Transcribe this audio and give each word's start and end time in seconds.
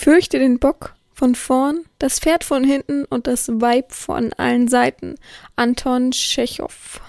Fürchte 0.00 0.38
den 0.38 0.60
Bock 0.60 0.94
von 1.12 1.34
vorn, 1.34 1.80
das 1.98 2.20
Pferd 2.20 2.44
von 2.44 2.62
hinten 2.62 3.04
und 3.06 3.26
das 3.26 3.48
Weib 3.48 3.90
von 3.90 4.32
allen 4.34 4.68
Seiten. 4.68 5.16
Anton 5.56 6.12
Tschechow. 6.12 7.00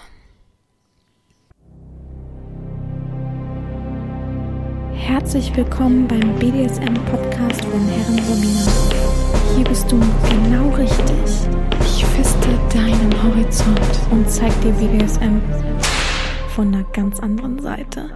Herzlich 4.95 5.55
willkommen 5.55 6.07
beim 6.07 6.33
BDSM-Podcast 6.39 7.63
von 7.65 7.87
Herren 7.87 8.20
Romina. 8.27 8.71
Hier 9.55 9.65
bist 9.65 9.91
du 9.91 9.99
genau 10.27 10.69
richtig. 10.71 11.47
Ich 11.81 12.03
feste 12.05 12.49
deinen 12.73 13.23
Horizont 13.23 13.79
und 14.09 14.27
zeig 14.27 14.51
dir 14.61 14.71
BDSM 14.71 15.39
von 16.55 16.73
einer 16.73 16.85
ganz 16.85 17.19
anderen 17.19 17.59
Seite. 17.59 18.09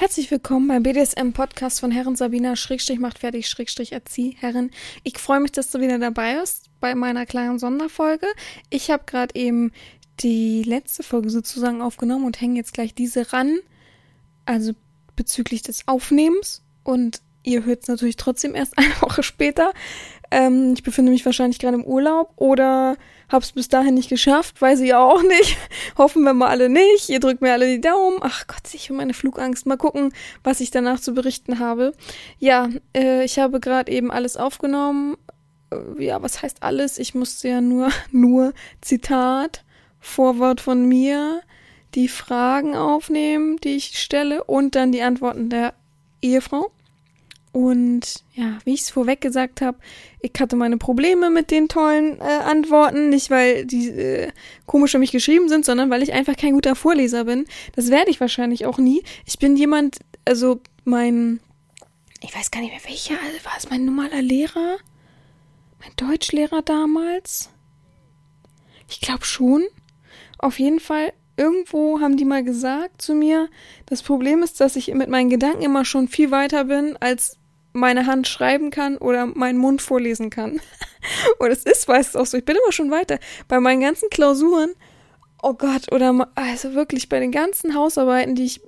Herzlich 0.00 0.30
willkommen 0.30 0.68
beim 0.68 0.84
BDSM-Podcast 0.84 1.80
von 1.80 1.90
Herren 1.90 2.14
Sabina 2.14 2.54
Schrägstrich 2.54 3.00
macht 3.00 3.18
fertig 3.18 3.48
Schrägstrich 3.48 3.90
erzieh 3.90 4.36
Herren. 4.38 4.70
Ich 5.02 5.18
freue 5.18 5.40
mich, 5.40 5.50
dass 5.50 5.72
du 5.72 5.80
wieder 5.80 5.98
dabei 5.98 6.38
bist 6.38 6.70
bei 6.78 6.94
meiner 6.94 7.26
kleinen 7.26 7.58
Sonderfolge. 7.58 8.28
Ich 8.70 8.92
habe 8.92 9.02
gerade 9.06 9.34
eben 9.34 9.72
die 10.20 10.62
letzte 10.62 11.02
Folge 11.02 11.30
sozusagen 11.30 11.82
aufgenommen 11.82 12.26
und 12.26 12.40
hänge 12.40 12.54
jetzt 12.54 12.74
gleich 12.74 12.94
diese 12.94 13.32
ran. 13.32 13.58
Also 14.44 14.72
bezüglich 15.16 15.62
des 15.62 15.88
Aufnehmens. 15.88 16.62
Und 16.84 17.20
ihr 17.42 17.64
hört 17.64 17.82
es 17.82 17.88
natürlich 17.88 18.14
trotzdem 18.14 18.54
erst 18.54 18.78
eine 18.78 18.94
Woche 19.00 19.24
später. 19.24 19.72
Ähm, 20.30 20.74
ich 20.74 20.82
befinde 20.82 21.10
mich 21.10 21.24
wahrscheinlich 21.24 21.58
gerade 21.58 21.76
im 21.76 21.84
Urlaub 21.84 22.32
oder 22.36 22.96
habe 23.30 23.44
es 23.44 23.52
bis 23.52 23.68
dahin 23.68 23.94
nicht 23.94 24.08
geschafft, 24.08 24.60
weiß 24.60 24.80
ich 24.80 24.94
auch 24.94 25.22
nicht. 25.22 25.56
Hoffen 25.98 26.22
wir 26.22 26.34
mal 26.34 26.48
alle 26.48 26.68
nicht. 26.68 27.08
Ihr 27.08 27.20
drückt 27.20 27.42
mir 27.42 27.52
alle 27.52 27.66
die 27.66 27.80
Daumen. 27.80 28.18
Ach 28.20 28.46
Gott, 28.46 28.72
ich 28.72 28.88
habe 28.88 28.98
meine 28.98 29.14
Flugangst. 29.14 29.66
Mal 29.66 29.76
gucken, 29.76 30.12
was 30.44 30.60
ich 30.60 30.70
danach 30.70 31.00
zu 31.00 31.12
berichten 31.14 31.58
habe. 31.58 31.92
Ja, 32.38 32.68
äh, 32.96 33.24
ich 33.24 33.38
habe 33.38 33.60
gerade 33.60 33.92
eben 33.92 34.10
alles 34.10 34.36
aufgenommen. 34.36 35.16
Äh, 35.70 36.04
ja, 36.04 36.22
was 36.22 36.42
heißt 36.42 36.62
alles? 36.62 36.98
Ich 36.98 37.14
musste 37.14 37.48
ja 37.48 37.60
nur, 37.60 37.90
nur 38.12 38.52
Zitat, 38.80 39.64
Vorwort 40.00 40.60
von 40.60 40.86
mir, 40.86 41.40
die 41.94 42.08
Fragen 42.08 42.76
aufnehmen, 42.76 43.56
die 43.58 43.76
ich 43.76 43.98
stelle 43.98 44.44
und 44.44 44.74
dann 44.74 44.92
die 44.92 45.02
Antworten 45.02 45.48
der 45.48 45.74
Ehefrau. 46.20 46.70
Und 47.58 48.22
ja, 48.34 48.58
wie 48.64 48.74
ich 48.74 48.82
es 48.82 48.90
vorweg 48.90 49.20
gesagt 49.20 49.62
habe, 49.62 49.78
ich 50.20 50.30
hatte 50.38 50.54
meine 50.54 50.76
Probleme 50.76 51.28
mit 51.28 51.50
den 51.50 51.66
tollen 51.66 52.20
äh, 52.20 52.22
Antworten. 52.22 53.08
Nicht, 53.08 53.30
weil 53.30 53.66
die 53.66 53.88
äh, 53.88 54.30
komisch 54.64 54.92
für 54.92 55.00
mich 55.00 55.10
geschrieben 55.10 55.48
sind, 55.48 55.64
sondern 55.64 55.90
weil 55.90 56.04
ich 56.04 56.12
einfach 56.12 56.36
kein 56.36 56.52
guter 56.52 56.76
Vorleser 56.76 57.24
bin. 57.24 57.46
Das 57.74 57.90
werde 57.90 58.12
ich 58.12 58.20
wahrscheinlich 58.20 58.64
auch 58.64 58.78
nie. 58.78 59.02
Ich 59.26 59.40
bin 59.40 59.56
jemand, 59.56 59.98
also 60.24 60.60
mein, 60.84 61.40
ich 62.20 62.32
weiß 62.32 62.52
gar 62.52 62.60
nicht 62.60 62.70
mehr 62.70 62.88
welcher, 62.88 63.14
also 63.14 63.44
war 63.44 63.54
es 63.58 63.68
mein 63.68 63.84
normaler 63.84 64.22
Lehrer? 64.22 64.76
Mein 65.80 65.90
Deutschlehrer 65.96 66.62
damals? 66.62 67.50
Ich 68.88 69.00
glaube 69.00 69.24
schon. 69.24 69.64
Auf 70.38 70.60
jeden 70.60 70.78
Fall 70.78 71.12
irgendwo 71.36 71.98
haben 71.98 72.16
die 72.16 72.24
mal 72.24 72.44
gesagt 72.44 73.02
zu 73.02 73.14
mir, 73.14 73.48
das 73.86 74.04
Problem 74.04 74.44
ist, 74.44 74.60
dass 74.60 74.76
ich 74.76 74.94
mit 74.94 75.08
meinen 75.08 75.28
Gedanken 75.28 75.62
immer 75.62 75.84
schon 75.84 76.06
viel 76.06 76.30
weiter 76.30 76.66
bin, 76.66 76.96
als 76.98 77.37
meine 77.78 78.06
Hand 78.06 78.28
schreiben 78.28 78.70
kann 78.70 78.96
oder 78.98 79.26
meinen 79.26 79.58
Mund 79.58 79.82
vorlesen 79.82 80.30
kann. 80.30 80.60
Und 81.38 81.50
es 81.50 81.64
ist 81.64 81.88
meistens 81.88 82.16
auch 82.16 82.26
so. 82.26 82.36
Ich 82.36 82.44
bin 82.44 82.56
immer 82.56 82.72
schon 82.72 82.90
weiter. 82.90 83.18
Bei 83.46 83.60
meinen 83.60 83.80
ganzen 83.80 84.10
Klausuren, 84.10 84.74
oh 85.42 85.54
Gott, 85.54 85.92
oder 85.92 86.28
also 86.34 86.74
wirklich 86.74 87.08
bei 87.08 87.20
den 87.20 87.32
ganzen 87.32 87.74
Hausarbeiten, 87.74 88.34
die 88.34 88.46
ich, 88.46 88.60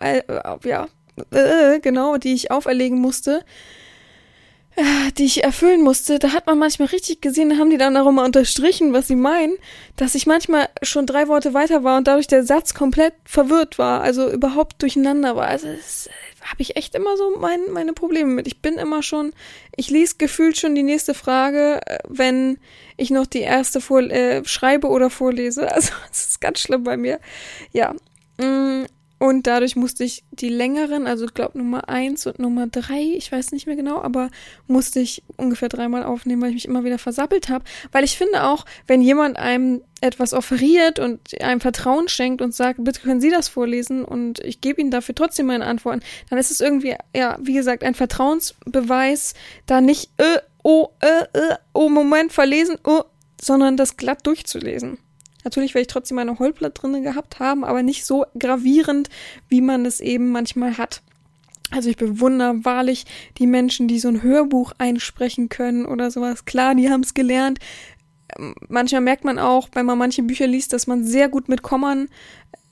äh, 0.00 0.18
äh, 0.18 0.58
ja, 0.64 0.88
äh, 1.30 1.80
genau, 1.80 2.16
die 2.16 2.34
ich 2.34 2.50
auferlegen 2.50 2.98
musste, 2.98 3.44
äh, 4.76 5.10
die 5.16 5.24
ich 5.24 5.42
erfüllen 5.42 5.82
musste, 5.82 6.18
da 6.18 6.32
hat 6.32 6.46
man 6.46 6.58
manchmal 6.58 6.88
richtig 6.88 7.22
gesehen, 7.22 7.48
da 7.48 7.56
haben 7.56 7.70
die 7.70 7.78
dann 7.78 7.96
auch 7.96 8.06
immer 8.06 8.24
unterstrichen, 8.24 8.92
was 8.92 9.08
sie 9.08 9.16
meinen, 9.16 9.56
dass 9.96 10.14
ich 10.14 10.26
manchmal 10.26 10.68
schon 10.82 11.06
drei 11.06 11.28
Worte 11.28 11.54
weiter 11.54 11.82
war 11.82 11.96
und 11.96 12.06
dadurch 12.06 12.26
der 12.26 12.44
Satz 12.44 12.74
komplett 12.74 13.14
verwirrt 13.24 13.78
war, 13.78 14.02
also 14.02 14.30
überhaupt 14.30 14.82
durcheinander 14.82 15.34
war. 15.34 15.46
Also 15.46 15.68
das 15.68 16.08
äh, 16.08 16.10
habe 16.46 16.62
ich 16.62 16.76
echt 16.76 16.94
immer 16.94 17.16
so 17.16 17.36
mein, 17.38 17.60
meine 17.72 17.92
Probleme 17.92 18.30
mit. 18.30 18.46
Ich 18.46 18.62
bin 18.62 18.74
immer 18.74 19.02
schon, 19.02 19.32
ich 19.76 19.90
lese 19.90 20.16
gefühlt 20.18 20.56
schon 20.56 20.74
die 20.74 20.82
nächste 20.82 21.14
Frage, 21.14 21.80
äh, 21.86 21.98
wenn 22.08 22.58
ich 22.96 23.10
noch 23.10 23.26
die 23.26 23.40
erste 23.40 23.80
vor, 23.80 24.00
äh, 24.00 24.44
schreibe 24.44 24.88
oder 24.88 25.10
vorlese. 25.10 25.68
Also 25.76 25.92
das 26.08 26.26
ist 26.26 26.40
ganz 26.40 26.60
schlimm 26.60 26.84
bei 26.84 26.96
mir. 26.96 27.20
Ja. 27.72 27.94
Und 29.18 29.46
dadurch 29.46 29.76
musste 29.76 30.04
ich 30.04 30.24
die 30.30 30.50
längeren, 30.50 31.06
also 31.06 31.24
ich 31.24 31.32
glaube 31.32 31.56
Nummer 31.56 31.88
eins 31.88 32.26
und 32.26 32.38
Nummer 32.38 32.66
drei, 32.66 33.00
ich 33.16 33.32
weiß 33.32 33.52
nicht 33.52 33.66
mehr 33.66 33.76
genau, 33.76 34.02
aber 34.02 34.30
musste 34.66 35.00
ich 35.00 35.22
ungefähr 35.36 35.70
dreimal 35.70 36.04
aufnehmen, 36.04 36.42
weil 36.42 36.50
ich 36.50 36.56
mich 36.56 36.64
immer 36.66 36.84
wieder 36.84 36.98
versappelt 36.98 37.48
habe. 37.48 37.64
Weil 37.92 38.04
ich 38.04 38.18
finde 38.18 38.44
auch, 38.44 38.66
wenn 38.86 39.00
jemand 39.00 39.38
einem 39.38 39.80
etwas 40.02 40.34
offeriert 40.34 40.98
und 40.98 41.40
einem 41.40 41.60
Vertrauen 41.60 42.08
schenkt 42.08 42.42
und 42.42 42.54
sagt, 42.54 42.84
bitte 42.84 43.00
können 43.00 43.22
Sie 43.22 43.30
das 43.30 43.48
vorlesen 43.48 44.04
und 44.04 44.40
ich 44.40 44.60
gebe 44.60 44.82
Ihnen 44.82 44.90
dafür 44.90 45.14
trotzdem 45.14 45.46
meine 45.46 45.64
Antworten, 45.64 46.00
dann 46.28 46.38
ist 46.38 46.50
es 46.50 46.60
irgendwie, 46.60 46.94
ja, 47.14 47.38
wie 47.40 47.54
gesagt, 47.54 47.84
ein 47.84 47.94
Vertrauensbeweis, 47.94 49.32
da 49.64 49.80
nicht, 49.80 50.10
äh, 50.18 50.40
oh, 50.62 50.88
äh, 51.00 51.38
äh, 51.38 51.54
oh, 51.72 51.88
Moment, 51.88 52.32
verlesen, 52.32 52.76
oh, 52.84 53.04
sondern 53.40 53.78
das 53.78 53.96
glatt 53.96 54.26
durchzulesen. 54.26 54.98
Natürlich 55.46 55.74
werde 55.74 55.82
ich 55.82 55.86
trotzdem 55.86 56.16
meine 56.16 56.40
Heulblatt 56.40 56.82
drinne 56.82 57.02
gehabt 57.02 57.38
haben, 57.38 57.62
aber 57.62 57.84
nicht 57.84 58.04
so 58.04 58.26
gravierend, 58.36 59.10
wie 59.48 59.60
man 59.60 59.86
es 59.86 60.00
eben 60.00 60.30
manchmal 60.30 60.76
hat. 60.76 61.02
Also 61.70 61.88
ich 61.88 61.96
bewundere 61.96 62.64
wahrlich 62.64 63.04
die 63.38 63.46
Menschen, 63.46 63.86
die 63.86 64.00
so 64.00 64.08
ein 64.08 64.24
Hörbuch 64.24 64.72
einsprechen 64.78 65.48
können 65.48 65.86
oder 65.86 66.10
sowas. 66.10 66.46
Klar, 66.46 66.74
die 66.74 66.90
haben 66.90 67.02
es 67.02 67.14
gelernt. 67.14 67.60
Ähm, 68.36 68.56
manchmal 68.66 69.02
merkt 69.02 69.24
man 69.24 69.38
auch, 69.38 69.68
wenn 69.74 69.86
man 69.86 69.98
manche 69.98 70.24
Bücher 70.24 70.48
liest, 70.48 70.72
dass 70.72 70.88
man 70.88 71.04
sehr 71.04 71.28
gut 71.28 71.48
mit 71.48 71.62
Kommern 71.62 72.08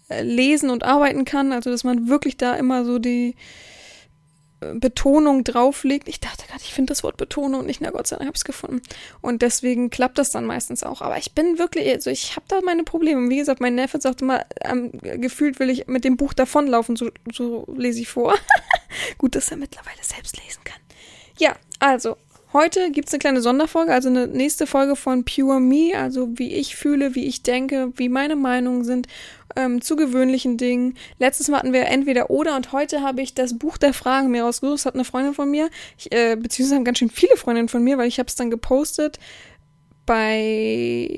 äh, 0.08 0.24
lesen 0.24 0.68
und 0.68 0.82
arbeiten 0.82 1.24
kann. 1.24 1.52
Also 1.52 1.70
dass 1.70 1.84
man 1.84 2.08
wirklich 2.08 2.38
da 2.38 2.56
immer 2.56 2.84
so 2.84 2.98
die 2.98 3.36
Betonung 4.74 5.44
drauflegt. 5.44 6.08
Ich 6.08 6.20
dachte 6.20 6.46
gerade, 6.46 6.62
ich 6.62 6.72
finde 6.72 6.92
das 6.92 7.02
Wort 7.02 7.16
Betonung 7.16 7.66
nicht, 7.66 7.80
na 7.80 7.90
Gott 7.90 8.06
sei 8.06 8.16
Dank 8.16 8.26
habe 8.26 8.36
ich 8.36 8.40
es 8.40 8.44
gefunden. 8.44 8.82
Und 9.20 9.42
deswegen 9.42 9.90
klappt 9.90 10.18
das 10.18 10.30
dann 10.30 10.46
meistens 10.46 10.82
auch. 10.82 11.02
Aber 11.02 11.18
ich 11.18 11.32
bin 11.32 11.58
wirklich, 11.58 11.88
also 11.92 12.10
ich 12.10 12.36
habe 12.36 12.46
da 12.48 12.60
meine 12.62 12.84
Probleme. 12.84 13.28
Wie 13.28 13.38
gesagt, 13.38 13.60
mein 13.60 13.74
Neffe 13.74 14.00
sagt 14.00 14.22
immer, 14.22 14.46
ähm, 14.62 14.92
gefühlt 15.02 15.60
will 15.60 15.70
ich 15.70 15.86
mit 15.86 16.04
dem 16.04 16.16
Buch 16.16 16.32
davonlaufen, 16.32 16.96
so, 16.96 17.10
so 17.32 17.66
lese 17.76 18.00
ich 18.00 18.08
vor. 18.08 18.34
Gut, 19.18 19.34
dass 19.34 19.50
er 19.50 19.56
mittlerweile 19.56 20.02
selbst 20.02 20.36
lesen 20.42 20.62
kann. 20.64 20.80
Ja, 21.38 21.56
also, 21.80 22.16
Heute 22.56 22.92
gibt 22.92 23.08
es 23.08 23.14
eine 23.14 23.18
kleine 23.18 23.42
Sonderfolge, 23.42 23.92
also 23.92 24.08
eine 24.08 24.28
nächste 24.28 24.68
Folge 24.68 24.94
von 24.94 25.24
Pure 25.24 25.58
Me, 25.58 25.90
also 25.96 26.38
wie 26.38 26.54
ich 26.54 26.76
fühle, 26.76 27.16
wie 27.16 27.26
ich 27.26 27.42
denke, 27.42 27.92
wie 27.96 28.08
meine 28.08 28.36
Meinungen 28.36 28.84
sind 28.84 29.08
ähm, 29.56 29.82
zu 29.82 29.96
gewöhnlichen 29.96 30.56
Dingen. 30.56 30.96
Letztes 31.18 31.48
Mal 31.48 31.58
hatten 31.58 31.72
wir 31.72 31.86
entweder 31.86 32.30
oder 32.30 32.54
und 32.54 32.70
heute 32.70 33.02
habe 33.02 33.22
ich 33.22 33.34
das 33.34 33.58
Buch 33.58 33.76
der 33.76 33.92
Fragen 33.92 34.30
mir 34.30 34.44
rausgesucht. 34.44 34.78
Das 34.78 34.86
hat 34.86 34.94
eine 34.94 35.04
Freundin 35.04 35.34
von 35.34 35.50
mir, 35.50 35.68
ich, 35.98 36.12
äh, 36.12 36.36
beziehungsweise 36.36 36.76
haben 36.76 36.84
ganz 36.84 36.98
schön 36.98 37.10
viele 37.10 37.36
Freundinnen 37.36 37.68
von 37.68 37.82
mir, 37.82 37.98
weil 37.98 38.06
ich 38.06 38.20
habe 38.20 38.28
es 38.28 38.36
dann 38.36 38.52
gepostet 38.52 39.18
bei 40.06 41.08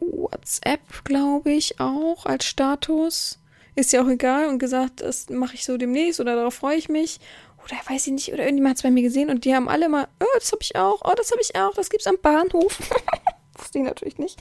WhatsApp, 0.00 1.04
glaube 1.04 1.52
ich, 1.52 1.78
auch 1.78 2.26
als 2.26 2.44
Status. 2.44 3.38
Ist 3.76 3.92
ja 3.92 4.02
auch 4.02 4.08
egal 4.08 4.48
und 4.48 4.58
gesagt, 4.58 5.00
das 5.00 5.30
mache 5.30 5.54
ich 5.54 5.64
so 5.64 5.76
demnächst 5.76 6.18
oder 6.18 6.34
darauf 6.34 6.54
freue 6.54 6.76
ich 6.76 6.88
mich 6.88 7.20
oder 7.64 7.76
weiß 7.88 8.06
ich 8.06 8.12
nicht, 8.12 8.32
oder 8.32 8.44
irgendjemand 8.44 8.72
hat 8.72 8.76
es 8.78 8.82
bei 8.82 8.90
mir 8.90 9.02
gesehen 9.02 9.30
und 9.30 9.44
die 9.44 9.54
haben 9.54 9.68
alle 9.68 9.88
mal, 9.88 10.08
oh, 10.20 10.38
das 10.38 10.52
habe 10.52 10.62
ich 10.62 10.76
auch, 10.76 11.00
oh, 11.04 11.14
das 11.16 11.30
habe 11.30 11.40
ich 11.40 11.56
auch, 11.56 11.74
das 11.74 11.90
gibt's 11.90 12.06
am 12.06 12.18
Bahnhof. 12.20 12.78
Wusste 13.58 13.78
ich 13.78 13.84
natürlich 13.84 14.18
nicht. 14.18 14.38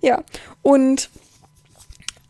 Ja, 0.00 0.24
und 0.62 1.10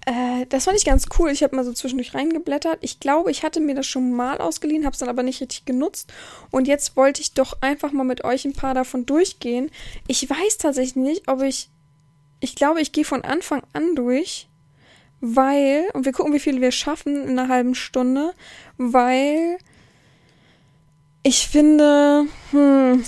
äh, 0.07 0.47
das 0.49 0.65
fand 0.65 0.77
ich 0.77 0.85
ganz 0.85 1.07
cool. 1.19 1.31
Ich 1.31 1.43
habe 1.43 1.57
mal 1.57 1.65
so 1.65 1.73
zwischendurch 1.73 2.15
reingeblättert. 2.15 2.79
Ich 2.83 3.01
glaube, 3.01 3.31
ich 3.31 3.43
hatte 3.43 3.61
mir 3.61 3.75
das 3.75 3.87
schon 3.87 4.13
mal 4.13 4.39
ausgeliehen, 4.39 4.85
habe 4.85 4.93
es 4.93 4.99
dann 4.99 5.09
aber 5.09 5.23
nicht 5.23 5.41
richtig 5.41 5.65
genutzt. 5.65 6.13
Und 6.51 6.69
jetzt 6.69 6.97
wollte 6.97 7.23
ich 7.23 7.33
doch 7.33 7.63
einfach 7.63 7.93
mal 7.93 8.05
mit 8.05 8.25
euch 8.25 8.45
ein 8.45 8.53
paar 8.53 8.75
davon 8.75 9.07
durchgehen. 9.07 9.71
Ich 10.07 10.29
weiß 10.29 10.59
tatsächlich 10.59 10.97
nicht, 10.97 11.29
ob 11.29 11.43
ich. 11.43 11.71
Ich 12.41 12.57
glaube, 12.57 12.83
ich 12.83 12.93
gehe 12.93 13.07
von 13.07 13.23
Anfang 13.23 13.63
an 13.73 13.95
durch, 13.95 14.49
weil. 15.21 15.89
Und 15.95 16.05
wir 16.05 16.13
gucken, 16.13 16.35
wie 16.35 16.41
viel 16.41 16.61
wir 16.61 16.73
schaffen 16.73 17.23
in 17.23 17.39
einer 17.39 17.49
halben 17.49 17.75
Stunde, 17.75 18.35
weil 18.77 19.59
ich 21.25 21.49
finde, 21.49 22.27
hm, 22.53 23.03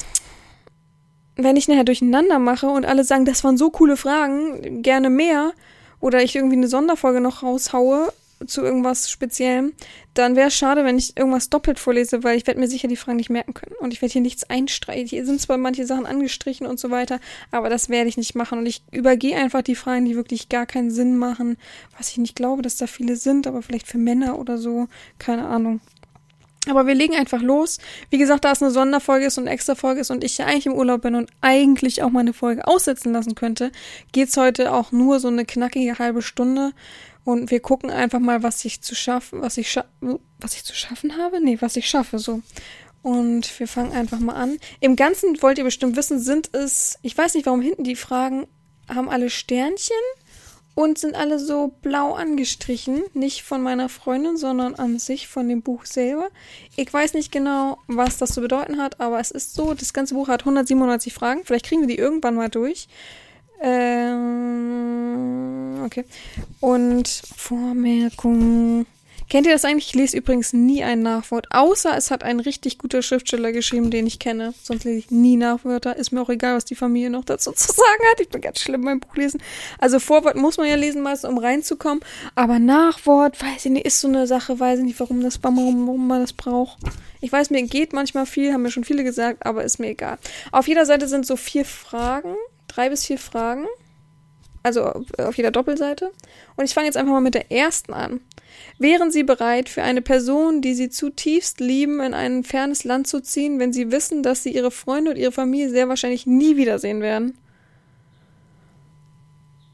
wenn 1.37 1.57
ich 1.57 1.69
nachher 1.69 1.85
durcheinander 1.85 2.39
mache 2.39 2.67
und 2.67 2.87
alle 2.87 3.05
sagen, 3.05 3.27
das 3.27 3.45
waren 3.45 3.59
so 3.59 3.71
coole 3.71 3.97
Fragen, 3.97 4.83
gerne 4.83 5.11
mehr, 5.11 5.53
oder 6.01 6.23
ich 6.23 6.35
irgendwie 6.35 6.57
eine 6.57 6.69
Sonderfolge 6.69 7.21
noch 7.21 7.43
raushaue, 7.43 8.13
zu 8.47 8.63
irgendwas 8.63 9.11
Speziellem, 9.11 9.73
dann 10.13 10.37
wäre 10.37 10.49
es 10.49 10.55
schade, 10.55 10.85
wenn 10.85 10.99
ich 10.99 11.17
irgendwas 11.17 11.49
doppelt 11.49 11.79
vorlese, 11.79 12.23
weil 12.23 12.37
ich 12.37 12.47
werde 12.47 12.61
mir 12.61 12.69
sicher 12.69 12.87
die 12.87 12.97
Fragen 12.97 13.17
nicht 13.17 13.31
merken 13.31 13.55
können. 13.55 13.75
Und 13.81 13.95
ich 13.95 14.03
werde 14.03 14.13
hier 14.13 14.21
nichts 14.21 14.45
einstreichen. 14.45 15.09
Hier 15.09 15.25
sind 15.25 15.41
zwar 15.41 15.57
manche 15.57 15.87
Sachen 15.87 16.05
angestrichen 16.05 16.67
und 16.67 16.79
so 16.79 16.91
weiter, 16.91 17.19
aber 17.51 17.71
das 17.71 17.89
werde 17.89 18.09
ich 18.09 18.19
nicht 18.19 18.35
machen. 18.35 18.59
Und 18.59 18.67
ich 18.67 18.83
übergehe 18.93 19.37
einfach 19.37 19.63
die 19.63 19.75
Fragen, 19.75 20.05
die 20.05 20.17
wirklich 20.17 20.51
gar 20.51 20.67
keinen 20.67 20.91
Sinn 20.91 21.17
machen. 21.17 21.57
Was 21.97 22.11
ich 22.11 22.19
nicht 22.19 22.37
glaube, 22.37 22.61
dass 22.61 22.77
da 22.77 22.87
viele 22.87 23.17
sind, 23.17 23.47
aber 23.47 23.63
vielleicht 23.63 23.87
für 23.87 23.99
Männer 23.99 24.39
oder 24.39 24.59
so. 24.59 24.89
Keine 25.19 25.47
Ahnung. 25.47 25.81
Aber 26.69 26.87
wir 26.87 26.95
legen 26.95 27.15
einfach 27.15 27.41
los. 27.41 27.79
Wie 28.11 28.19
gesagt, 28.19 28.45
da 28.45 28.53
es 28.53 28.63
eine 28.63 28.71
Sonderfolge 28.71 29.27
ist 29.27 29.39
und 29.39 29.45
eine 29.45 29.53
Extra-Folge 29.53 30.01
ist 30.01 30.11
und 30.11 30.25
ich 30.25 30.39
ja 30.39 30.47
eigentlich 30.47 30.67
im 30.67 30.75
Urlaub 30.75 31.03
bin 31.03 31.15
und 31.15 31.31
eigentlich 31.41 32.03
auch 32.03 32.11
meine 32.11 32.33
Folge 32.33 32.67
aussetzen 32.67 33.13
lassen 33.13 33.35
könnte, 33.35 33.71
geht's 34.13 34.37
heute 34.37 34.73
auch 34.73 34.93
nur 34.93 35.21
so 35.21 35.29
eine 35.29 35.45
knackige 35.45 35.99
halbe 35.99 36.23
Stunde. 36.23 36.73
Und 37.25 37.51
wir 37.51 37.61
gucken 37.61 37.91
einfach 37.91 38.21
mal, 38.21 38.43
was 38.43 38.65
ich 38.65 38.83
zu 38.83 38.95
schaffen, 38.95 39.43
was 39.43 39.59
ich 39.59 39.71
scha 39.71 39.85
was 40.39 40.55
ich 40.55 40.65
zu 40.65 40.75
schaffen 40.75 41.17
habe? 41.17 41.41
Nee, 41.41 41.59
was 41.61 41.77
ich 41.77 41.89
schaffe, 41.89 42.19
so. 42.19 42.43
Und 43.03 43.59
wir 43.59 43.69
fangen 43.69 43.93
einfach 43.93 44.19
mal 44.19 44.35
an. 44.35 44.59
Im 44.81 44.97
Ganzen 44.97 45.41
wollt 45.41 45.59
ihr 45.59 45.65
bestimmt 45.65 45.97
wissen, 45.97 46.19
sind 46.19 46.51
es, 46.55 46.99
ich 47.03 47.17
weiß 47.17 47.35
nicht, 47.35 47.47
warum 47.47 47.61
hinten 47.61 47.85
die 47.85 47.97
Fragen 47.97 48.47
haben 48.89 49.09
alle 49.09 49.31
Sternchen 49.31 49.97
und 50.77 50.99
sind 50.99 51.17
alle 51.17 51.39
so 51.39 51.73
blau 51.81 52.13
angestrichen. 52.13 53.03
Nicht 53.15 53.43
von 53.43 53.63
meiner 53.63 53.89
Freundin, 53.89 54.37
sondern 54.37 54.75
an 54.75 54.99
sich 54.99 55.27
von 55.27 55.49
dem 55.49 55.63
Buch 55.63 55.87
selber. 55.87 56.29
Ich 56.77 56.93
weiß 56.93 57.15
nicht 57.15 57.33
genau, 57.33 57.79
was 57.87 58.19
das 58.19 58.35
zu 58.35 58.43
bedeuten 58.43 58.77
hat, 58.77 59.01
aber 59.01 59.19
es 59.19 59.31
ist 59.31 59.55
so, 59.55 59.73
das 59.73 59.95
ganze 59.95 60.13
Buch 60.15 60.29
hat 60.29 60.43
197 60.43 61.15
Fragen. 61.15 61.41
Vielleicht 61.45 61.65
kriegen 61.65 61.81
wir 61.81 61.89
die 61.89 61.97
irgendwann 61.97 62.35
mal 62.35 62.51
durch. 62.51 62.89
Ähm, 63.63 64.53
okay. 65.87 66.05
Und 66.61 67.09
Vormerkung. 67.09 68.85
Kennt 69.29 69.47
ihr 69.47 69.53
das 69.53 69.65
eigentlich? 69.65 69.89
Ich 69.89 69.95
lese 69.95 70.17
übrigens 70.17 70.53
nie 70.53 70.85
ein 70.85 71.03
Nachwort, 71.03 71.49
außer 71.51 71.97
es 71.97 72.13
hat 72.13 72.23
ein 72.23 72.39
richtig 72.39 72.79
guter 72.79 73.03
Schriftsteller 73.03 73.51
geschrieben, 73.51 73.91
den 73.91 74.07
ich 74.07 74.21
kenne. 74.21 74.55
Sonst 74.63 74.85
lese 74.85 74.99
ich 74.99 75.11
nie 75.11 75.37
Nachwörter. 75.37 75.97
Ist 75.97 76.13
mir 76.13 76.23
auch 76.23 76.29
egal, 76.29 76.55
was 76.55 76.65
die 76.65 76.77
Familie 76.77 77.11
noch 77.11 77.25
dazu 77.25 77.51
zu 77.57 77.73
sagen 77.73 78.03
hat. 78.11 78.21
Ich 78.21 78.29
bin 78.29 78.41
ganz 78.41 78.61
schlimm 78.61 78.85
beim 78.85 79.01
Buch 79.01 79.17
lesen. 79.17 79.43
Also 79.79 79.99
Vorwort 79.99 80.37
muss 80.37 80.59
man 80.59 80.69
ja 80.69 80.77
lesen, 80.77 81.03
meistens 81.03 81.29
um 81.29 81.39
reinzukommen. 81.39 82.01
Aber 82.37 82.61
Nachwort, 82.61 83.43
weiß 83.43 83.67
ich 83.67 83.73
nicht, 83.73 83.87
ist 83.87 84.01
so 84.01 84.07
eine 84.07 84.29
Sache, 84.29 84.61
weiß 84.61 84.79
ich 84.79 84.85
nicht, 84.85 85.01
warum, 85.01 85.21
das, 85.21 85.43
warum, 85.43 85.87
warum 85.89 86.07
man 86.07 86.21
das 86.21 86.33
braucht. 86.33 86.79
Ich 87.21 87.33
weiß, 87.33 87.51
mir 87.51 87.63
geht 87.65 87.93
manchmal 87.93 88.27
viel, 88.27 88.53
haben 88.53 88.63
mir 88.63 88.71
schon 88.71 88.85
viele 88.85 89.03
gesagt, 89.03 89.45
aber 89.45 89.65
ist 89.65 89.81
mir 89.81 89.89
egal. 89.89 90.19
Auf 90.53 90.69
jeder 90.69 90.87
Seite 90.87 91.09
sind 91.09 91.27
so 91.27 91.35
vier 91.35 91.65
Fragen, 91.65 92.37
drei 92.69 92.91
bis 92.91 93.05
vier 93.05 93.19
Fragen. 93.19 93.67
Also 94.63 94.85
auf 95.19 95.37
jeder 95.37 95.51
Doppelseite. 95.51 96.11
Und 96.57 96.65
ich 96.65 96.75
fange 96.75 96.87
jetzt 96.87 96.97
einfach 96.97 97.13
mal 97.13 97.21
mit 97.21 97.35
der 97.35 97.51
ersten 97.53 97.93
an. 97.93 98.21
Wären 98.79 99.11
Sie 99.11 99.23
bereit, 99.23 99.71
für 99.71 99.83
eine 99.83 100.03
Person, 100.03 100.61
die 100.61 100.75
Sie 100.75 100.91
zutiefst 100.91 101.61
lieben, 101.61 102.01
in 102.01 102.13
ein 102.13 102.45
fernes 102.45 102.85
Land 102.85 103.07
zu 103.07 103.21
ziehen, 103.21 103.59
wenn 103.59 103.73
Sie 103.73 103.91
wissen, 103.91 104.23
dass 104.23 104.43
Sie 104.43 104.55
Ihre 104.55 104.71
Freunde 104.71 105.13
und 105.13 105.17
Ihre 105.17 105.33
Familie 105.33 105.71
sehr 105.71 105.89
wahrscheinlich 105.89 106.27
nie 106.27 106.57
wiedersehen 106.57 107.01
werden? 107.01 107.39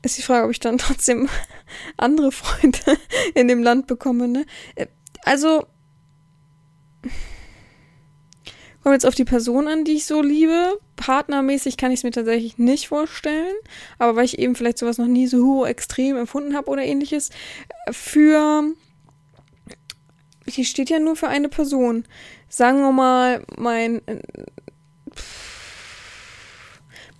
Ist 0.04 0.19
die 0.19 0.22
Frage, 0.22 0.44
ob 0.44 0.52
ich 0.52 0.60
dann 0.60 0.78
trotzdem 0.78 1.28
andere 1.96 2.31
Freunde 2.31 2.78
in 3.34 3.49
dem 3.49 3.62
Land 3.62 3.88
bekomme, 3.88 4.28
ne? 4.28 4.46
Äh, 4.76 4.87
also, 5.25 5.66
kommt 8.82 8.94
jetzt 8.94 9.06
auf 9.06 9.14
die 9.14 9.25
Person 9.25 9.69
an, 9.69 9.84
die 9.84 9.93
ich 9.93 10.06
so 10.06 10.22
liebe. 10.22 10.78
Partnermäßig 10.96 11.76
kann 11.76 11.90
ich 11.90 12.00
es 12.00 12.05
mir 12.05 12.10
tatsächlich 12.12 12.58
nicht 12.58 12.88
vorstellen, 12.88 13.55
aber 13.98 14.14
weil 14.14 14.25
ich 14.25 14.38
eben 14.38 14.55
vielleicht 14.55 14.78
sowas 14.78 14.98
noch 14.98 15.06
nie 15.06 15.26
so 15.26 15.66
extrem 15.66 16.16
empfunden 16.16 16.55
habe 16.55 16.70
oder 16.70 16.82
ähnliches, 16.82 17.31
für 17.90 18.64
hier 20.47 20.65
steht 20.65 20.91
ja 20.91 20.99
nur 20.99 21.17
für 21.17 21.29
eine 21.29 21.49
Person. 21.49 22.05
Sagen 22.49 22.81
wir 22.81 22.93
mal, 22.93 23.44
mein, 23.56 24.03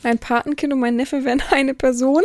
mein 0.03 0.19
Patenkind 0.19 0.73
und 0.73 0.81
mein 0.81 0.97
Neffe 0.97 1.25
wären 1.25 1.43
eine 1.51 1.75
Person 1.75 2.23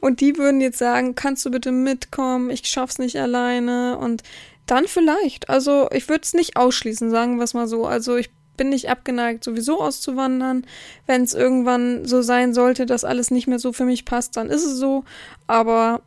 und 0.00 0.20
die 0.20 0.36
würden 0.36 0.60
jetzt 0.60 0.78
sagen, 0.78 1.14
kannst 1.14 1.44
du 1.44 1.50
bitte 1.50 1.72
mitkommen, 1.72 2.50
ich 2.50 2.66
schaff's 2.66 2.98
nicht 2.98 3.18
alleine 3.18 3.98
und 3.98 4.22
dann 4.66 4.86
vielleicht. 4.86 5.48
Also 5.48 5.88
ich 5.92 6.08
würde 6.08 6.22
es 6.22 6.34
nicht 6.34 6.56
ausschließen, 6.56 7.10
sagen 7.10 7.36
wir 7.36 7.44
es 7.44 7.54
mal 7.54 7.66
so. 7.66 7.86
Also 7.86 8.16
ich 8.16 8.30
bin 8.56 8.68
nicht 8.68 8.88
abgeneigt, 8.90 9.44
sowieso 9.44 9.80
auszuwandern. 9.80 10.66
Wenn 11.06 11.22
es 11.22 11.34
irgendwann 11.34 12.04
so 12.04 12.22
sein 12.22 12.54
sollte, 12.54 12.86
dass 12.86 13.04
alles 13.04 13.30
nicht 13.30 13.46
mehr 13.46 13.58
so 13.58 13.72
für 13.72 13.84
mich 13.84 14.04
passt, 14.04 14.36
dann 14.36 14.50
ist 14.50 14.64
es 14.64 14.76
so. 14.76 15.04
Aber 15.46 16.02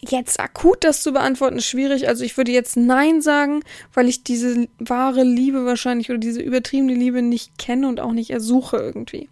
Jetzt 0.00 0.40
akut 0.40 0.82
das 0.82 1.02
zu 1.02 1.12
beantworten 1.12 1.58
ist 1.58 1.66
schwierig. 1.66 2.08
Also 2.08 2.24
ich 2.24 2.36
würde 2.36 2.52
jetzt 2.52 2.76
Nein 2.76 3.20
sagen, 3.20 3.62
weil 3.92 4.08
ich 4.08 4.24
diese 4.24 4.66
wahre 4.78 5.24
Liebe 5.24 5.66
wahrscheinlich 5.66 6.08
oder 6.08 6.18
diese 6.18 6.40
übertriebene 6.40 6.94
Liebe 6.94 7.20
nicht 7.20 7.58
kenne 7.58 7.86
und 7.86 8.00
auch 8.00 8.12
nicht 8.12 8.30
ersuche 8.30 8.78
irgendwie. 8.78 9.28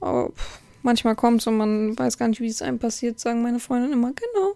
Aber 0.00 0.30
pff, 0.30 0.61
manchmal 0.82 1.14
kommt 1.14 1.46
und 1.46 1.56
man 1.56 1.98
weiß 1.98 2.18
gar 2.18 2.28
nicht, 2.28 2.40
wie 2.40 2.46
es 2.46 2.62
einem 2.62 2.78
passiert, 2.78 3.20
sagen 3.20 3.42
meine 3.42 3.60
Freundinnen 3.60 3.94
immer. 3.94 4.12
Genau. 4.12 4.54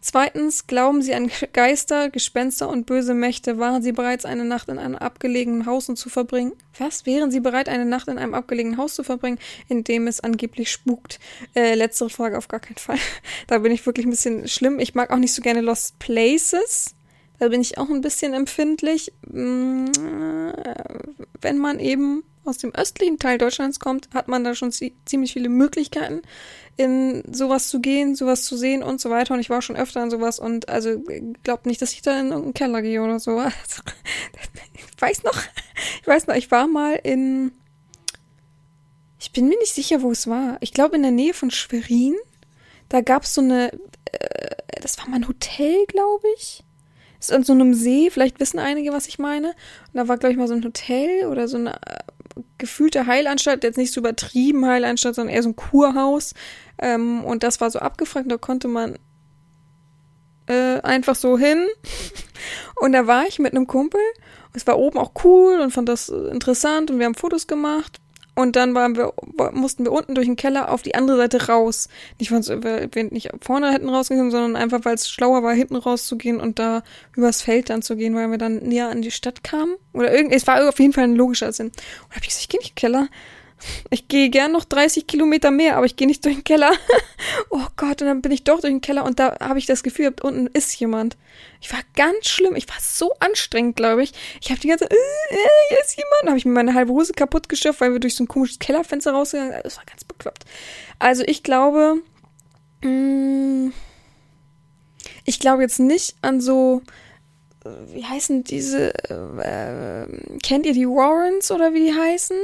Zweitens, 0.00 0.66
glauben 0.66 1.02
Sie 1.02 1.14
an 1.14 1.30
Geister, 1.52 2.10
Gespenster 2.10 2.68
und 2.68 2.86
böse 2.86 3.14
Mächte? 3.14 3.58
Waren 3.58 3.82
Sie 3.82 3.92
bereits 3.92 4.24
eine 4.24 4.44
Nacht 4.44 4.68
in 4.68 4.78
einem 4.78 4.96
abgelegenen 4.96 5.66
Haus 5.66 5.86
zu 5.86 6.08
verbringen? 6.08 6.52
Was? 6.78 7.06
Wären 7.06 7.30
Sie 7.30 7.40
bereit, 7.40 7.68
eine 7.68 7.84
Nacht 7.84 8.08
in 8.08 8.18
einem 8.18 8.34
abgelegenen 8.34 8.78
Haus 8.78 8.94
zu 8.94 9.04
verbringen, 9.04 9.38
in 9.68 9.84
dem 9.84 10.06
es 10.06 10.20
angeblich 10.20 10.70
spukt? 10.70 11.18
Äh, 11.54 11.74
letztere 11.74 12.10
Frage 12.10 12.38
auf 12.38 12.48
gar 12.48 12.60
keinen 12.60 12.76
Fall. 12.76 12.98
da 13.46 13.58
bin 13.58 13.72
ich 13.72 13.84
wirklich 13.86 14.06
ein 14.06 14.10
bisschen 14.10 14.48
schlimm. 14.48 14.78
Ich 14.78 14.94
mag 14.94 15.10
auch 15.10 15.18
nicht 15.18 15.34
so 15.34 15.42
gerne 15.42 15.60
Lost 15.60 15.98
Places. 15.98 16.94
Da 17.38 17.48
bin 17.48 17.60
ich 17.60 17.76
auch 17.78 17.90
ein 17.90 18.02
bisschen 18.02 18.34
empfindlich. 18.34 19.12
Mm, 19.28 19.86
äh, 19.86 20.84
wenn 21.40 21.58
man 21.58 21.80
eben 21.80 22.22
aus 22.44 22.58
dem 22.58 22.74
östlichen 22.74 23.18
Teil 23.18 23.38
Deutschlands 23.38 23.78
kommt, 23.78 24.08
hat 24.12 24.28
man 24.28 24.44
da 24.44 24.54
schon 24.54 24.72
ziemlich 24.72 25.32
viele 25.32 25.48
Möglichkeiten, 25.48 26.22
in 26.76 27.22
sowas 27.32 27.68
zu 27.68 27.80
gehen, 27.80 28.14
sowas 28.14 28.44
zu 28.44 28.56
sehen 28.56 28.82
und 28.82 29.00
so 29.00 29.10
weiter. 29.10 29.34
Und 29.34 29.40
ich 29.40 29.50
war 29.50 29.62
schon 29.62 29.76
öfter 29.76 30.02
in 30.02 30.10
sowas 30.10 30.38
und 30.38 30.68
also 30.68 31.02
glaubt 31.42 31.66
nicht, 31.66 31.82
dass 31.82 31.92
ich 31.92 32.02
da 32.02 32.18
in 32.18 32.28
irgendeinen 32.28 32.54
Keller 32.54 32.82
gehe 32.82 33.02
oder 33.02 33.20
so. 33.20 33.40
ich 34.74 35.00
weiß 35.00 35.22
noch, 35.22 35.40
ich 36.00 36.06
weiß 36.06 36.26
noch, 36.26 36.34
ich 36.34 36.50
war 36.50 36.66
mal 36.66 36.94
in, 36.94 37.52
ich 39.20 39.32
bin 39.32 39.48
mir 39.48 39.58
nicht 39.58 39.74
sicher, 39.74 40.02
wo 40.02 40.10
es 40.10 40.26
war. 40.26 40.56
Ich 40.60 40.72
glaube 40.72 40.96
in 40.96 41.02
der 41.02 41.12
Nähe 41.12 41.34
von 41.34 41.50
Schwerin. 41.50 42.16
Da 42.88 43.00
gab 43.00 43.22
es 43.22 43.34
so 43.34 43.40
eine, 43.40 43.72
äh, 44.10 44.56
das 44.80 44.98
war 44.98 45.08
mein 45.08 45.28
Hotel, 45.28 45.86
glaube 45.86 46.26
ich 46.36 46.64
ist 47.22 47.32
an 47.32 47.44
so 47.44 47.52
einem 47.52 47.72
See, 47.72 48.10
vielleicht 48.10 48.40
wissen 48.40 48.58
einige, 48.58 48.92
was 48.92 49.06
ich 49.06 49.18
meine. 49.18 49.48
Und 49.48 49.94
da 49.94 50.08
war, 50.08 50.18
glaube 50.18 50.32
ich, 50.32 50.38
mal 50.38 50.48
so 50.48 50.54
ein 50.54 50.64
Hotel 50.64 51.26
oder 51.26 51.46
so 51.46 51.56
eine 51.56 51.78
gefühlte 52.58 53.06
Heilanstalt, 53.06 53.64
jetzt 53.64 53.78
nicht 53.78 53.92
so 53.92 54.00
übertrieben 54.00 54.66
Heilanstalt, 54.66 55.14
sondern 55.14 55.34
eher 55.34 55.42
so 55.42 55.50
ein 55.50 55.56
Kurhaus. 55.56 56.34
Ähm, 56.78 57.24
und 57.24 57.42
das 57.42 57.60
war 57.60 57.70
so 57.70 57.78
abgefragt, 57.78 58.30
da 58.30 58.36
konnte 58.36 58.68
man 58.68 58.98
äh, 60.46 60.80
einfach 60.80 61.14
so 61.14 61.38
hin. 61.38 61.66
und 62.80 62.92
da 62.92 63.06
war 63.06 63.26
ich 63.26 63.38
mit 63.38 63.52
einem 63.52 63.66
Kumpel. 63.66 64.00
Es 64.54 64.66
war 64.66 64.78
oben 64.78 64.98
auch 64.98 65.12
cool 65.24 65.60
und 65.60 65.70
fand 65.70 65.88
das 65.88 66.08
interessant 66.08 66.90
und 66.90 66.98
wir 66.98 67.06
haben 67.06 67.14
Fotos 67.14 67.46
gemacht. 67.46 68.01
Und 68.34 68.56
dann 68.56 68.74
waren 68.74 68.96
wir, 68.96 69.12
mussten 69.52 69.84
wir 69.84 69.92
unten 69.92 70.14
durch 70.14 70.26
den 70.26 70.36
Keller 70.36 70.70
auf 70.70 70.80
die 70.80 70.94
andere 70.94 71.18
Seite 71.18 71.48
raus. 71.48 71.88
Nicht, 72.18 72.32
weil 72.32 72.88
wir 72.90 73.04
nicht 73.04 73.30
vorne 73.42 73.70
hätten 73.70 73.90
rausgehen, 73.90 74.30
sondern 74.30 74.56
einfach, 74.56 74.80
weil 74.84 74.94
es 74.94 75.10
schlauer 75.10 75.42
war, 75.42 75.52
hinten 75.52 75.76
rauszugehen 75.76 76.40
und 76.40 76.58
da 76.58 76.82
übers 77.14 77.42
Feld 77.42 77.68
dann 77.68 77.82
zu 77.82 77.94
gehen, 77.94 78.14
weil 78.14 78.30
wir 78.30 78.38
dann 78.38 78.56
näher 78.56 78.88
an 78.88 79.02
die 79.02 79.10
Stadt 79.10 79.44
kamen. 79.44 79.74
Oder 79.92 80.14
irgendwie, 80.14 80.36
es 80.36 80.46
war 80.46 80.66
auf 80.66 80.78
jeden 80.78 80.94
Fall 80.94 81.04
ein 81.04 81.16
logischer 81.16 81.52
Sinn. 81.52 81.66
Und 81.66 81.76
da 82.10 82.16
hab 82.16 82.22
ich 82.22 82.28
gesagt, 82.28 82.42
ich 82.42 82.48
gehe 82.48 82.60
nicht 82.60 82.70
in 82.70 82.74
den 82.74 82.80
Keller. 82.80 83.08
Ich 83.90 84.08
gehe 84.08 84.30
gern 84.30 84.52
noch 84.52 84.64
30 84.64 85.06
Kilometer 85.06 85.50
mehr, 85.50 85.76
aber 85.76 85.86
ich 85.86 85.96
gehe 85.96 86.06
nicht 86.06 86.24
durch 86.24 86.36
den 86.36 86.44
Keller. 86.44 86.72
oh 87.50 87.66
Gott, 87.76 88.02
und 88.02 88.08
dann 88.08 88.22
bin 88.22 88.32
ich 88.32 88.44
doch 88.44 88.60
durch 88.60 88.72
den 88.72 88.80
Keller 88.80 89.04
und 89.04 89.18
da 89.18 89.36
habe 89.40 89.58
ich 89.58 89.66
das 89.66 89.82
Gefühl, 89.82 90.14
unten 90.22 90.46
ist 90.48 90.74
jemand. 90.78 91.16
Ich 91.60 91.72
war 91.72 91.80
ganz 91.94 92.28
schlimm. 92.28 92.56
Ich 92.56 92.68
war 92.68 92.76
so 92.80 93.12
anstrengend, 93.20 93.76
glaube 93.76 94.02
ich. 94.02 94.12
Ich 94.40 94.50
habe 94.50 94.60
die 94.60 94.68
ganze 94.68 94.84
Zeit, 94.84 94.92
äh, 94.92 95.34
äh, 95.34 95.68
hier 95.68 95.78
ist 95.80 95.96
jemand. 95.96 96.28
habe 96.28 96.38
ich 96.38 96.44
mir 96.44 96.52
meine 96.52 96.74
halbe 96.74 96.92
Hose 96.92 97.12
kaputt 97.12 97.48
geschürft, 97.48 97.80
weil 97.80 97.92
wir 97.92 98.00
durch 98.00 98.16
so 98.16 98.24
ein 98.24 98.28
komisches 98.28 98.58
Kellerfenster 98.58 99.12
rausgegangen 99.12 99.52
sind. 99.52 99.64
Das 99.64 99.76
war 99.76 99.84
ganz 99.84 100.04
bekloppt. 100.04 100.44
Also 100.98 101.22
ich 101.26 101.42
glaube, 101.42 102.02
mh, 102.82 102.88
mm, 102.90 103.72
ich 105.24 105.38
glaube 105.38 105.62
jetzt 105.62 105.78
nicht 105.78 106.16
an 106.22 106.40
so 106.40 106.82
äh, 107.64 107.68
wie 107.94 108.04
heißen 108.04 108.44
diese, 108.44 108.92
äh, 109.08 110.06
kennt 110.42 110.66
ihr 110.66 110.72
die 110.72 110.88
Warrens 110.88 111.50
oder 111.50 111.72
wie 111.74 111.86
die 111.86 111.94
heißen? 111.94 112.36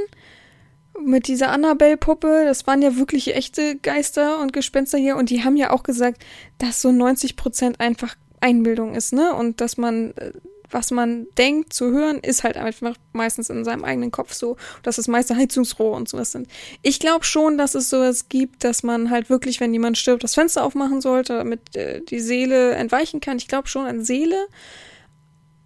Mit 1.03 1.27
dieser 1.27 1.49
Annabelle-Puppe, 1.49 2.43
das 2.45 2.67
waren 2.67 2.81
ja 2.81 2.95
wirklich 2.97 3.35
echte 3.35 3.75
Geister 3.77 4.39
und 4.41 4.53
Gespenster 4.53 4.97
hier 4.97 5.15
und 5.15 5.29
die 5.29 5.43
haben 5.43 5.57
ja 5.57 5.71
auch 5.71 5.83
gesagt, 5.83 6.23
dass 6.57 6.81
so 6.81 6.91
90 6.91 7.35
Prozent 7.35 7.79
einfach 7.79 8.15
Einbildung 8.41 8.95
ist, 8.95 9.13
ne? 9.13 9.33
Und 9.33 9.59
dass 9.61 9.77
man 9.77 10.11
äh, 10.11 10.31
was 10.71 10.91
man 10.91 11.27
denkt 11.37 11.73
zu 11.73 11.91
hören, 11.91 12.19
ist 12.19 12.43
halt 12.43 12.57
einfach 12.57 12.95
meistens 13.13 13.49
in 13.49 13.65
seinem 13.65 13.83
eigenen 13.83 14.11
Kopf 14.11 14.33
so, 14.33 14.57
dass 14.83 14.97
das 14.97 15.07
meiste 15.07 15.35
Heizungsrohre 15.35 15.95
und 15.95 16.09
sowas 16.09 16.31
sind. 16.31 16.47
Ich 16.81 16.99
glaube 16.99 17.25
schon, 17.25 17.57
dass 17.57 17.75
es 17.75 17.89
sowas 17.89 18.29
gibt, 18.29 18.63
dass 18.63 18.83
man 18.83 19.09
halt 19.09 19.29
wirklich, 19.29 19.59
wenn 19.59 19.73
jemand 19.73 19.97
stirbt, 19.97 20.23
das 20.23 20.35
Fenster 20.35 20.63
aufmachen 20.63 21.01
sollte, 21.01 21.37
damit 21.37 21.75
äh, 21.75 22.01
die 22.01 22.19
Seele 22.19 22.73
entweichen 22.73 23.19
kann. 23.19 23.37
Ich 23.37 23.47
glaube 23.47 23.67
schon 23.67 23.85
an 23.85 24.03
Seele. 24.03 24.47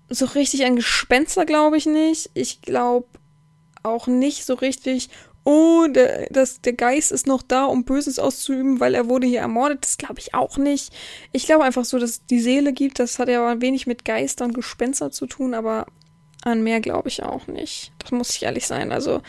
So 0.09 0.25
richtig 0.25 0.65
an 0.65 0.75
Gespenster 0.75 1.45
glaube 1.45 1.77
ich 1.77 1.85
nicht. 1.85 2.29
Ich 2.33 2.61
glaube 2.61 3.07
auch 3.83 4.07
nicht 4.07 4.45
so 4.45 4.53
richtig, 4.55 5.09
oh, 5.43 5.87
der, 5.87 6.27
das, 6.29 6.61
der 6.61 6.73
Geist 6.73 7.11
ist 7.11 7.27
noch 7.27 7.41
da, 7.41 7.65
um 7.65 7.83
Böses 7.83 8.19
auszuüben, 8.19 8.79
weil 8.79 8.95
er 8.95 9.09
wurde 9.09 9.27
hier 9.27 9.41
ermordet. 9.41 9.83
Das 9.83 9.97
glaube 9.97 10.19
ich 10.19 10.33
auch 10.33 10.57
nicht. 10.57 10.93
Ich 11.31 11.45
glaube 11.45 11.63
einfach 11.63 11.85
so, 11.85 11.99
dass 11.99 12.09
es 12.11 12.25
die 12.25 12.39
Seele 12.39 12.73
gibt. 12.73 12.99
Das 12.99 13.19
hat 13.19 13.29
ja 13.29 13.61
wenig 13.61 13.85
mit 13.85 14.05
Geister 14.05 14.45
und 14.45 14.53
Gespenster 14.53 15.11
zu 15.11 15.27
tun, 15.27 15.53
aber 15.53 15.85
an 16.43 16.63
mehr 16.63 16.79
glaube 16.79 17.09
ich 17.09 17.23
auch 17.23 17.47
nicht. 17.47 17.91
Das 17.99 18.11
muss 18.11 18.35
ich 18.35 18.43
ehrlich 18.43 18.67
sein. 18.67 18.91
Also, 18.91 19.21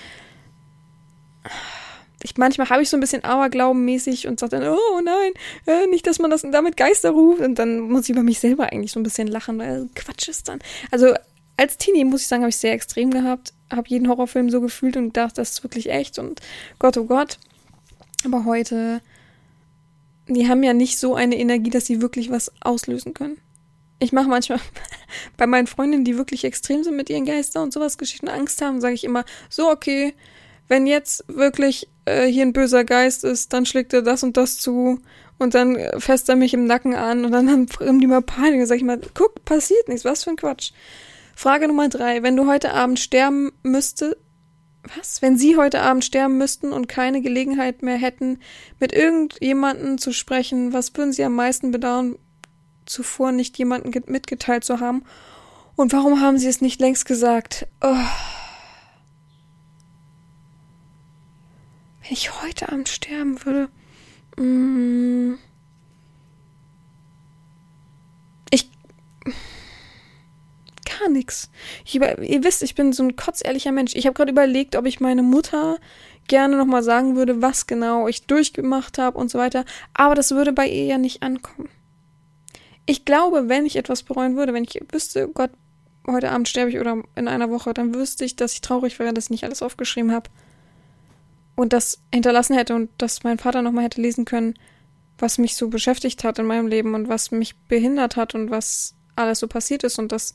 ich, 2.23 2.37
manchmal 2.37 2.71
habe 2.71 2.83
ich 2.83 2.89
so 2.89 2.97
ein 2.97 3.01
bisschen 3.01 3.23
Aberglauben-mäßig 3.23 4.29
und 4.29 4.41
sage 4.41 4.59
dann, 4.59 4.69
oh 4.69 5.01
nein, 5.03 5.33
äh, 5.67 5.87
nicht, 5.89 6.07
dass 6.07 6.19
man 6.19 6.31
das 6.31 6.43
damit 6.43 6.77
Geister 6.77 7.11
ruft. 7.11 7.41
Und 7.41 7.59
dann 7.59 7.81
muss 7.81 8.05
ich 8.05 8.11
über 8.11 8.23
mich 8.23 8.39
selber 8.39 8.73
eigentlich 8.73 8.93
so 8.93 9.01
ein 9.01 9.03
bisschen 9.05 9.29
lachen, 9.29 9.59
weil 9.59 9.89
Quatsch 9.95 10.29
ist 10.29 10.49
dann. 10.49 10.61
Also, 10.91 11.15
als 11.57 11.77
Teenie, 11.77 12.05
muss 12.05 12.23
ich 12.23 12.29
sagen, 12.29 12.43
habe 12.43 12.51
ich 12.51 12.57
sehr 12.57 12.73
extrem 12.73 13.11
gehabt. 13.11 13.53
Habe 13.75 13.89
jeden 13.89 14.09
Horrorfilm 14.09 14.51
so 14.51 14.61
gefühlt 14.61 14.97
und 14.97 15.09
gedacht, 15.09 15.39
das 15.39 15.51
ist 15.51 15.63
wirklich 15.63 15.91
echt 15.91 16.19
und 16.19 16.41
Gott, 16.79 16.97
oh 16.97 17.05
Gott. 17.05 17.39
Aber 18.25 18.45
heute, 18.45 19.01
die 20.29 20.49
haben 20.49 20.63
ja 20.63 20.73
nicht 20.73 20.99
so 20.99 21.15
eine 21.15 21.39
Energie, 21.39 21.71
dass 21.71 21.87
sie 21.87 22.01
wirklich 22.01 22.31
was 22.31 22.53
auslösen 22.61 23.15
können. 23.15 23.39
Ich 23.99 24.13
mache 24.13 24.29
manchmal 24.29 24.61
bei 25.37 25.47
meinen 25.47 25.67
Freundinnen, 25.67 26.05
die 26.05 26.17
wirklich 26.17 26.45
extrem 26.45 26.85
sind 26.85 26.97
mit 26.97 27.11
ihren 27.11 27.27
Geistern 27.27 27.65
und 27.65 27.73
sowas 27.73 27.99
Geschichten 27.99 28.29
Angst 28.29 28.63
haben, 28.63 28.81
sage 28.81 28.95
ich 28.95 29.05
immer, 29.05 29.25
so 29.49 29.71
okay, 29.71 30.15
wenn 30.69 30.87
jetzt 30.87 31.25
wirklich 31.29 31.89
äh, 32.07 32.27
hier 32.27 32.43
ein 32.43 32.53
böser 32.53 32.85
Geist 32.85 33.25
ist, 33.25 33.53
dann 33.53 33.67
schlägt 33.67 33.93
er 33.93 34.03
das 34.03 34.23
und 34.23 34.37
das 34.37 34.59
zu 34.59 35.01
und 35.39 35.55
dann 35.55 35.79
fässt 35.99 36.29
er 36.29 36.37
mich 36.37 36.55
im 36.55 36.67
Nacken 36.67 36.95
an 36.95 37.25
und 37.25 37.33
dann 37.33 37.51
haben 37.81 38.01
die 38.01 38.07
mal 38.07 38.23
Panik 38.23 38.61
und 38.61 38.67
sag 38.67 38.77
ich 38.77 38.85
mal, 38.85 39.01
guck, 39.15 39.45
passiert 39.45 39.89
nichts, 39.89 40.05
was 40.05 40.25
für 40.25 40.31
ein 40.31 40.37
Quatsch. 40.37 40.73
Frage 41.37 41.69
Nummer 41.69 41.89
drei. 41.89 42.23
Wenn 42.23 42.37
du 42.37 42.47
heute 42.47 42.73
Abend 42.73 42.99
sterben 42.99 43.53
müsste, 43.63 44.17
was? 44.97 45.23
Wenn 45.23 45.39
Sie 45.39 45.57
heute 45.57 45.81
Abend 45.81 46.05
sterben 46.05 46.37
müssten 46.37 46.73
und 46.73 46.89
keine 46.89 47.23
Gelegenheit 47.23 47.83
mehr 47.83 47.97
hätten, 47.97 48.39
mit 48.81 48.93
irgendjemanden 48.93 49.99
zu 49.99 50.13
sprechen, 50.13 50.73
was 50.73 50.95
würden 50.95 51.13
Sie 51.13 51.25
am 51.25 51.35
meisten 51.35 51.71
bedauern, 51.71 52.17
zuvor 52.85 53.33
nicht 53.33 53.57
jemanden 53.57 53.91
mitgeteilt 54.07 54.65
zu 54.65 54.81
haben? 54.81 55.05
Und 55.75 55.93
warum 55.93 56.21
haben 56.21 56.39
Sie 56.39 56.49
es 56.49 56.61
nicht 56.61 56.81
längst 56.81 57.07
gesagt? 57.07 57.67
Oh. 57.81 57.97
Wenn 62.03 62.13
ich 62.13 62.43
heute 62.43 62.69
Abend 62.71 62.89
sterben 62.91 63.43
würde. 63.45 63.71
Mm, 64.37 65.39
gar 70.99 71.09
nichts. 71.09 71.51
ihr 71.93 72.45
wisst, 72.45 72.63
ich 72.63 72.75
bin 72.75 72.93
so 72.93 73.03
ein 73.03 73.17
kotzehrlicher 73.17 73.73
Mensch. 73.73 73.95
Ich 73.95 74.07
habe 74.07 74.15
gerade 74.15 74.33
überlegt, 74.33 74.77
ob 74.77 74.87
ich 74.87 75.01
meine 75.01 75.23
Mutter 75.23 75.79
gerne 76.29 76.57
nochmal 76.57 76.83
sagen 76.83 77.17
würde, 77.17 77.43
was 77.43 77.67
genau 77.67 78.09
ich 78.09 78.27
durchgemacht 78.27 78.99
habe 78.99 79.19
und 79.19 79.31
so 79.31 79.39
weiter. 79.39 79.65
Aber 79.93 80.15
das 80.15 80.31
würde 80.31 80.53
bei 80.53 80.67
ihr 80.67 80.85
ja 80.85 80.99
nicht 80.99 81.23
ankommen. 81.23 81.69
Ich 82.87 83.05
glaube, 83.05 83.49
wenn 83.49 83.67
ich 83.67 83.77
etwas 83.77 84.03
bereuen 84.03 84.37
würde, 84.37 84.53
wenn 84.53 84.65
ich 84.65 84.81
wüsste, 84.91 85.29
Gott, 85.29 85.51
heute 86.07 86.31
Abend 86.31 86.49
sterbe 86.49 86.71
ich 86.71 86.79
oder 86.79 87.03
in 87.15 87.29
einer 87.29 87.51
Woche, 87.51 87.73
dann 87.73 87.95
wüsste 87.95 88.25
ich, 88.25 88.37
dass 88.37 88.53
ich 88.53 88.61
traurig 88.61 88.99
wäre, 88.99 89.15
dass 89.15 89.25
ich 89.25 89.31
nicht 89.31 89.45
alles 89.45 89.63
aufgeschrieben 89.63 90.13
habe. 90.13 90.31
Und 91.57 91.73
das 91.73 92.03
hinterlassen 92.13 92.57
hätte 92.57 92.75
und 92.75 92.91
dass 92.99 93.23
mein 93.23 93.39
Vater 93.39 93.63
nochmal 93.63 93.85
hätte 93.85 94.03
lesen 94.03 94.25
können, 94.25 94.55
was 95.19 95.39
mich 95.39 95.55
so 95.55 95.69
beschäftigt 95.69 96.25
hat 96.25 96.39
in 96.39 96.47
meinem 96.47 96.67
Leben 96.67 96.95
und 96.95 97.09
was 97.09 97.31
mich 97.31 97.57
behindert 97.69 98.17
hat 98.17 98.35
und 98.35 98.51
was 98.51 98.97
alles 99.17 99.39
so 99.39 99.47
passiert 99.47 99.85
ist 99.85 99.99
und 99.99 100.11
das 100.11 100.35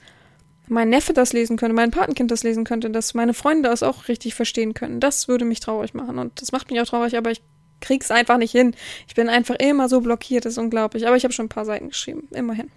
mein 0.69 0.89
Neffe 0.89 1.13
das 1.13 1.33
lesen 1.33 1.57
könnte, 1.57 1.75
mein 1.75 1.91
Patenkind 1.91 2.31
das 2.31 2.43
lesen 2.43 2.63
könnte, 2.63 2.89
dass 2.89 3.13
meine 3.13 3.33
Freunde 3.33 3.69
das 3.69 3.83
auch 3.83 4.07
richtig 4.07 4.35
verstehen 4.35 4.73
können. 4.73 4.99
Das 4.99 5.27
würde 5.27 5.45
mich 5.45 5.59
traurig 5.59 5.93
machen. 5.93 6.19
Und 6.19 6.41
das 6.41 6.51
macht 6.51 6.69
mich 6.69 6.79
auch 6.79 6.85
traurig, 6.85 7.17
aber 7.17 7.31
ich 7.31 7.41
krieg's 7.81 8.11
einfach 8.11 8.37
nicht 8.37 8.51
hin. 8.51 8.75
Ich 9.07 9.15
bin 9.15 9.29
einfach 9.29 9.55
immer 9.55 9.89
so 9.89 10.01
blockiert, 10.01 10.45
das 10.45 10.53
ist 10.53 10.57
unglaublich. 10.57 11.07
Aber 11.07 11.17
ich 11.17 11.23
habe 11.23 11.33
schon 11.33 11.47
ein 11.47 11.49
paar 11.49 11.65
Seiten 11.65 11.89
geschrieben, 11.89 12.27
immerhin. 12.31 12.69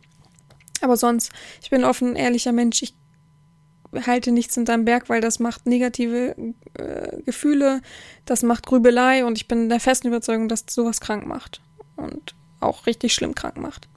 Aber 0.80 0.96
sonst, 0.96 1.32
ich 1.62 1.70
bin 1.70 1.84
offen, 1.84 2.16
ehrlicher 2.16 2.52
Mensch. 2.52 2.82
Ich 2.82 2.94
halte 4.06 4.32
nichts 4.32 4.54
hinterm 4.54 4.84
Berg, 4.86 5.08
weil 5.08 5.20
das 5.20 5.38
macht 5.38 5.66
negative 5.66 6.34
äh, 6.74 7.22
Gefühle, 7.22 7.82
das 8.24 8.42
macht 8.42 8.66
Grübelei 8.66 9.24
und 9.24 9.36
ich 9.36 9.48
bin 9.48 9.68
der 9.68 9.80
festen 9.80 10.08
Überzeugung, 10.08 10.48
dass 10.48 10.64
sowas 10.68 11.00
krank 11.00 11.26
macht. 11.26 11.60
Und 11.96 12.34
auch 12.60 12.86
richtig 12.86 13.12
schlimm 13.12 13.34
krank 13.34 13.58
macht. 13.58 13.88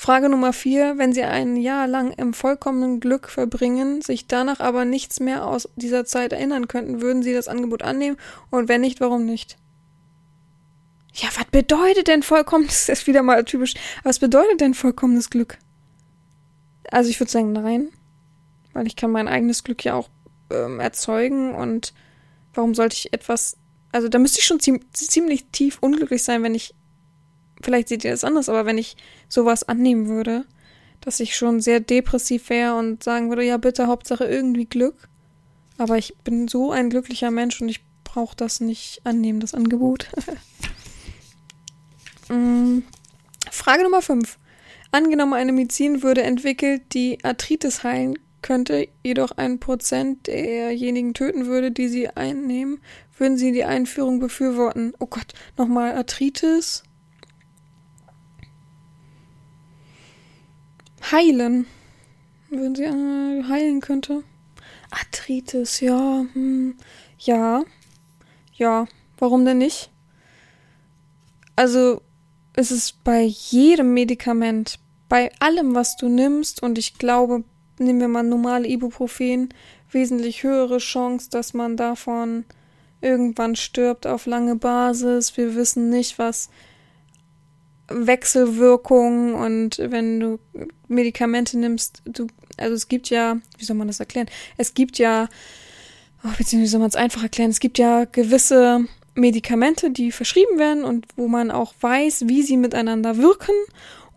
Frage 0.00 0.28
Nummer 0.28 0.52
vier, 0.52 0.96
wenn 0.96 1.12
Sie 1.12 1.24
ein 1.24 1.56
Jahr 1.56 1.88
lang 1.88 2.12
im 2.12 2.32
vollkommenen 2.32 3.00
Glück 3.00 3.28
verbringen, 3.28 4.00
sich 4.00 4.28
danach 4.28 4.60
aber 4.60 4.84
nichts 4.84 5.18
mehr 5.18 5.44
aus 5.44 5.68
dieser 5.74 6.04
Zeit 6.04 6.32
erinnern 6.32 6.68
könnten, 6.68 7.00
würden 7.00 7.24
Sie 7.24 7.34
das 7.34 7.48
Angebot 7.48 7.82
annehmen? 7.82 8.16
Und 8.48 8.68
wenn 8.68 8.80
nicht, 8.80 9.00
warum 9.00 9.26
nicht? 9.26 9.58
Ja, 11.14 11.28
was 11.34 11.46
bedeutet 11.46 12.06
denn 12.06 12.22
vollkommenes, 12.22 12.86
das 12.86 13.00
ist 13.00 13.06
wieder 13.08 13.24
mal 13.24 13.42
typisch, 13.42 13.74
was 14.04 14.20
bedeutet 14.20 14.60
denn 14.60 14.74
vollkommenes 14.74 15.30
Glück? 15.30 15.58
Also 16.92 17.10
ich 17.10 17.18
würde 17.18 17.32
sagen, 17.32 17.50
nein. 17.50 17.88
Weil 18.74 18.86
ich 18.86 18.94
kann 18.94 19.10
mein 19.10 19.26
eigenes 19.26 19.64
Glück 19.64 19.84
ja 19.84 19.94
auch 19.94 20.08
ähm, 20.50 20.78
erzeugen 20.78 21.56
und 21.56 21.92
warum 22.54 22.76
sollte 22.76 22.94
ich 22.94 23.12
etwas, 23.12 23.56
also 23.90 24.08
da 24.08 24.20
müsste 24.20 24.38
ich 24.38 24.46
schon 24.46 24.60
ziemlich 24.60 25.46
tief 25.50 25.78
unglücklich 25.80 26.22
sein, 26.22 26.44
wenn 26.44 26.54
ich 26.54 26.76
vielleicht 27.62 27.88
seht 27.88 28.04
ihr 28.04 28.10
das 28.10 28.24
anders, 28.24 28.48
aber 28.48 28.66
wenn 28.66 28.78
ich 28.78 28.96
sowas 29.28 29.64
annehmen 29.64 30.08
würde, 30.08 30.44
dass 31.00 31.20
ich 31.20 31.36
schon 31.36 31.60
sehr 31.60 31.80
depressiv 31.80 32.50
wäre 32.50 32.76
und 32.76 33.02
sagen 33.02 33.28
würde, 33.28 33.44
ja 33.44 33.56
bitte, 33.56 33.86
Hauptsache 33.86 34.24
irgendwie 34.24 34.66
Glück. 34.66 35.08
Aber 35.76 35.96
ich 35.96 36.16
bin 36.24 36.48
so 36.48 36.72
ein 36.72 36.90
glücklicher 36.90 37.30
Mensch 37.30 37.60
und 37.60 37.68
ich 37.68 37.80
brauche 38.04 38.36
das 38.36 38.60
nicht 38.60 39.00
annehmen, 39.04 39.40
das 39.40 39.54
Angebot. 39.54 40.08
mm. 42.28 42.80
Frage 43.50 43.84
Nummer 43.84 44.02
5. 44.02 44.38
Angenommen, 44.90 45.34
eine 45.34 45.52
Medizin 45.52 46.02
würde 46.02 46.22
entwickelt, 46.22 46.94
die 46.94 47.22
Arthritis 47.22 47.84
heilen 47.84 48.18
könnte, 48.42 48.88
jedoch 49.02 49.32
ein 49.32 49.60
Prozent 49.60 50.26
derjenigen 50.26 51.14
töten 51.14 51.46
würde, 51.46 51.70
die 51.70 51.88
sie 51.88 52.08
einnehmen, 52.08 52.80
würden 53.18 53.36
sie 53.36 53.52
die 53.52 53.64
Einführung 53.64 54.20
befürworten. 54.20 54.94
Oh 54.98 55.06
Gott, 55.06 55.34
nochmal 55.56 55.94
Arthritis. 55.94 56.82
Heilen. 61.10 61.66
Wenn 62.50 62.74
sie 62.74 62.84
äh, 62.84 63.44
heilen 63.48 63.80
könnte. 63.80 64.22
Arthritis, 64.90 65.80
ja. 65.80 66.24
Hm, 66.32 66.76
ja. 67.18 67.64
Ja. 68.54 68.86
Warum 69.18 69.44
denn 69.44 69.58
nicht? 69.58 69.90
Also, 71.56 72.02
es 72.54 72.70
ist 72.70 73.02
bei 73.04 73.22
jedem 73.22 73.94
Medikament, 73.94 74.78
bei 75.08 75.32
allem, 75.40 75.74
was 75.74 75.96
du 75.96 76.08
nimmst, 76.08 76.62
und 76.62 76.78
ich 76.78 76.98
glaube, 76.98 77.44
nehmen 77.78 78.00
wir 78.00 78.08
mal 78.08 78.22
normale 78.22 78.68
Ibuprofen, 78.68 79.48
wesentlich 79.90 80.42
höhere 80.42 80.78
Chance, 80.78 81.30
dass 81.30 81.54
man 81.54 81.76
davon 81.76 82.44
irgendwann 83.00 83.56
stirbt 83.56 84.06
auf 84.06 84.26
lange 84.26 84.56
Basis. 84.56 85.36
Wir 85.36 85.54
wissen 85.54 85.88
nicht, 85.88 86.18
was 86.18 86.50
Wechselwirkungen 87.88 89.34
und 89.34 89.78
wenn 89.78 90.20
du 90.20 90.38
Medikamente 90.88 91.58
nimmst, 91.58 92.02
du, 92.04 92.26
also 92.56 92.74
es 92.74 92.88
gibt 92.88 93.10
ja, 93.10 93.38
wie 93.56 93.64
soll 93.64 93.76
man 93.76 93.88
das 93.88 94.00
erklären? 94.00 94.28
Es 94.56 94.74
gibt 94.74 94.98
ja, 94.98 95.28
oh, 96.24 96.28
beziehungsweise 96.36 96.62
wie 96.62 96.66
soll 96.66 96.80
man 96.80 96.88
es 96.88 96.96
einfach 96.96 97.22
erklären? 97.22 97.50
Es 97.50 97.60
gibt 97.60 97.78
ja 97.78 98.04
gewisse 98.04 98.84
Medikamente, 99.14 99.90
die 99.90 100.12
verschrieben 100.12 100.58
werden 100.58 100.84
und 100.84 101.06
wo 101.16 101.28
man 101.28 101.50
auch 101.50 101.74
weiß, 101.80 102.24
wie 102.28 102.42
sie 102.42 102.56
miteinander 102.56 103.16
wirken. 103.16 103.54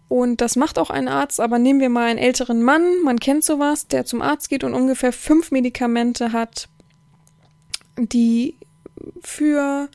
Und 0.07 0.41
das 0.41 0.57
macht 0.57 0.77
auch 0.77 0.89
ein 0.89 1.07
Arzt, 1.07 1.39
aber 1.39 1.57
nehmen 1.57 1.79
wir 1.79 1.89
mal 1.89 2.09
einen 2.09 2.19
älteren 2.19 2.63
Mann, 2.63 3.01
man 3.01 3.19
kennt 3.19 3.45
sowas, 3.45 3.87
der 3.87 4.03
zum 4.05 4.21
Arzt 4.21 4.49
geht 4.49 4.65
und 4.65 4.73
ungefähr 4.73 5.13
fünf 5.13 5.51
Medikamente 5.51 6.33
hat, 6.33 6.67
die 7.97 8.57
für 9.21 9.87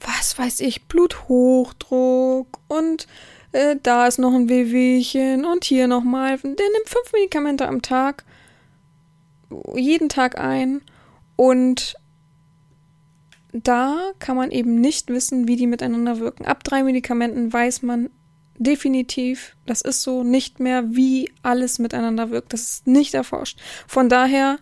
was 0.00 0.38
weiß 0.38 0.60
ich, 0.60 0.84
Bluthochdruck 0.84 2.58
und 2.68 3.06
äh, 3.52 3.76
da 3.82 4.06
ist 4.06 4.18
noch 4.18 4.34
ein 4.34 4.48
Wehwehchen 4.48 5.44
und 5.44 5.64
hier 5.64 5.88
nochmal. 5.88 6.38
Der 6.38 6.50
nimmt 6.50 6.88
fünf 6.88 7.12
Medikamente 7.12 7.68
am 7.68 7.82
Tag, 7.82 8.24
jeden 9.74 10.08
Tag 10.08 10.38
ein 10.38 10.82
und 11.36 11.94
da 13.52 14.12
kann 14.18 14.36
man 14.36 14.50
eben 14.50 14.80
nicht 14.80 15.08
wissen, 15.08 15.48
wie 15.48 15.56
die 15.56 15.66
miteinander 15.66 16.20
wirken. 16.20 16.46
Ab 16.46 16.62
drei 16.62 16.82
Medikamenten 16.82 17.52
weiß 17.52 17.82
man 17.82 18.10
definitiv, 18.58 19.56
das 19.66 19.80
ist 19.80 20.02
so 20.02 20.22
nicht 20.22 20.60
mehr, 20.60 20.94
wie 20.94 21.32
alles 21.42 21.78
miteinander 21.78 22.30
wirkt. 22.30 22.52
Das 22.52 22.62
ist 22.62 22.86
nicht 22.86 23.14
erforscht. 23.14 23.58
Von 23.88 24.08
daher 24.08 24.58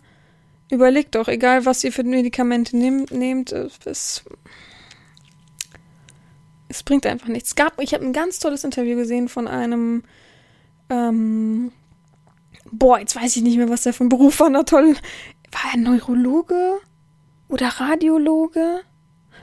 überlegt 0.71 1.17
doch, 1.17 1.29
egal 1.29 1.67
was 1.67 1.85
ihr 1.85 1.93
für 1.93 2.05
Medikamente 2.05 2.77
nehmt, 2.77 3.11
nehmt 3.11 3.53
es, 3.53 4.23
es 6.69 6.83
bringt 6.83 7.07
einfach 7.07 7.29
nichts. 7.29 7.55
Gab, 7.55 7.81
ich 7.81 7.95
habe 7.95 8.05
ein 8.05 8.13
ganz 8.13 8.39
tolles 8.39 8.65
Interview 8.65 8.97
gesehen 8.97 9.29
von 9.29 9.49
einem, 9.49 10.03
ähm, 10.91 11.73
boah, 12.71 12.99
jetzt 12.99 13.17
weiß 13.17 13.37
ich 13.37 13.43
nicht 13.43 13.57
mehr, 13.57 13.71
was 13.71 13.83
der 13.83 13.95
für 13.95 14.05
ein 14.05 14.11
Beruf 14.11 14.41
war. 14.41 14.51
Na 14.51 14.63
toll, 14.63 14.95
war 15.51 15.73
er 15.73 15.79
Neurologe 15.79 16.79
oder 17.49 17.69
Radiologe? 17.69 18.81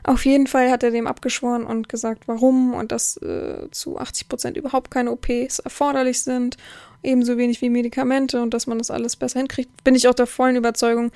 Auf 0.04 0.26
jeden 0.26 0.46
Fall 0.46 0.70
hat 0.70 0.84
er 0.84 0.92
dem 0.92 1.08
abgeschworen 1.08 1.64
und 1.66 1.90
gesagt, 1.90 2.28
warum 2.28 2.76
und 2.76 2.92
dass 2.92 3.18
äh, 3.18 3.68
zu 3.72 3.98
80 3.98 4.30
Prozent 4.30 4.58
überhaupt 4.58 4.92
keine 4.92 5.12
OPs 5.12 5.58
erforderlich 5.60 6.22
sind, 6.22 6.58
ebenso 7.02 7.38
wenig 7.40 7.62
wie 7.62 7.72
Medikamente 7.72 8.40
und 8.42 8.54
dass 8.54 8.68
man 8.68 8.78
das 8.78 8.92
alles 8.92 9.16
besser 9.16 9.40
hinkriegt. 9.40 9.84
Bin 9.84 9.96
ich 9.96 10.08
auch 10.08 10.14
der 10.14 10.28
vollen 10.28 10.58
Überzeugung, 10.58 11.12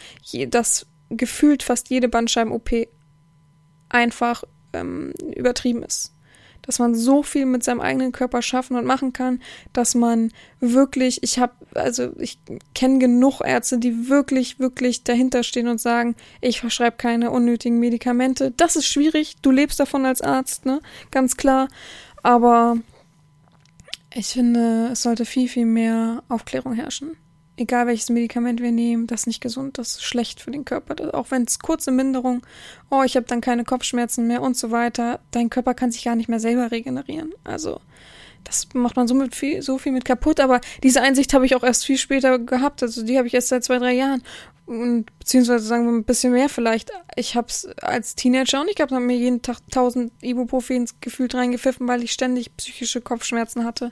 dass 0.47 0.87
gefühlt 1.11 1.61
fast 1.61 1.89
jede 1.89 2.09
Bandscheiben-OP 2.09 2.87
einfach 3.89 4.43
ähm, 4.73 5.13
übertrieben 5.35 5.83
ist 5.83 6.13
dass 6.69 6.77
man 6.77 6.93
so 6.93 7.23
viel 7.23 7.47
mit 7.47 7.63
seinem 7.63 7.81
eigenen 7.81 8.11
Körper 8.11 8.43
schaffen 8.43 8.77
und 8.77 8.85
machen 8.85 9.11
kann, 9.11 9.41
dass 9.73 9.95
man 9.95 10.31
wirklich, 10.59 11.23
ich 11.23 11.39
habe, 11.39 11.53
also 11.73 12.11
ich 12.19 12.37
kenne 12.75 12.99
genug 12.99 13.41
Ärzte, 13.43 13.79
die 13.79 14.07
wirklich, 14.07 14.59
wirklich 14.59 15.03
dahinter 15.03 15.41
stehen 15.41 15.67
und 15.67 15.81
sagen, 15.81 16.15
ich 16.41 16.59
verschreibe 16.59 16.97
keine 16.97 17.31
unnötigen 17.31 17.79
Medikamente. 17.79 18.51
Das 18.51 18.75
ist 18.75 18.85
schwierig, 18.85 19.37
du 19.41 19.49
lebst 19.49 19.79
davon 19.79 20.05
als 20.05 20.21
Arzt, 20.21 20.65
ne? 20.65 20.79
Ganz 21.09 21.37
klar. 21.37 21.69
Aber 22.21 22.77
ich 24.13 24.27
finde, 24.27 24.89
es 24.91 25.01
sollte 25.01 25.25
viel, 25.25 25.47
viel 25.47 25.65
mehr 25.65 26.23
Aufklärung 26.29 26.73
herrschen 26.73 27.17
egal 27.59 27.87
welches 27.87 28.09
Medikament 28.09 28.61
wir 28.61 28.71
nehmen, 28.71 29.05
das 29.05 29.21
ist 29.21 29.27
nicht 29.27 29.41
gesund, 29.41 29.77
das 29.77 29.89
ist 29.89 30.03
schlecht 30.03 30.39
für 30.39 30.51
den 30.51 30.65
Körper. 30.65 31.13
Auch 31.13 31.31
wenn 31.31 31.43
es 31.43 31.59
kurze 31.59 31.91
Minderung, 31.91 32.45
oh, 32.89 33.03
ich 33.03 33.15
habe 33.15 33.25
dann 33.27 33.41
keine 33.41 33.65
Kopfschmerzen 33.65 34.27
mehr 34.27 34.41
und 34.41 34.57
so 34.57 34.71
weiter, 34.71 35.19
dein 35.31 35.49
Körper 35.49 35.73
kann 35.73 35.91
sich 35.91 36.05
gar 36.05 36.15
nicht 36.15 36.29
mehr 36.29 36.39
selber 36.39 36.71
regenerieren. 36.71 37.33
Also 37.43 37.81
das 38.45 38.69
macht 38.73 38.95
man 38.95 39.07
so, 39.07 39.13
mit 39.13 39.35
viel, 39.35 39.61
so 39.61 39.77
viel 39.77 39.91
mit 39.91 40.05
kaputt, 40.05 40.39
aber 40.39 40.61
diese 40.81 41.01
Einsicht 41.01 41.33
habe 41.33 41.45
ich 41.45 41.55
auch 41.55 41.63
erst 41.63 41.85
viel 41.85 41.97
später 41.97 42.39
gehabt. 42.39 42.81
Also 42.81 43.03
die 43.03 43.17
habe 43.17 43.27
ich 43.27 43.33
erst 43.33 43.49
seit 43.49 43.63
zwei, 43.63 43.77
drei 43.77 43.93
Jahren. 43.93 44.23
Und 44.65 45.05
beziehungsweise 45.19 45.65
sagen 45.65 45.85
wir 45.85 45.91
ein 45.91 46.03
bisschen 46.03 46.31
mehr 46.31 46.47
vielleicht. 46.47 46.91
Ich 47.15 47.35
habe 47.35 47.47
es 47.47 47.67
als 47.81 48.15
Teenager 48.15 48.61
auch 48.61 48.65
nicht 48.65 48.77
gehabt, 48.77 48.91
habe 48.91 49.03
mir 49.03 49.17
jeden 49.17 49.41
Tag 49.41 49.57
tausend 49.71 50.11
Ibuprofen 50.21 50.87
gefühlt 51.01 51.33
reingepfiffen, 51.35 51.87
weil 51.87 52.03
ich 52.03 52.11
ständig 52.11 52.55
psychische 52.55 53.01
Kopfschmerzen 53.01 53.65
hatte. 53.65 53.91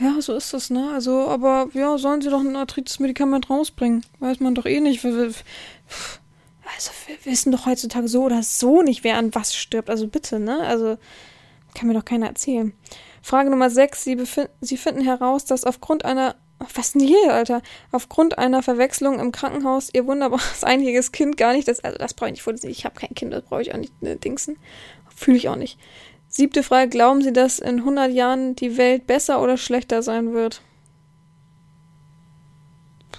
Ja, 0.00 0.20
so 0.20 0.36
ist 0.36 0.54
das, 0.54 0.70
ne? 0.70 0.90
Also, 0.94 1.26
aber 1.28 1.68
ja, 1.72 1.98
sollen 1.98 2.22
sie 2.22 2.30
doch 2.30 2.40
ein 2.40 2.54
Arthritis-Medikament 2.54 3.50
rausbringen. 3.50 4.04
Weiß 4.20 4.38
man 4.38 4.54
doch 4.54 4.64
eh 4.64 4.80
nicht. 4.80 5.04
Also, 5.04 5.22
wir 7.06 7.24
wissen 7.24 7.50
doch 7.50 7.66
heutzutage 7.66 8.06
so 8.06 8.22
oder 8.22 8.42
so 8.44 8.82
nicht, 8.82 9.02
wer 9.02 9.16
an 9.16 9.34
was 9.34 9.56
stirbt. 9.56 9.90
Also 9.90 10.06
bitte, 10.06 10.38
ne? 10.38 10.60
Also, 10.60 10.98
kann 11.74 11.88
mir 11.88 11.94
doch 11.94 12.04
keiner 12.04 12.28
erzählen. 12.28 12.72
Frage 13.22 13.50
Nummer 13.50 13.70
6. 13.70 14.04
Sie, 14.04 14.16
sie 14.60 14.76
finden 14.76 15.02
heraus, 15.02 15.44
dass 15.44 15.64
aufgrund 15.64 16.04
einer. 16.04 16.36
Was 16.74 16.90
denn 16.90 17.02
hier, 17.02 17.32
Alter? 17.32 17.62
Aufgrund 17.92 18.36
einer 18.36 18.64
Verwechslung 18.64 19.20
im 19.20 19.30
Krankenhaus 19.30 19.90
ihr 19.92 20.06
wunderbares 20.08 20.64
einjähriges 20.64 21.12
Kind 21.12 21.36
gar 21.36 21.52
nicht. 21.52 21.68
Das, 21.68 21.80
also, 21.80 21.98
das 21.98 22.14
brauche 22.14 22.28
ich 22.28 22.34
nicht 22.34 22.42
vorlesen. 22.42 22.70
Ich 22.70 22.84
habe 22.84 22.98
kein 22.98 23.14
Kind, 23.14 23.32
das 23.32 23.44
brauche 23.44 23.62
ich 23.62 23.72
auch 23.72 23.78
nicht 23.78 24.00
ne, 24.02 24.16
dingsen. 24.16 24.58
Fühle 25.14 25.36
ich 25.36 25.48
auch 25.48 25.56
nicht. 25.56 25.78
Siebte 26.28 26.62
Frage, 26.62 26.90
glauben 26.90 27.22
Sie, 27.22 27.32
dass 27.32 27.58
in 27.58 27.78
100 27.78 28.12
Jahren 28.12 28.54
die 28.54 28.76
Welt 28.76 29.06
besser 29.06 29.42
oder 29.42 29.56
schlechter 29.56 30.02
sein 30.02 30.34
wird? 30.34 30.62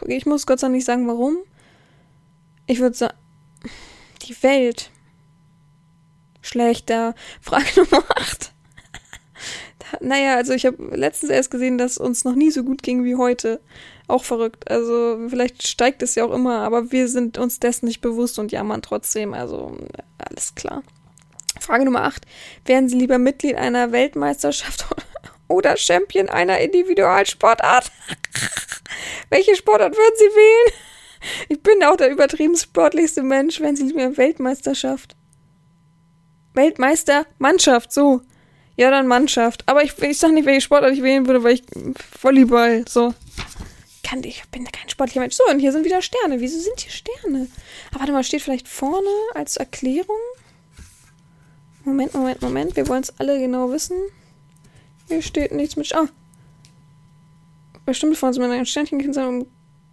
Ich 0.05 0.25
muss 0.25 0.45
Gott 0.45 0.59
sei 0.59 0.67
Dank 0.67 0.75
nicht 0.75 0.85
sagen, 0.85 1.07
warum. 1.07 1.37
Ich 2.67 2.79
würde 2.79 2.95
sagen, 2.95 3.17
die 4.27 4.41
Welt 4.43 4.91
schlechter. 6.41 7.15
Frage 7.41 7.65
Nummer 7.75 8.05
8. 8.15 8.53
naja, 10.01 10.35
also 10.35 10.53
ich 10.53 10.67
habe 10.67 10.95
letztens 10.95 11.31
erst 11.31 11.49
gesehen, 11.49 11.79
dass 11.79 11.97
uns 11.97 12.23
noch 12.23 12.35
nie 12.35 12.51
so 12.51 12.63
gut 12.63 12.83
ging 12.83 13.03
wie 13.03 13.15
heute. 13.15 13.59
Auch 14.07 14.23
verrückt. 14.23 14.69
Also 14.69 15.19
vielleicht 15.29 15.67
steigt 15.67 16.03
es 16.03 16.15
ja 16.15 16.25
auch 16.25 16.33
immer, 16.33 16.61
aber 16.61 16.91
wir 16.91 17.07
sind 17.07 17.37
uns 17.37 17.59
dessen 17.59 17.87
nicht 17.87 18.01
bewusst 18.01 18.37
und 18.39 18.51
jammern 18.51 18.83
trotzdem. 18.83 19.33
Also 19.33 19.75
alles 20.17 20.53
klar. 20.53 20.83
Frage 21.59 21.85
Nummer 21.85 22.03
8. 22.03 22.23
Wären 22.65 22.89
Sie 22.89 22.97
lieber 22.97 23.17
Mitglied 23.17 23.55
einer 23.55 23.91
Weltmeisterschaft 23.91 24.85
oder 25.47 25.77
Champion 25.77 26.29
einer 26.29 26.59
Individualsportart? 26.59 27.91
Welche 29.29 29.55
Sportart 29.55 29.95
würden 29.95 30.15
Sie 30.17 30.35
wählen? 30.35 30.73
Ich 31.49 31.61
bin 31.61 31.83
auch 31.83 31.97
der 31.97 32.09
übertrieben 32.09 32.55
sportlichste 32.55 33.23
Mensch. 33.23 33.59
Wären 33.59 33.75
Sie 33.75 33.83
lieber 33.83 34.17
Weltmeisterschaft? 34.17 35.15
Weltmeister, 36.53 37.25
Mannschaft, 37.37 37.91
so. 37.93 38.21
Ja, 38.75 38.89
dann 38.91 39.07
Mannschaft. 39.07 39.63
Aber 39.67 39.83
ich, 39.83 39.97
ich 40.01 40.17
sag 40.17 40.31
nicht, 40.31 40.45
welche 40.45 40.61
Sportart 40.61 40.93
ich 40.93 41.03
wählen 41.03 41.27
würde, 41.27 41.43
weil 41.43 41.55
ich 41.55 41.63
Volleyball, 42.21 42.85
so. 42.87 43.13
Kann, 44.03 44.23
ich 44.23 44.41
bin 44.51 44.63
kein 44.65 44.89
sportlicher 44.89 45.19
Mensch. 45.19 45.35
So, 45.35 45.43
und 45.51 45.59
hier 45.59 45.71
sind 45.71 45.85
wieder 45.85 46.01
Sterne. 46.01 46.39
Wieso 46.39 46.59
sind 46.59 46.79
hier 46.79 46.91
Sterne? 46.91 47.47
Aber 47.91 47.99
warte 47.99 48.11
mal, 48.13 48.23
steht 48.23 48.41
vielleicht 48.41 48.67
vorne 48.67 49.09
als 49.35 49.57
Erklärung? 49.57 50.17
Moment, 51.89 52.13
Moment, 52.13 52.41
Moment. 52.43 52.75
Wir 52.75 52.87
wollen 52.87 53.01
es 53.01 53.19
alle 53.19 53.39
genau 53.39 53.71
wissen. 53.71 53.97
Hier 55.07 55.23
steht 55.23 55.51
nichts 55.51 55.75
mit. 55.75 55.93
Ah! 55.95 56.07
Bestimmte 57.83 58.15
sind 58.15 58.37
mit 58.37 58.51
einem 58.51 58.65
Sternchen 58.65 59.11
sein, 59.11 59.27
um 59.27 59.47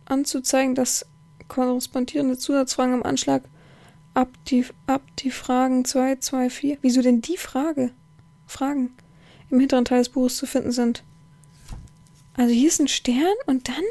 anzuzeigen, 0.05 0.75
dass 0.75 1.07
korrespondierende 1.49 2.37
Zusatzfragen 2.37 2.95
im 2.95 3.03
Anschlag 3.03 3.43
ab 4.13 4.29
die, 4.49 4.67
ab 4.87 5.01
die 5.21 5.31
Fragen 5.31 5.87
2, 5.87 6.17
2, 6.17 6.51
4. 6.51 6.79
Wieso 6.83 7.01
denn 7.01 7.23
die 7.23 7.39
Frage? 7.39 7.93
Fragen 8.47 8.91
im 9.51 9.61
hinteren 9.61 9.87
Teil 9.87 10.01
des 10.01 10.11
Buches 10.11 10.37
zu 10.37 10.47
finden 10.47 10.73
sind. 10.73 11.03
Also 12.35 12.53
hier 12.53 12.69
ist 12.69 12.81
ein 12.81 12.89
Stern 12.89 13.35
und 13.47 13.69
dann. 13.69 13.85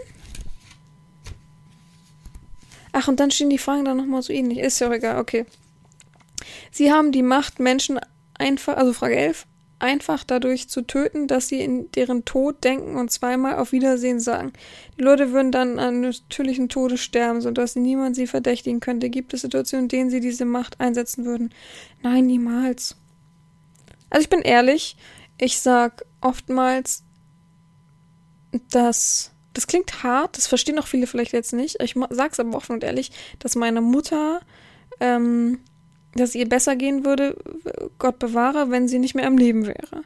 Ach, 2.92 3.08
und 3.08 3.20
dann 3.20 3.32
stehen 3.32 3.50
die 3.50 3.58
Fragen 3.58 3.84
dann 3.84 3.98
nochmal 3.98 4.22
so 4.22 4.32
ähnlich. 4.32 4.60
Ist 4.60 4.80
ja 4.80 4.90
auch 4.90 4.94
egal, 4.94 5.20
okay. 5.20 5.48
Sie 6.72 6.92
haben 6.92 7.12
die 7.12 7.24
Macht, 7.24 7.60
Menschen 7.60 8.00
einfach, 8.38 8.78
also 8.78 8.94
Frage 8.94 9.16
11, 9.16 9.46
einfach 9.80 10.24
dadurch 10.24 10.70
zu 10.70 10.82
töten, 10.82 11.28
dass 11.28 11.48
sie 11.48 11.60
in 11.60 11.92
deren 11.92 12.26
Tod 12.26 12.64
denken 12.64 12.96
und 12.96 13.12
zweimal 13.12 13.56
auf 13.56 13.72
Wiedersehen 13.72 14.20
sagen. 14.20 14.54
Die 14.98 15.04
Leute 15.04 15.32
würden 15.32 15.52
dann 15.52 15.80
an 15.80 16.02
natürlichen 16.02 16.70
Tode 16.70 16.98
sterben, 16.98 17.42
sodass 17.42 17.76
niemand 17.76 18.16
sie 18.16 18.28
verdächtigen 18.28 18.80
könnte. 18.80 19.10
Gibt 19.10 19.34
es 19.34 19.42
Situationen, 19.42 19.86
in 19.86 19.90
denen 19.90 20.10
sie 20.10 20.22
diese 20.22 20.46
Macht 20.46 20.80
einsetzen 20.80 21.26
würden? 21.26 21.54
Nein, 22.02 22.26
niemals. 22.26 22.96
Also 24.10 24.24
ich 24.24 24.30
bin 24.30 24.42
ehrlich, 24.42 24.96
ich 25.38 25.60
sag 25.60 26.06
oftmals, 26.22 27.04
dass 28.72 29.32
das 29.54 29.68
klingt 29.68 30.04
hart, 30.04 30.38
das 30.38 30.48
verstehen 30.48 30.80
auch 30.80 30.88
viele 30.88 31.08
vielleicht 31.08 31.34
jetzt 31.34 31.54
nicht. 31.54 31.82
Ich 31.82 31.96
sag's 32.10 32.40
aber 32.40 32.58
offen 32.58 32.74
und 32.74 32.84
ehrlich, 32.84 33.12
dass 33.40 33.56
meine 33.56 33.82
Mutter 33.82 34.42
ähm, 35.00 35.60
dass 36.16 36.34
ihr 36.34 36.48
besser 36.48 36.76
gehen 36.76 37.06
würde, 37.06 37.38
Gott 38.00 38.20
bewahre, 38.20 38.72
wenn 38.72 38.88
sie 38.88 39.00
nicht 39.00 39.16
mehr 39.16 39.28
am 39.28 39.38
Leben 39.38 39.68
wäre. 39.68 40.04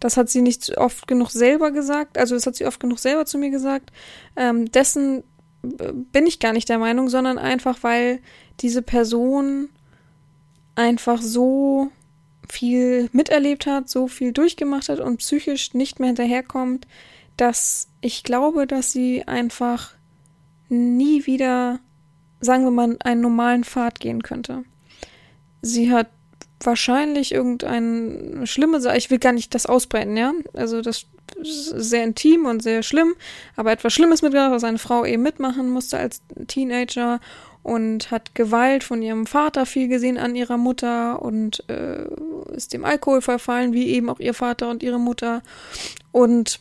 Das 0.00 0.16
hat 0.16 0.30
sie 0.30 0.40
nicht 0.40 0.78
oft 0.78 1.08
genug 1.08 1.30
selber 1.30 1.72
gesagt, 1.72 2.16
also 2.16 2.36
das 2.36 2.46
hat 2.46 2.54
sie 2.54 2.66
oft 2.66 2.78
genug 2.78 3.00
selber 3.00 3.26
zu 3.26 3.36
mir 3.36 3.50
gesagt. 3.50 3.90
Ähm, 4.36 4.70
dessen 4.70 5.24
äh, 5.64 5.92
bin 5.92 6.26
ich 6.26 6.38
gar 6.38 6.52
nicht 6.52 6.68
der 6.68 6.78
Meinung, 6.78 7.08
sondern 7.08 7.38
einfach, 7.38 7.78
weil 7.82 8.20
diese 8.60 8.82
Person 8.82 9.70
einfach 10.76 11.20
so 11.20 11.90
viel 12.48 13.10
miterlebt 13.12 13.66
hat, 13.66 13.88
so 13.88 14.06
viel 14.06 14.32
durchgemacht 14.32 14.88
hat 14.88 15.00
und 15.00 15.18
psychisch 15.18 15.74
nicht 15.74 15.98
mehr 15.98 16.08
hinterherkommt, 16.08 16.86
dass 17.36 17.88
ich 18.00 18.22
glaube, 18.22 18.68
dass 18.68 18.92
sie 18.92 19.26
einfach 19.26 19.94
nie 20.68 21.26
wieder, 21.26 21.80
sagen 22.40 22.62
wir 22.62 22.70
mal, 22.70 22.96
einen 23.02 23.20
normalen 23.20 23.64
Pfad 23.64 23.98
gehen 23.98 24.22
könnte 24.22 24.64
sie 25.62 25.92
hat 25.92 26.08
wahrscheinlich 26.62 27.32
irgendeine 27.32 28.46
schlimme 28.46 28.80
Sache. 28.80 28.96
Ich 28.96 29.10
will 29.10 29.18
gar 29.18 29.32
nicht 29.32 29.54
das 29.54 29.66
ausbreiten, 29.66 30.16
ja. 30.16 30.32
Also 30.54 30.80
das 30.82 31.06
ist 31.40 31.66
sehr 31.66 32.04
intim 32.04 32.46
und 32.46 32.62
sehr 32.62 32.82
schlimm, 32.82 33.14
aber 33.54 33.72
etwas 33.72 33.92
Schlimmes 33.92 34.22
mitgebracht, 34.22 34.50
was 34.50 34.64
eine 34.64 34.78
Frau 34.78 35.04
eben 35.04 35.22
mitmachen 35.22 35.70
musste 35.70 35.98
als 35.98 36.22
Teenager 36.46 37.20
und 37.62 38.10
hat 38.10 38.34
Gewalt 38.34 38.82
von 38.82 39.02
ihrem 39.02 39.26
Vater 39.26 39.66
viel 39.66 39.88
gesehen 39.88 40.16
an 40.16 40.34
ihrer 40.34 40.56
Mutter 40.56 41.20
und 41.20 41.62
äh, 41.68 42.04
ist 42.54 42.72
dem 42.72 42.84
Alkohol 42.84 43.20
verfallen, 43.20 43.72
wie 43.72 43.88
eben 43.88 44.08
auch 44.08 44.20
ihr 44.20 44.34
Vater 44.34 44.70
und 44.70 44.82
ihre 44.82 44.98
Mutter. 44.98 45.42
Und 46.12 46.60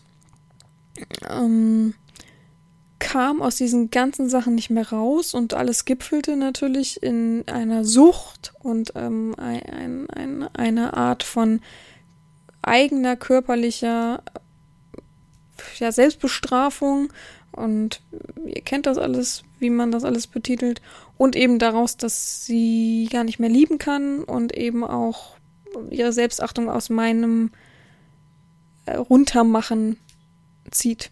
ähm, 1.30 1.94
kam 3.00 3.42
aus 3.42 3.56
diesen 3.56 3.92
ganzen 3.92 4.30
Sachen 4.30 4.56
nicht 4.56 4.70
mehr 4.70 4.90
raus 4.90 5.34
und 5.34 5.54
alles 5.54 5.86
gipfelte 5.86 6.36
natürlich 6.36 7.02
in 7.04 7.44
einer 7.48 7.86
Sucht 7.86 8.54
und 8.60 8.94
ähm, 8.96 9.36
ein, 9.38 10.10
ein, 10.10 10.50
eine 10.56 10.96
Art 10.96 11.24
von 11.24 11.62
eigener 12.62 13.16
körperlicher 13.16 14.24
ja, 15.80 15.92
Selbstbestrafung 15.92 17.12
und 17.52 18.02
ihr 18.46 18.62
kennt 18.62 18.86
das 18.86 18.98
alles, 18.98 19.44
wie 19.60 19.72
man 19.72 19.92
das 19.92 20.04
alles 20.04 20.28
betitelt. 20.28 20.82
Und 21.18 21.36
eben 21.36 21.58
daraus, 21.58 21.98
dass 21.98 22.46
sie 22.46 23.10
gar 23.12 23.24
nicht 23.24 23.40
mehr 23.40 23.50
lieben 23.50 23.80
kann 23.80 24.24
und 24.24 24.56
eben 24.56 24.84
auch 24.84 25.38
ihre 25.90 26.14
Selbstachtung 26.14 26.70
aus 26.70 26.90
meinem 26.90 27.52
äh, 28.86 28.96
Runtermachen 28.96 29.98
zieht. 30.70 31.10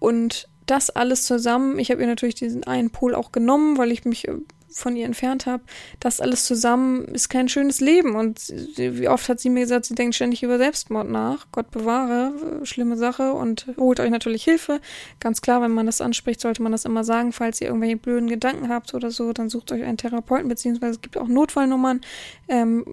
Und 0.00 0.48
das 0.70 0.90
alles 0.90 1.24
zusammen, 1.24 1.78
ich 1.78 1.90
habe 1.90 2.00
ihr 2.00 2.06
natürlich 2.06 2.34
diesen 2.34 2.64
einen 2.64 2.90
Pol 2.90 3.14
auch 3.14 3.32
genommen, 3.32 3.78
weil 3.78 3.92
ich 3.92 4.04
mich 4.04 4.28
äh, 4.28 4.34
von 4.78 4.96
ihr 4.96 5.04
entfernt 5.06 5.46
habe, 5.46 5.62
das 6.00 6.20
alles 6.20 6.44
zusammen 6.44 7.04
ist 7.06 7.28
kein 7.28 7.48
schönes 7.48 7.80
Leben. 7.80 8.14
Und 8.14 8.52
wie 8.76 9.08
oft 9.08 9.28
hat 9.28 9.40
sie 9.40 9.50
mir 9.50 9.60
gesagt, 9.60 9.86
sie 9.86 9.94
denkt 9.94 10.14
ständig 10.14 10.42
über 10.42 10.58
Selbstmord 10.58 11.10
nach. 11.10 11.46
Gott 11.52 11.70
bewahre, 11.70 12.32
schlimme 12.62 12.96
Sache 12.96 13.32
und 13.32 13.66
holt 13.76 14.00
euch 14.00 14.10
natürlich 14.10 14.44
Hilfe. 14.44 14.80
Ganz 15.20 15.42
klar, 15.42 15.60
wenn 15.62 15.72
man 15.72 15.86
das 15.86 16.00
anspricht, 16.00 16.40
sollte 16.40 16.62
man 16.62 16.72
das 16.72 16.84
immer 16.84 17.04
sagen. 17.04 17.32
Falls 17.32 17.60
ihr 17.60 17.68
irgendwelche 17.68 17.96
blöden 17.96 18.28
Gedanken 18.28 18.68
habt 18.68 18.94
oder 18.94 19.10
so, 19.10 19.32
dann 19.32 19.50
sucht 19.50 19.72
euch 19.72 19.82
einen 19.82 19.96
Therapeuten, 19.96 20.48
beziehungsweise 20.48 20.92
es 20.92 21.00
gibt 21.00 21.16
auch 21.16 21.28
Notfallnummern. 21.28 22.00
Ähm, 22.48 22.84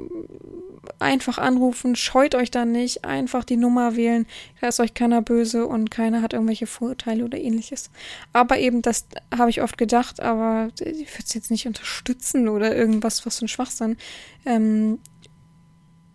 einfach 0.99 1.37
anrufen, 1.37 1.95
scheut 1.95 2.35
euch 2.35 2.51
da 2.51 2.65
nicht, 2.65 3.05
einfach 3.05 3.43
die 3.43 3.57
Nummer 3.57 3.95
wählen. 3.95 4.25
Da 4.61 4.67
ist 4.67 4.79
euch 4.79 4.93
keiner 4.93 5.21
böse 5.21 5.65
und 5.65 5.91
keiner 5.91 6.21
hat 6.21 6.33
irgendwelche 6.33 6.67
Vorurteile 6.67 7.23
oder 7.25 7.37
ähnliches. 7.37 7.89
Aber 8.33 8.57
eben, 8.57 8.81
das 8.81 9.05
habe 9.35 9.49
ich 9.49 9.61
oft 9.61 9.77
gedacht, 9.77 10.19
aber 10.19 10.69
ich 10.79 10.85
würde 10.85 11.23
es 11.25 11.33
jetzt 11.33 11.51
nicht 11.51 11.65
unterstützen 11.75 12.47
oder 12.47 12.75
irgendwas, 12.75 13.25
was 13.25 13.39
für 13.39 13.45
ein 13.45 13.49
Schwachsinn. 13.49 13.97
Ähm, 14.45 14.99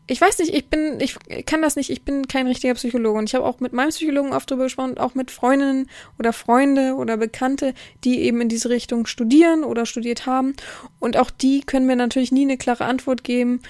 ich 0.06 0.20
weiß 0.20 0.40
nicht, 0.40 0.52
ich 0.52 0.68
bin, 0.68 0.98
ich 0.98 1.16
kann 1.46 1.62
das 1.62 1.76
nicht, 1.76 1.88
ich 1.88 2.04
bin 2.04 2.26
kein 2.26 2.48
richtiger 2.48 2.74
Psychologe. 2.74 3.16
Und 3.16 3.28
ich 3.28 3.34
habe 3.36 3.44
auch 3.44 3.60
mit 3.60 3.72
meinem 3.72 3.90
Psychologen 3.90 4.32
oft 4.32 4.50
drüber 4.50 4.64
gesprochen, 4.64 4.98
auch 4.98 5.14
mit 5.14 5.30
Freundinnen 5.30 5.88
oder 6.18 6.32
Freunde 6.32 6.94
oder 6.96 7.16
Bekannte, 7.16 7.74
die 8.02 8.20
eben 8.22 8.40
in 8.40 8.48
diese 8.48 8.70
Richtung 8.70 9.06
studieren 9.06 9.62
oder 9.62 9.86
studiert 9.86 10.26
haben. 10.26 10.54
Und 10.98 11.16
auch 11.16 11.30
die 11.30 11.60
können 11.60 11.86
mir 11.86 11.94
natürlich 11.94 12.32
nie 12.32 12.42
eine 12.42 12.58
klare 12.58 12.86
Antwort 12.86 13.22
geben 13.22 13.60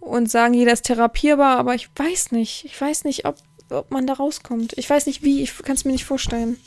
und 0.00 0.28
sagen, 0.28 0.54
jeder 0.54 0.72
ist 0.72 0.86
therapierbar, 0.86 1.58
aber 1.58 1.76
ich 1.76 1.88
weiß 1.94 2.32
nicht. 2.32 2.64
Ich 2.64 2.80
weiß 2.80 3.04
nicht, 3.04 3.26
ob, 3.26 3.36
ob 3.70 3.92
man 3.92 4.08
da 4.08 4.14
rauskommt. 4.14 4.72
Ich 4.76 4.90
weiß 4.90 5.06
nicht 5.06 5.22
wie, 5.22 5.40
ich 5.40 5.56
kann 5.58 5.76
es 5.76 5.84
mir 5.84 5.92
nicht 5.92 6.04
vorstellen. 6.04 6.58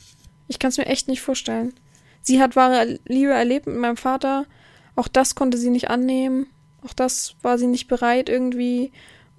Ich 0.47 0.59
kann 0.59 0.69
es 0.69 0.77
mir 0.77 0.85
echt 0.85 1.09
nicht 1.09 1.21
vorstellen. 1.21 1.73
Sie 2.23 2.41
hat 2.41 2.55
wahre 2.55 2.99
Liebe 3.05 3.31
erlebt 3.31 3.67
mit 3.67 3.75
meinem 3.75 3.97
Vater. 3.97 4.45
Auch 4.95 5.07
das 5.07 5.35
konnte 5.35 5.57
sie 5.57 5.69
nicht 5.69 5.89
annehmen. 5.89 6.47
Auch 6.85 6.93
das 6.93 7.35
war 7.41 7.57
sie 7.57 7.67
nicht 7.67 7.87
bereit, 7.87 8.29
irgendwie 8.29 8.91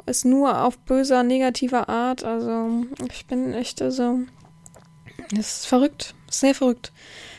es 0.06 0.24
nur 0.24 0.62
auf 0.62 0.78
böser, 0.78 1.22
negativer 1.22 1.88
Art. 1.88 2.24
Also, 2.24 2.84
ich 3.10 3.26
bin 3.26 3.54
echt, 3.54 3.80
also, 3.80 4.20
das 5.30 5.58
ist 5.58 5.66
verrückt. 5.66 6.14
Sehr 6.30 6.54
verrückt. 6.54 6.92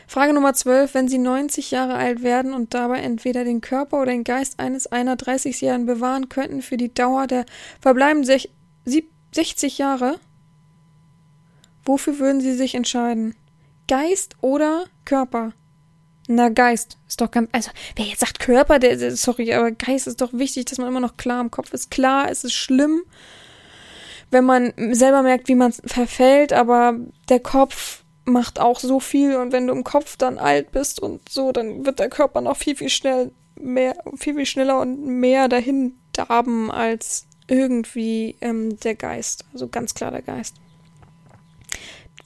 Frage 0.08 0.32
Nummer 0.32 0.54
12. 0.54 0.94
Wenn 0.94 1.08
Sie 1.08 1.18
90 1.18 1.70
Jahre 1.70 1.94
alt 1.94 2.22
werden 2.22 2.54
und 2.54 2.74
dabei 2.74 3.00
entweder 3.00 3.44
den 3.44 3.60
Körper 3.60 4.00
oder 4.00 4.12
den 4.12 4.24
Geist 4.24 4.58
eines 4.58 4.86
einer 4.86 5.16
30-Jährigen 5.16 5.86
bewahren 5.86 6.28
könnten 6.28 6.62
für 6.62 6.76
die 6.76 6.92
Dauer 6.92 7.26
der 7.26 7.44
verbleibenden 7.80 8.40
60 9.32 9.78
Jahre, 9.78 10.18
wofür 11.84 12.18
würden 12.18 12.40
Sie 12.40 12.54
sich 12.54 12.74
entscheiden? 12.74 13.34
Geist 13.88 14.36
oder 14.40 14.84
Körper? 15.04 15.52
Na, 16.28 16.48
Geist 16.48 16.98
ist 17.06 17.20
doch 17.20 17.30
ganz. 17.30 17.48
Also, 17.52 17.70
wer 17.94 18.04
jetzt 18.04 18.20
sagt 18.20 18.40
Körper, 18.40 18.78
der. 18.78 19.14
Sorry, 19.16 19.52
aber 19.52 19.70
Geist 19.70 20.06
ist 20.06 20.20
doch 20.20 20.32
wichtig, 20.32 20.66
dass 20.66 20.78
man 20.78 20.88
immer 20.88 21.00
noch 21.00 21.16
klar 21.16 21.40
im 21.40 21.50
Kopf 21.50 21.72
ist. 21.72 21.90
Klar, 21.90 22.30
es 22.30 22.42
ist 22.42 22.54
schlimm, 22.54 23.02
wenn 24.30 24.44
man 24.44 24.72
selber 24.92 25.22
merkt, 25.22 25.48
wie 25.48 25.54
man 25.54 25.72
verfällt, 25.72 26.52
aber 26.52 26.98
der 27.28 27.40
Kopf 27.40 28.02
macht 28.24 28.58
auch 28.58 28.80
so 28.80 28.98
viel 28.98 29.36
und 29.36 29.52
wenn 29.52 29.68
du 29.68 29.72
im 29.72 29.84
Kopf 29.84 30.16
dann 30.16 30.38
alt 30.38 30.72
bist 30.72 31.00
und 31.00 31.28
so, 31.28 31.52
dann 31.52 31.86
wird 31.86 32.00
der 32.00 32.08
Körper 32.08 32.40
noch 32.40 32.56
viel, 32.56 32.74
viel 32.74 32.88
schnell 32.88 33.30
mehr, 33.54 33.96
viel, 34.16 34.34
viel 34.34 34.46
schneller 34.46 34.80
und 34.80 35.06
mehr 35.06 35.48
dahin 35.48 35.96
darben 36.12 36.70
als 36.72 37.26
irgendwie 37.46 38.36
ähm, 38.40 38.78
der 38.80 38.96
Geist. 38.96 39.44
Also 39.52 39.68
ganz 39.68 39.94
klar 39.94 40.10
der 40.10 40.22
Geist. 40.22 40.56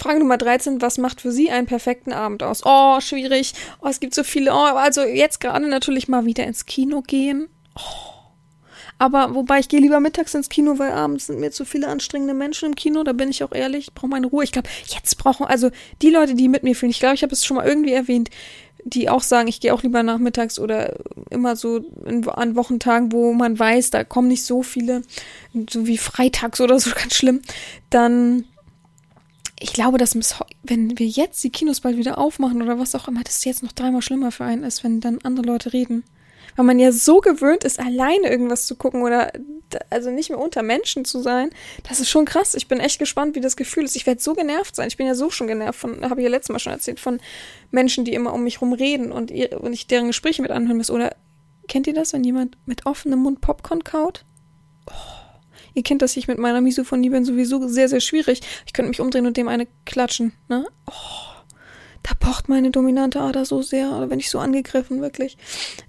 Frage 0.01 0.19
Nummer 0.19 0.39
13, 0.39 0.81
was 0.81 0.99
macht 0.99 1.21
für 1.21 1.31
Sie 1.31 1.51
einen 1.51 1.67
perfekten 1.67 2.13
Abend 2.13 2.43
aus? 2.43 2.63
Oh, 2.65 3.01
schwierig. 3.01 3.53
Oh, 3.81 3.89
es 3.89 4.01
gibt 4.01 4.15
so 4.15 4.25
viele. 4.25 4.53
Oh, 4.53 4.77
also 4.77 5.03
jetzt 5.03 5.41
gerade 5.41 5.69
natürlich 5.69 6.09
mal 6.09 6.25
wieder 6.25 6.45
ins 6.45 6.67
Kino 6.67 7.03
gehen. 7.03 7.49
Oh 7.77 8.11
aber 9.01 9.35
wobei 9.35 9.61
ich 9.61 9.71
gehe 9.71 9.81
lieber 9.81 9.99
mittags 9.99 10.35
ins 10.35 10.51
Kino, 10.51 10.79
weil 10.79 10.93
abends 10.93 11.27
sind 11.27 11.41
mir 11.41 11.51
zu 11.51 11.65
viele 11.65 11.89
anstrengende 11.89 12.35
Menschen 12.35 12.67
im 12.67 12.75
Kino. 12.75 13.03
Da 13.03 13.15
bin 13.15 13.31
ich 13.31 13.43
auch 13.43 13.53
ehrlich, 13.53 13.89
ich 13.89 13.95
brauche 13.95 14.09
meine 14.11 14.27
Ruhe. 14.27 14.45
Ich 14.45 14.53
glaube, 14.53 14.69
jetzt 14.89 15.17
brauchen, 15.17 15.47
also 15.47 15.71
die 16.03 16.11
Leute, 16.11 16.35
die 16.35 16.49
mit 16.49 16.65
mir 16.65 16.77
fühlen, 16.77 16.91
ich 16.91 17.01
glaube, 17.01 17.15
ich 17.15 17.23
habe 17.23 17.33
es 17.33 17.47
schon 17.47 17.57
mal 17.57 17.67
irgendwie 17.67 17.95
erwähnt, 17.95 18.29
die 18.85 19.09
auch 19.09 19.23
sagen, 19.23 19.49
ich 19.49 19.61
gehe 19.61 19.73
auch 19.73 19.83
lieber 19.83 20.03
nachmittags 20.03 20.59
oder 20.59 20.97
immer 21.31 21.57
so 21.57 21.79
in, 22.05 22.29
an 22.29 22.57
Wochentagen, 22.57 23.11
wo 23.11 23.33
man 23.33 23.59
weiß, 23.59 23.89
da 23.89 24.05
kommen 24.05 24.29
nicht 24.29 24.45
so 24.45 24.63
viele, 24.63 25.01
so 25.71 25.87
wie 25.87 25.97
freitags 25.97 26.61
oder 26.61 26.79
so, 26.79 26.91
ganz 26.95 27.15
schlimm, 27.15 27.41
dann 27.89 28.45
ich 29.61 29.73
glaube, 29.73 29.99
dass 29.99 30.17
wenn 30.63 30.99
wir 30.99 31.07
jetzt 31.07 31.45
die 31.45 31.51
Kinos 31.51 31.81
bald 31.81 31.97
wieder 31.97 32.19
aufmachen 32.19 32.63
oder 32.63 32.79
was 32.79 32.95
auch 32.95 33.09
immer, 33.09 33.23
das 33.23 33.45
jetzt 33.45 33.63
noch 33.63 33.73
dreimal 33.73 34.03
schlimmer 34.03 34.33
für 34.33 34.45
einen 34.45 34.65
ist, 34.65 34.83
wenn 34.83 35.01
dann 35.01 35.19
andere 35.23 35.47
Leute 35.47 35.73
reden 35.73 36.03
weil 36.57 36.65
man 36.65 36.79
ja 36.79 36.93
so 36.93 37.21
gewöhnt 37.21 37.65
ist, 37.65 37.81
alleine 37.81 38.29
irgendwas 38.29 38.67
zu 38.67 38.77
gucken 38.77 39.03
oder 39.03 39.33
also 39.89 40.11
nicht 40.11 40.31
mehr 40.31 40.39
unter 40.39 40.63
Menschen 40.63 41.05
zu 41.05 41.21
sein. 41.21 41.51
Das 41.89 42.01
ist 42.01 42.11
schon 42.11 42.25
krass. 42.25 42.55
Ich 42.55 42.69
bin 42.69 42.81
echt 42.81 42.99
gespannt, 42.99 43.37
wie 43.37 43.41
das 43.41 43.57
Gefühl 43.57 43.85
ist. 43.85 43.97
Ich 43.97 44.07
werde 44.07 44.21
so 44.21 44.35
genervt 44.35 44.75
sein. 44.75 44.89
Ich 44.89 44.97
bin 44.97 45.07
ja 45.07 45.15
so 45.15 45.31
schon 45.31 45.47
genervt 45.47 45.79
von, 45.79 46.09
habe 46.09 46.21
ich 46.21 46.25
ja 46.25 46.31
letztes 46.31 46.53
Mal 46.53 46.59
schon 46.59 46.73
erzählt, 46.73 47.01
von 47.01 47.21
Menschen, 47.71 48.05
die 48.05 48.15
immer 48.15 48.33
um 48.33 48.45
mich 48.45 48.61
rum 48.61 48.73
reden 48.73 49.13
und, 49.13 49.31
ihr, 49.31 49.61
und 49.61 49.73
ich 49.73 49.87
deren 49.87 50.09
Gespräche 50.09 50.43
mit 50.43 50.51
anhören 50.51 50.77
muss. 50.77 50.91
Oder 50.91 51.15
kennt 51.69 51.87
ihr 51.87 51.95
das, 51.95 52.13
wenn 52.13 52.25
jemand 52.25 52.57
mit 52.67 52.87
offenem 52.87 53.21
Mund 53.21 53.41
Popcorn 53.41 53.85
kaut? 53.85 54.25
Oh. 54.87 55.20
Ihr 55.75 55.83
kennt 55.83 56.03
das, 56.03 56.17
ich 56.17 56.29
mit 56.29 56.39
meiner 56.39 56.61
Misophonie 56.61 57.11
bin 57.11 57.25
sowieso 57.25 57.69
sehr, 57.69 57.89
sehr 57.89 58.01
schwierig. 58.01 58.41
Ich 58.67 58.73
könnte 58.73 58.89
mich 58.89 59.01
umdrehen 59.01 59.27
und 59.27 59.37
dem 59.37 59.49
eine 59.49 59.67
klatschen, 59.85 60.33
ne? 60.49 60.67
Oh 60.87 61.31
da 62.03 62.13
pocht 62.19 62.49
meine 62.49 62.71
dominante 62.71 63.21
Ader 63.21 63.45
so 63.45 63.61
sehr, 63.63 63.91
oder 63.93 64.09
wenn 64.09 64.19
ich 64.19 64.31
so 64.31 64.39
angegriffen, 64.39 65.03
wirklich. 65.03 65.37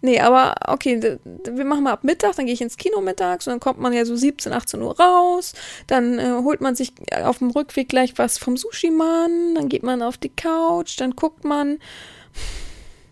Nee, 0.01 0.19
aber 0.19 0.55
okay, 0.67 1.19
wir 1.23 1.65
machen 1.65 1.83
mal 1.83 1.93
ab 1.93 2.03
Mittag, 2.03 2.35
dann 2.35 2.45
gehe 2.45 2.53
ich 2.53 2.61
ins 2.61 2.77
Kino 2.77 2.99
mittags 3.01 3.47
und 3.47 3.51
dann 3.51 3.59
kommt 3.59 3.79
man 3.79 3.93
ja 3.93 4.03
so 4.03 4.15
17, 4.15 4.51
18 4.51 4.81
Uhr 4.81 4.99
raus, 4.99 5.53
dann 5.87 6.19
äh, 6.19 6.41
holt 6.43 6.59
man 6.59 6.75
sich 6.75 6.93
auf 7.23 7.37
dem 7.37 7.51
Rückweg 7.51 7.87
gleich 7.87 8.17
was 8.17 8.37
vom 8.37 8.57
Sushi-Mann, 8.57 9.55
dann 9.55 9.69
geht 9.69 9.83
man 9.83 10.01
auf 10.01 10.17
die 10.17 10.29
Couch, 10.29 10.99
dann 10.99 11.15
guckt 11.15 11.45
man 11.45 11.79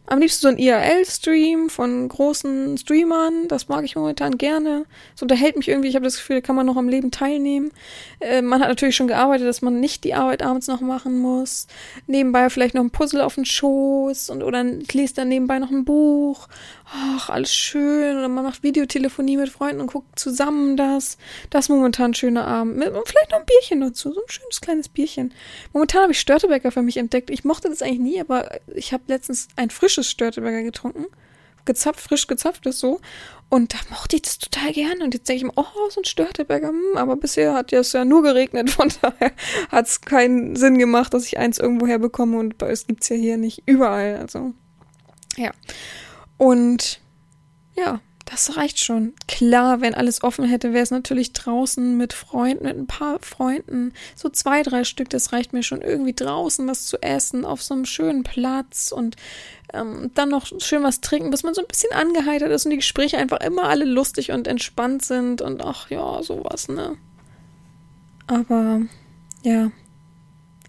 am 0.10 0.20
liebsten 0.20 0.42
so 0.42 0.48
ein 0.48 0.58
IRL-Stream 0.58 1.70
von 1.70 2.10
großen 2.10 2.78
Streamern. 2.78 3.48
Das 3.48 3.68
mag 3.68 3.86
ich 3.86 3.96
momentan 3.96 4.38
gerne. 4.38 4.86
Es 5.16 5.22
unterhält 5.22 5.56
mich 5.56 5.68
irgendwie. 5.68 5.88
Ich 5.88 5.96
habe 5.96 6.06
das 6.06 6.18
Gefühl, 6.18 6.38
da 6.38 6.42
kann 6.42 6.56
man 6.56 6.66
noch 6.66 6.78
am 6.78 6.90
Leben 6.90 7.12
teilnehmen. 7.12 7.72
Äh, 8.20 8.42
man 8.42 8.60
hat 8.60 8.70
natürlich 8.70 8.96
schon 8.96 9.08
gearbeitet, 9.08 9.48
dass 9.48 9.62
man 9.62 9.80
nicht 9.80 10.04
die 10.04 10.16
Arbeit 10.16 10.42
abends 10.42 10.68
noch 10.68 10.82
machen 10.82 11.20
muss. 11.20 11.68
Nebenbei 12.08 12.50
vielleicht 12.50 12.74
noch 12.74 12.84
ein 12.84 12.90
Puzzle 12.90 13.22
auf 13.22 13.36
den 13.36 13.46
Schoß 13.46 14.32
und 14.32 14.42
oder 14.42 14.64
liest 14.64 15.18
dann 15.20 15.30
nebenbei 15.30 15.60
noch 15.60 15.70
ein 15.70 15.86
Buch 15.86 16.48
ach, 16.94 17.30
alles 17.30 17.54
schön. 17.54 18.18
Oder 18.18 18.28
man 18.28 18.44
macht 18.44 18.64
Videotelefonie 18.64 19.38
mit 19.38 19.50
Freunden 19.50 19.82
und 19.82 19.88
guckt 19.88 20.18
zusammen 20.18 20.78
das. 20.78 21.18
Das 21.50 21.66
ist 21.66 21.70
momentan 21.70 22.12
ein 22.12 22.16
schöner 22.16 22.46
Abend. 22.48 22.78
Mit, 22.78 22.90
und 22.90 23.08
vielleicht 23.08 23.32
noch 23.32 23.40
ein 23.40 23.46
Bierchen 23.46 23.82
dazu. 23.82 24.14
So 24.14 24.20
ein 24.20 24.30
schönes 24.30 24.62
kleines 24.62 24.90
Bierchen. 24.90 25.34
Momentan 25.74 26.04
habe 26.04 26.12
ich 26.12 26.20
Störtebäcker 26.20 26.72
für 26.72 26.82
mich 26.82 26.98
entdeckt. 26.98 27.30
Ich 27.30 27.44
mochte 27.44 27.70
das 27.70 27.82
eigentlich 27.82 28.00
nie, 28.00 28.22
aber 28.22 28.60
ich 28.68 28.94
habe 28.94 29.04
letztens 29.08 29.48
ein 29.56 29.70
frisches 29.70 30.10
Störtebäcker 30.10 30.64
getrunken. 30.64 31.06
Gezapft, 31.66 32.00
frisch 32.00 32.26
gezapft 32.28 32.66
ist 32.66 32.80
so. 32.80 33.00
Und 33.50 33.74
da 33.74 33.78
mochte 33.90 34.16
ich 34.16 34.22
das 34.24 34.40
total 34.40 34.72
gerne. 34.72 35.04
Und 35.04 35.14
jetzt 35.14 35.28
denke 35.28 35.38
ich 35.38 35.44
mir, 35.44 35.54
oh, 35.56 35.90
so 35.90 36.02
ein 36.02 36.06
Störtebäcker. 36.06 36.70
Hm, 36.70 36.98
aber 36.98 37.16
bisher 37.16 37.54
hat 37.54 37.74
es 37.74 37.94
ja 37.94 38.06
nur 38.06 38.24
geregnet. 38.24 38.70
Von 38.72 38.92
daher 39.02 39.32
hat 39.70 39.88
es 39.88 40.02
keinen 40.02 40.56
Sinn 40.56 40.78
gemacht, 40.78 41.14
dass 41.14 41.26
ich 41.26 41.38
eins 41.38 41.58
irgendwo 41.58 41.88
herbekomme. 41.88 42.38
Und 42.38 42.62
es 42.64 42.88
gibt 42.88 43.04
es 43.04 43.10
ja 43.10 43.16
hier 43.16 43.38
nicht 43.38 43.64
überall. 43.66 44.18
Also, 44.18 44.54
ja. 45.36 45.52
Und 46.40 47.02
ja, 47.76 48.00
das 48.26 48.58
reicht 48.58 48.80
schon. 48.80 49.14
Klar, 49.28 49.82
wenn 49.82 49.94
alles 49.94 50.24
offen 50.24 50.46
hätte, 50.46 50.72
wäre 50.72 50.84
es 50.84 50.92
natürlich 50.92 51.34
draußen 51.34 51.98
mit 51.98 52.14
Freunden, 52.14 52.64
mit 52.64 52.78
ein 52.78 52.88
paar 52.88 53.20
Freunden. 53.20 53.94
So 54.16 54.30
zwei, 54.30 54.64
drei 54.64 54.86
Stück, 54.86 55.10
das 55.10 55.34
reicht 55.34 55.52
mir 55.52 55.64
schon. 55.64 55.82
Irgendwie 55.82 56.14
draußen 56.14 56.66
was 56.68 56.86
zu 56.86 57.02
essen, 57.02 57.44
auf 57.44 57.62
so 57.62 57.74
einem 57.74 57.86
schönen 57.86 58.24
Platz 58.24 58.92
und 58.92 59.18
ähm, 59.74 60.12
dann 60.14 60.30
noch 60.30 60.48
schön 60.60 60.82
was 60.82 61.02
trinken, 61.02 61.30
bis 61.30 61.44
man 61.44 61.54
so 61.54 61.62
ein 61.62 61.68
bisschen 61.68 61.92
angeheitert 61.92 62.52
ist 62.52 62.66
und 62.66 62.72
die 62.72 62.78
Gespräche 62.78 63.18
einfach 63.18 63.42
immer 63.42 63.64
alle 63.64 63.86
lustig 63.86 64.32
und 64.32 64.48
entspannt 64.48 65.04
sind 65.04 65.42
und 65.42 65.62
ach 65.62 65.90
ja, 65.90 66.24
sowas, 66.24 66.70
ne? 66.70 66.98
Aber 68.28 68.82
ja, 69.44 69.72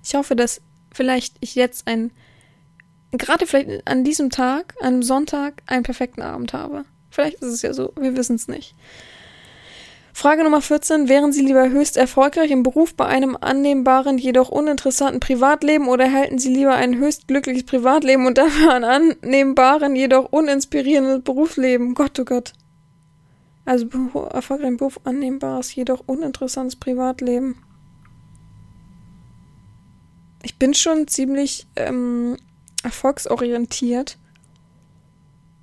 ich 0.03 0.15
hoffe, 0.15 0.35
dass 0.35 0.63
vielleicht 0.93 1.37
ich 1.41 1.55
jetzt 1.55 1.87
ein 1.87 2.11
gerade 3.13 3.47
vielleicht 3.47 3.87
an 3.87 4.05
diesem 4.05 4.31
Tag, 4.31 4.75
einem 4.81 5.03
Sonntag, 5.03 5.63
einen 5.67 5.83
perfekten 5.83 6.23
Abend 6.23 6.53
habe. 6.53 6.85
Vielleicht 7.11 7.43
ist 7.43 7.53
es 7.53 7.63
ja 7.63 7.73
so, 7.73 7.93
wir 7.99 8.17
wissen 8.17 8.37
es 8.37 8.49
nicht. 8.49 8.75
Frage 10.13 10.45
Nummer 10.45 10.61
14. 10.61 11.09
Wären 11.09 11.33
Sie 11.33 11.45
lieber 11.45 11.71
höchst 11.71 11.97
erfolgreich 11.97 12.51
im 12.51 12.63
Beruf 12.63 12.95
bei 12.95 13.07
einem 13.07 13.39
annehmbaren, 13.41 14.19
jedoch 14.19 14.49
uninteressanten 14.49 15.21
Privatleben 15.21 15.89
oder 15.89 16.13
halten 16.13 16.39
Sie 16.39 16.53
lieber 16.53 16.75
ein 16.75 16.99
höchst 16.99 17.27
glückliches 17.29 17.65
Privatleben 17.65 18.27
und 18.27 18.37
dafür 18.37 18.75
ein 18.75 18.85
annehmbaren, 18.85 19.97
jedoch 19.97 20.31
uninspirierendes 20.31 21.23
Berufsleben? 21.23 21.95
Gott, 21.95 22.19
oh 22.21 22.25
Gott. 22.25 22.53
Also 23.65 23.87
erfolgreich 24.31 24.69
im 24.69 24.77
Beruf, 24.77 25.01
annehmbares, 25.05 25.75
jedoch 25.75 26.03
uninteressantes 26.07 26.77
Privatleben. 26.77 27.57
Ich 30.43 30.59
bin 30.59 30.75
schon 30.75 31.07
ziemlich 31.07 31.67
ähm, 31.77 32.37
erfolgsorientiert. 32.83 34.19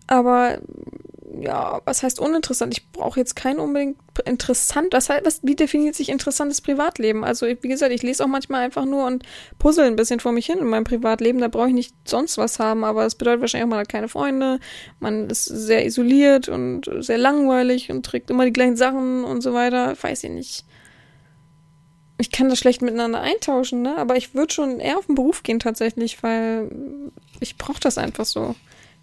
Aber 0.08 0.60
ja, 1.40 1.82
was 1.86 2.04
heißt 2.04 2.20
uninteressant? 2.20 2.74
Ich 2.76 2.90
brauche 2.92 3.20
jetzt 3.20 3.36
kein 3.36 3.60
unbedingt 3.60 3.98
interessant. 4.26 4.88
Was 4.92 5.10
was, 5.10 5.42
wie 5.44 5.56
definiert 5.56 5.96
sich 5.96 6.10
interessantes 6.10 6.62
Privatleben? 6.62 7.24
Also, 7.24 7.46
wie 7.46 7.68
gesagt, 7.68 7.92
ich 7.92 8.02
lese 8.02 8.24
auch 8.24 8.28
manchmal 8.28 8.64
einfach 8.64 8.86
nur 8.86 9.06
und 9.06 9.24
puzzle 9.60 9.86
ein 9.86 9.96
bisschen 9.96 10.20
vor 10.20 10.32
mich 10.32 10.46
hin 10.46 10.60
in 10.60 10.68
meinem 10.68 10.86
Privatleben. 10.86 11.42
Da 11.42 11.50
brauche 11.50 11.68
ich 11.68 11.74
nicht 11.74 11.94
sonst 12.06 12.38
was 12.38 12.60
haben, 12.60 12.84
aber 12.84 13.06
es 13.06 13.16
bedeutet 13.16 13.42
wahrscheinlich 13.42 13.66
auch, 13.66 13.70
man 13.70 13.80
hat 13.80 13.90
keine 13.90 14.08
Freunde, 14.08 14.60
man 15.00 15.30
ist 15.30 15.46
sehr 15.46 15.86
isoliert 15.86 16.48
und 16.50 16.90
sehr 17.00 17.18
langweilig 17.18 17.92
und 17.92 18.06
trägt 18.06 18.30
immer 18.30 18.46
die 18.46 18.54
gleichen 18.54 18.78
Sachen 18.78 19.24
und 19.24 19.42
so 19.42 19.54
weiter. 19.54 19.96
Weiß 20.02 20.24
ich 20.24 20.32
nicht. 20.32 20.66
Ich 22.18 22.32
kann 22.32 22.50
das 22.50 22.60
schlecht 22.60 22.82
miteinander 22.82 23.22
eintauschen, 23.22 23.84
ne? 23.84 23.98
Aber 23.98 24.16
ich 24.16 24.34
würde 24.34 24.54
schon 24.54 24.80
eher 24.80 24.98
auf 24.98 25.06
den 25.06 25.16
Beruf 25.16 25.44
gehen 25.44 25.60
tatsächlich, 25.60 26.24
weil 26.24 26.72
ich 27.40 27.58
brauche 27.58 27.80
das 27.80 27.98
einfach 27.98 28.26
so 28.26 28.56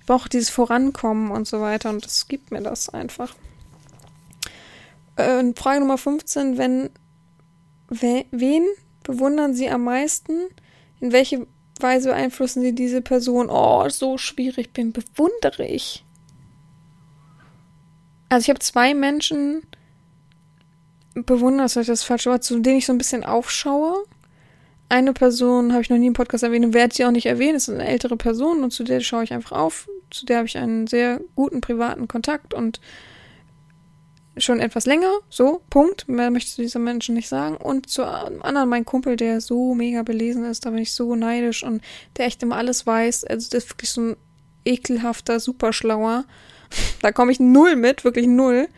brauche 0.06 0.28
dieses 0.28 0.50
Vorankommen 0.50 1.30
und 1.30 1.46
so 1.46 1.60
weiter 1.60 1.90
und 1.90 2.04
das 2.04 2.28
gibt 2.28 2.50
mir 2.50 2.62
das 2.62 2.88
einfach. 2.88 3.34
Äh, 5.16 5.52
Frage 5.54 5.80
Nummer 5.80 5.98
15, 5.98 6.58
wenn 6.58 6.90
we, 7.88 8.24
wen 8.30 8.64
bewundern 9.02 9.54
Sie 9.54 9.68
am 9.68 9.84
meisten? 9.84 10.48
In 11.00 11.12
welche 11.12 11.46
Weise 11.80 12.10
beeinflussen 12.10 12.62
Sie 12.62 12.74
diese 12.74 13.00
Person? 13.00 13.48
Oh, 13.50 13.88
so 13.88 14.18
schwierig 14.18 14.72
bin, 14.72 14.92
bewundere 14.92 15.66
ich. 15.66 16.04
Also 18.28 18.44
ich 18.44 18.50
habe 18.50 18.60
zwei 18.60 18.94
Menschen 18.94 19.62
bewundert, 21.14 21.66
das 21.66 21.76
ist 21.76 21.88
das 21.88 22.04
falsche 22.04 22.30
Wort, 22.30 22.44
zu 22.44 22.58
denen 22.58 22.78
ich 22.78 22.86
so 22.86 22.92
ein 22.92 22.98
bisschen 22.98 23.24
aufschaue 23.24 24.04
eine 24.88 25.12
Person 25.12 25.72
habe 25.72 25.82
ich 25.82 25.90
noch 25.90 25.96
nie 25.96 26.08
im 26.08 26.12
Podcast 26.12 26.44
erwähnt 26.44 26.64
und 26.64 26.74
werde 26.74 26.94
sie 26.94 27.04
auch 27.04 27.10
nicht 27.10 27.26
erwähnen. 27.26 27.56
Es 27.56 27.68
ist 27.68 27.74
eine 27.74 27.86
ältere 27.86 28.16
Person 28.16 28.62
und 28.62 28.70
zu 28.70 28.84
der 28.84 29.00
schaue 29.00 29.24
ich 29.24 29.32
einfach 29.32 29.52
auf. 29.52 29.88
Zu 30.10 30.26
der 30.26 30.38
habe 30.38 30.46
ich 30.46 30.58
einen 30.58 30.86
sehr 30.86 31.20
guten 31.34 31.60
privaten 31.60 32.06
Kontakt 32.06 32.54
und 32.54 32.80
schon 34.36 34.60
etwas 34.60 34.86
länger. 34.86 35.12
So, 35.30 35.62
Punkt. 35.70 36.08
Mehr 36.08 36.30
möchte 36.30 36.48
ich 36.48 36.54
zu 36.54 36.62
dieser 36.62 36.78
Menschen 36.78 37.14
nicht 37.14 37.28
sagen. 37.28 37.56
Und 37.56 37.88
zu 37.88 38.04
einem 38.04 38.42
anderen, 38.42 38.68
mein 38.68 38.84
Kumpel, 38.84 39.16
der 39.16 39.40
so 39.40 39.74
mega 39.74 40.02
belesen 40.02 40.44
ist, 40.44 40.66
da 40.66 40.70
bin 40.70 40.80
ich 40.80 40.92
so 40.92 41.14
neidisch 41.14 41.62
und 41.62 41.82
der 42.16 42.26
echt 42.26 42.42
immer 42.42 42.56
alles 42.56 42.86
weiß. 42.86 43.24
Also, 43.24 43.50
der 43.50 43.58
ist 43.58 43.70
wirklich 43.70 43.90
so 43.90 44.00
ein 44.00 44.16
ekelhafter, 44.64 45.40
superschlauer. 45.40 46.24
Da 47.02 47.12
komme 47.12 47.30
ich 47.30 47.38
null 47.38 47.76
mit, 47.76 48.04
wirklich 48.04 48.26
null. 48.26 48.68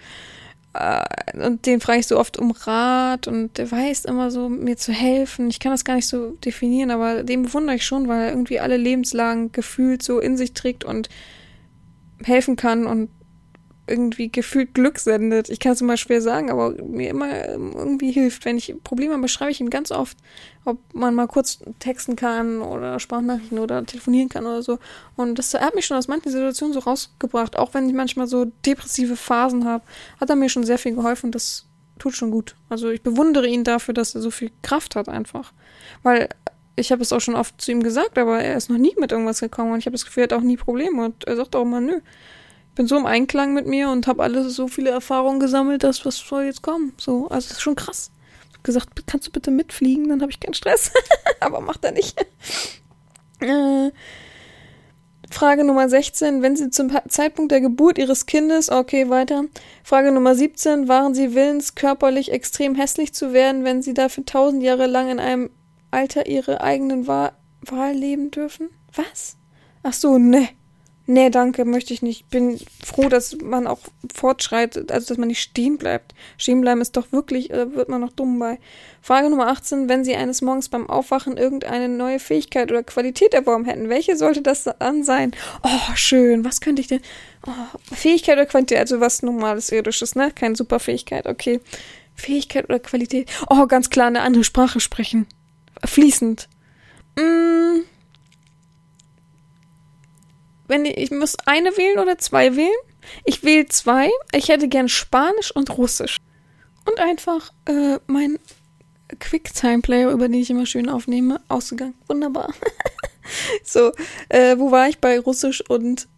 Äh, 0.76 1.46
und 1.46 1.66
den 1.66 1.80
frage 1.80 2.00
ich 2.00 2.06
so 2.06 2.18
oft 2.18 2.38
um 2.38 2.50
Rat 2.50 3.28
und 3.28 3.58
der 3.58 3.70
weiß 3.70 4.04
immer 4.04 4.30
so, 4.30 4.48
mir 4.48 4.76
zu 4.76 4.92
helfen. 4.92 5.48
Ich 5.48 5.60
kann 5.60 5.72
das 5.72 5.84
gar 5.84 5.94
nicht 5.94 6.08
so 6.08 6.32
definieren, 6.44 6.90
aber 6.90 7.22
den 7.22 7.42
bewundere 7.42 7.76
ich 7.76 7.86
schon, 7.86 8.08
weil 8.08 8.22
er 8.22 8.30
irgendwie 8.30 8.60
alle 8.60 8.76
Lebenslagen 8.76 9.52
gefühlt 9.52 10.02
so 10.02 10.20
in 10.20 10.36
sich 10.36 10.52
trägt 10.52 10.84
und 10.84 11.08
helfen 12.24 12.56
kann 12.56 12.86
und 12.86 13.10
irgendwie 13.86 14.30
gefühlt 14.30 14.74
Glück 14.74 14.98
sendet. 14.98 15.48
Ich 15.48 15.60
kann 15.60 15.72
es 15.72 15.80
immer 15.80 15.96
schwer 15.96 16.20
sagen, 16.20 16.50
aber 16.50 16.70
mir 16.82 17.10
immer 17.10 17.46
irgendwie 17.48 18.10
hilft. 18.10 18.44
Wenn 18.44 18.56
ich 18.56 18.74
Probleme 18.82 19.14
habe, 19.14 19.28
schreibe 19.28 19.50
ich 19.50 19.60
ihm 19.60 19.70
ganz 19.70 19.90
oft, 19.90 20.16
ob 20.64 20.78
man 20.92 21.14
mal 21.14 21.28
kurz 21.28 21.60
texten 21.78 22.16
kann 22.16 22.60
oder 22.62 22.98
Sprachnachrichten 22.98 23.58
oder 23.58 23.84
telefonieren 23.86 24.28
kann 24.28 24.44
oder 24.44 24.62
so. 24.62 24.78
Und 25.14 25.38
das 25.38 25.54
hat 25.54 25.74
mich 25.74 25.86
schon 25.86 25.96
aus 25.96 26.08
manchen 26.08 26.32
Situationen 26.32 26.74
so 26.74 26.80
rausgebracht. 26.80 27.56
Auch 27.56 27.74
wenn 27.74 27.88
ich 27.88 27.94
manchmal 27.94 28.26
so 28.26 28.46
depressive 28.64 29.16
Phasen 29.16 29.64
habe, 29.64 29.84
hat 30.20 30.30
er 30.30 30.36
mir 30.36 30.48
schon 30.48 30.64
sehr 30.64 30.78
viel 30.78 30.94
geholfen. 30.94 31.30
Das 31.30 31.66
tut 31.98 32.14
schon 32.14 32.30
gut. 32.30 32.56
Also 32.68 32.90
ich 32.90 33.02
bewundere 33.02 33.46
ihn 33.46 33.64
dafür, 33.64 33.94
dass 33.94 34.14
er 34.14 34.20
so 34.20 34.30
viel 34.30 34.50
Kraft 34.62 34.96
hat 34.96 35.08
einfach. 35.08 35.52
Weil 36.02 36.28
ich 36.76 36.92
habe 36.92 37.02
es 37.02 37.12
auch 37.12 37.20
schon 37.20 37.34
oft 37.34 37.60
zu 37.60 37.72
ihm 37.72 37.82
gesagt, 37.82 38.18
aber 38.18 38.40
er 38.40 38.56
ist 38.56 38.68
noch 38.68 38.76
nie 38.78 38.94
mit 38.98 39.10
irgendwas 39.10 39.40
gekommen 39.40 39.72
und 39.72 39.78
ich 39.78 39.86
habe 39.86 39.94
das 39.94 40.04
Gefühl, 40.04 40.24
er 40.24 40.24
hat 40.24 40.32
auch 40.34 40.42
nie 40.42 40.58
Probleme 40.58 41.06
und 41.06 41.24
er 41.26 41.36
sagt 41.36 41.56
auch 41.56 41.62
immer, 41.62 41.80
nö, 41.80 42.00
bin 42.76 42.86
so 42.86 42.96
im 42.96 43.06
Einklang 43.06 43.54
mit 43.54 43.66
mir 43.66 43.90
und 43.90 44.06
habe 44.06 44.22
alles 44.22 44.54
so 44.54 44.68
viele 44.68 44.90
Erfahrungen 44.90 45.40
gesammelt, 45.40 45.82
dass 45.82 46.04
was 46.06 46.18
soll 46.18 46.44
jetzt 46.44 46.62
kommen. 46.62 46.92
So, 46.98 47.28
also 47.28 47.48
das 47.48 47.56
ist 47.56 47.62
schon 47.62 47.74
krass. 47.74 48.12
Ich 48.50 48.56
hab 48.56 48.64
gesagt, 48.64 49.06
kannst 49.06 49.26
du 49.26 49.32
bitte 49.32 49.50
mitfliegen, 49.50 50.08
dann 50.08 50.20
habe 50.20 50.30
ich 50.30 50.38
keinen 50.38 50.54
Stress. 50.54 50.92
Aber 51.40 51.60
macht 51.60 51.84
er 51.84 51.92
nicht. 51.92 52.20
äh, 53.40 53.90
Frage 55.30 55.64
Nummer 55.64 55.88
16, 55.88 56.42
wenn 56.42 56.54
Sie 56.54 56.70
zum 56.70 56.92
Zeitpunkt 57.08 57.50
der 57.50 57.60
Geburt 57.60 57.98
Ihres 57.98 58.26
Kindes, 58.26 58.70
okay, 58.70 59.08
weiter. 59.10 59.44
Frage 59.82 60.12
Nummer 60.12 60.34
17, 60.34 60.86
waren 60.86 61.14
Sie 61.14 61.34
willens, 61.34 61.74
körperlich 61.74 62.30
extrem 62.30 62.74
hässlich 62.74 63.12
zu 63.12 63.32
werden, 63.32 63.64
wenn 63.64 63.82
Sie 63.82 63.94
dafür 63.94 64.24
tausend 64.24 64.62
Jahre 64.62 64.86
lang 64.86 65.08
in 65.08 65.18
einem 65.18 65.50
Alter 65.90 66.26
Ihre 66.26 66.60
eigenen 66.60 67.06
Wahl, 67.06 67.32
Wahl 67.62 67.94
leben 67.94 68.30
dürfen? 68.30 68.68
Was? 68.94 69.36
Ach 69.82 69.94
so, 69.94 70.18
ne. 70.18 70.48
Nee, 71.08 71.30
danke, 71.30 71.64
möchte 71.64 71.94
ich 71.94 72.02
nicht. 72.02 72.28
Bin 72.30 72.58
froh, 72.84 73.08
dass 73.08 73.36
man 73.40 73.68
auch 73.68 73.78
fortschreitet, 74.12 74.90
also 74.90 75.06
dass 75.06 75.18
man 75.18 75.28
nicht 75.28 75.40
stehen 75.40 75.78
bleibt. 75.78 76.14
Stehen 76.36 76.60
bleiben 76.60 76.80
ist 76.80 76.96
doch 76.96 77.12
wirklich, 77.12 77.50
äh, 77.50 77.74
wird 77.76 77.88
man 77.88 78.00
noch 78.00 78.10
dumm 78.10 78.40
bei. 78.40 78.58
Frage 79.02 79.30
Nummer 79.30 79.46
18. 79.46 79.88
Wenn 79.88 80.04
Sie 80.04 80.16
eines 80.16 80.42
Morgens 80.42 80.68
beim 80.68 80.90
Aufwachen 80.90 81.36
irgendeine 81.36 81.88
neue 81.88 82.18
Fähigkeit 82.18 82.72
oder 82.72 82.82
Qualität 82.82 83.34
erworben 83.34 83.66
hätten, 83.66 83.88
welche 83.88 84.16
sollte 84.16 84.42
das 84.42 84.64
dann 84.64 85.04
sein? 85.04 85.30
Oh, 85.62 85.94
schön. 85.94 86.44
Was 86.44 86.60
könnte 86.60 86.82
ich 86.82 86.88
denn? 86.88 87.00
Oh, 87.46 87.94
Fähigkeit 87.94 88.34
oder 88.34 88.46
Qualität, 88.46 88.78
also 88.78 88.98
was 88.98 89.22
normales 89.22 89.70
irdisches, 89.70 90.16
ne? 90.16 90.32
Keine 90.34 90.56
Superfähigkeit, 90.56 91.26
okay. 91.26 91.60
Fähigkeit 92.16 92.64
oder 92.64 92.80
Qualität? 92.80 93.30
Oh, 93.48 93.66
ganz 93.68 93.90
klar, 93.90 94.08
eine 94.08 94.22
andere 94.22 94.42
Sprache 94.42 94.80
sprechen. 94.80 95.28
Fließend. 95.84 96.48
Mmh 97.16 97.56
wenn 100.68 100.84
ich, 100.84 100.96
ich 100.96 101.10
muss 101.10 101.36
eine 101.46 101.76
wählen 101.76 101.98
oder 101.98 102.18
zwei 102.18 102.56
wählen. 102.56 102.70
Ich 103.24 103.44
wähle 103.44 103.66
zwei. 103.66 104.10
Ich 104.32 104.48
hätte 104.48 104.68
gern 104.68 104.88
Spanisch 104.88 105.50
und 105.52 105.76
Russisch. 105.76 106.18
Und 106.84 107.00
einfach 107.00 107.52
äh, 107.66 107.98
mein 108.06 108.38
Quicktime-Player, 109.18 110.10
über 110.10 110.28
den 110.28 110.40
ich 110.40 110.50
immer 110.50 110.66
schön 110.66 110.88
aufnehme, 110.88 111.40
ausgegangen. 111.48 111.94
Wunderbar. 112.08 112.52
so, 113.64 113.92
äh, 114.28 114.58
wo 114.58 114.70
war 114.70 114.88
ich 114.88 114.98
bei 114.98 115.18
Russisch 115.18 115.62
und 115.68 116.08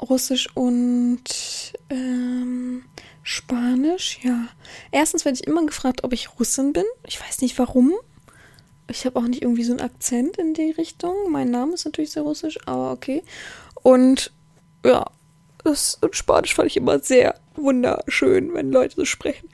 Russisch 0.00 0.48
und 0.54 1.24
ähm, 1.90 2.84
Spanisch? 3.22 4.18
Ja. 4.22 4.48
Erstens 4.90 5.24
werde 5.24 5.38
ich 5.40 5.46
immer 5.46 5.64
gefragt, 5.66 6.04
ob 6.04 6.12
ich 6.12 6.38
Russin 6.38 6.72
bin. 6.72 6.84
Ich 7.06 7.20
weiß 7.20 7.40
nicht 7.40 7.58
warum. 7.58 7.92
Ich 8.88 9.06
habe 9.06 9.18
auch 9.18 9.22
nicht 9.24 9.42
irgendwie 9.42 9.64
so 9.64 9.72
einen 9.72 9.80
Akzent 9.80 10.36
in 10.36 10.54
die 10.54 10.70
Richtung. 10.70 11.14
Mein 11.30 11.50
Name 11.50 11.74
ist 11.74 11.84
natürlich 11.84 12.12
sehr 12.12 12.22
russisch, 12.22 12.58
aber 12.66 12.92
okay. 12.92 13.22
Und 13.82 14.32
ja, 14.84 15.06
das 15.62 15.98
und 16.00 16.14
Spanisch 16.14 16.54
fand 16.54 16.68
ich 16.68 16.76
immer 16.76 16.98
sehr 16.98 17.34
wunderschön, 17.56 18.52
wenn 18.54 18.70
Leute 18.70 18.96
so 18.96 19.04
sprechen. 19.04 19.48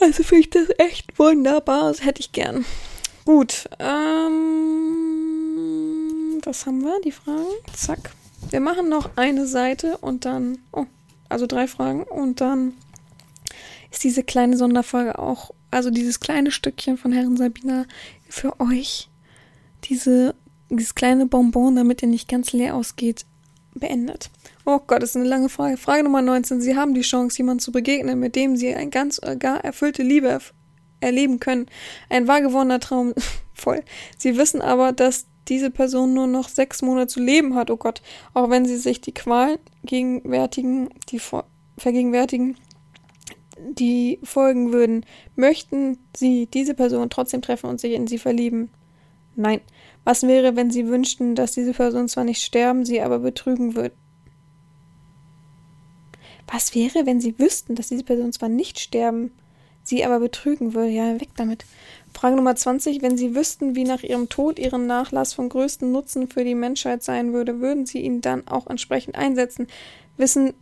Also 0.00 0.22
finde 0.22 0.42
ich 0.42 0.50
das 0.50 0.68
echt 0.78 1.18
wunderbar. 1.18 1.88
Das 1.88 2.04
hätte 2.04 2.20
ich 2.20 2.32
gern. 2.32 2.64
Gut. 3.24 3.68
Ähm, 3.78 4.40
was 6.44 6.66
haben 6.66 6.82
wir? 6.82 7.00
Die 7.04 7.12
Fragen. 7.12 7.46
Zack. 7.74 8.10
Wir 8.50 8.60
machen 8.60 8.88
noch 8.88 9.10
eine 9.16 9.46
Seite 9.46 9.98
und 9.98 10.24
dann. 10.24 10.58
Oh, 10.72 10.86
also 11.28 11.46
drei 11.46 11.66
Fragen 11.66 12.02
und 12.02 12.40
dann 12.40 12.74
ist 13.90 14.04
diese 14.04 14.22
kleine 14.22 14.56
Sonderfolge 14.56 15.18
auch, 15.18 15.52
also 15.70 15.90
dieses 15.90 16.20
kleine 16.20 16.50
Stückchen 16.50 16.96
von 16.96 17.12
Herren 17.12 17.36
Sabina 17.36 17.86
für 18.30 18.58
euch 18.60 19.10
diese, 19.84 20.34
dieses 20.70 20.94
kleine 20.94 21.26
Bonbon, 21.26 21.76
damit 21.76 22.02
ihr 22.02 22.08
nicht 22.08 22.28
ganz 22.28 22.52
leer 22.52 22.74
ausgeht, 22.74 23.26
beendet. 23.74 24.30
Oh 24.64 24.78
Gott, 24.86 25.02
das 25.02 25.10
ist 25.10 25.16
eine 25.16 25.28
lange 25.28 25.48
Frage. 25.48 25.76
Frage 25.76 26.04
Nummer 26.04 26.22
19. 26.22 26.60
Sie 26.60 26.76
haben 26.76 26.94
die 26.94 27.02
Chance, 27.02 27.38
jemandem 27.38 27.60
zu 27.60 27.72
begegnen, 27.72 28.18
mit 28.18 28.36
dem 28.36 28.56
Sie 28.56 28.74
ein 28.74 28.90
ganz 28.90 29.20
gar 29.38 29.64
erfüllte 29.64 30.02
Liebe 30.02 30.40
erleben 31.00 31.40
können. 31.40 31.66
Ein 32.08 32.28
wahr 32.28 32.40
gewonnener 32.40 32.80
Traum. 32.80 33.14
Voll. 33.54 33.82
Sie 34.18 34.36
wissen 34.36 34.62
aber, 34.62 34.92
dass 34.92 35.26
diese 35.48 35.70
Person 35.70 36.14
nur 36.14 36.26
noch 36.26 36.48
sechs 36.48 36.82
Monate 36.82 37.08
zu 37.08 37.20
leben 37.20 37.54
hat. 37.54 37.70
Oh 37.70 37.76
Gott. 37.76 38.02
Auch 38.34 38.50
wenn 38.50 38.66
Sie 38.66 38.76
sich 38.76 39.00
die 39.00 39.14
Qual 39.14 39.58
gegenwärtigen, 39.84 40.90
die 41.10 41.20
vergegenwärtigen, 41.76 42.56
die 43.70 44.18
folgen 44.22 44.72
würden, 44.72 45.04
möchten 45.36 45.98
Sie 46.16 46.46
diese 46.46 46.74
Person 46.74 47.10
trotzdem 47.10 47.42
treffen 47.42 47.68
und 47.68 47.80
sich 47.80 47.92
in 47.92 48.06
sie 48.06 48.18
verlieben? 48.18 48.70
Nein. 49.36 49.60
Was 50.04 50.22
wäre, 50.22 50.56
wenn 50.56 50.70
Sie 50.70 50.88
wünschten, 50.88 51.34
dass 51.34 51.52
diese 51.52 51.72
Person 51.72 52.08
zwar 52.08 52.24
nicht 52.24 52.42
sterben, 52.42 52.84
sie 52.84 53.00
aber 53.00 53.18
betrügen 53.18 53.74
würde? 53.76 53.94
Was 56.50 56.74
wäre, 56.74 57.06
wenn 57.06 57.20
sie 57.20 57.38
wüssten, 57.38 57.76
dass 57.76 57.88
diese 57.88 58.02
Person 58.02 58.32
zwar 58.32 58.48
nicht 58.48 58.80
sterben, 58.80 59.30
sie 59.84 60.04
aber 60.04 60.18
betrügen 60.18 60.74
würde? 60.74 60.90
Ja, 60.90 61.20
weg 61.20 61.30
damit. 61.36 61.64
Frage 62.12 62.34
Nummer 62.34 62.56
20. 62.56 63.02
Wenn 63.02 63.16
Sie 63.16 63.36
wüssten, 63.36 63.76
wie 63.76 63.84
nach 63.84 64.02
Ihrem 64.02 64.28
Tod 64.28 64.58
Ihren 64.58 64.86
Nachlass 64.86 65.32
von 65.32 65.48
größtem 65.48 65.90
Nutzen 65.92 66.28
für 66.28 66.44
die 66.44 66.56
Menschheit 66.56 67.04
sein 67.04 67.32
würde, 67.32 67.60
würden 67.60 67.86
Sie 67.86 68.00
ihn 68.00 68.20
dann 68.20 68.48
auch 68.48 68.66
entsprechend 68.66 69.14
einsetzen, 69.14 69.68
wissen, 70.16 70.54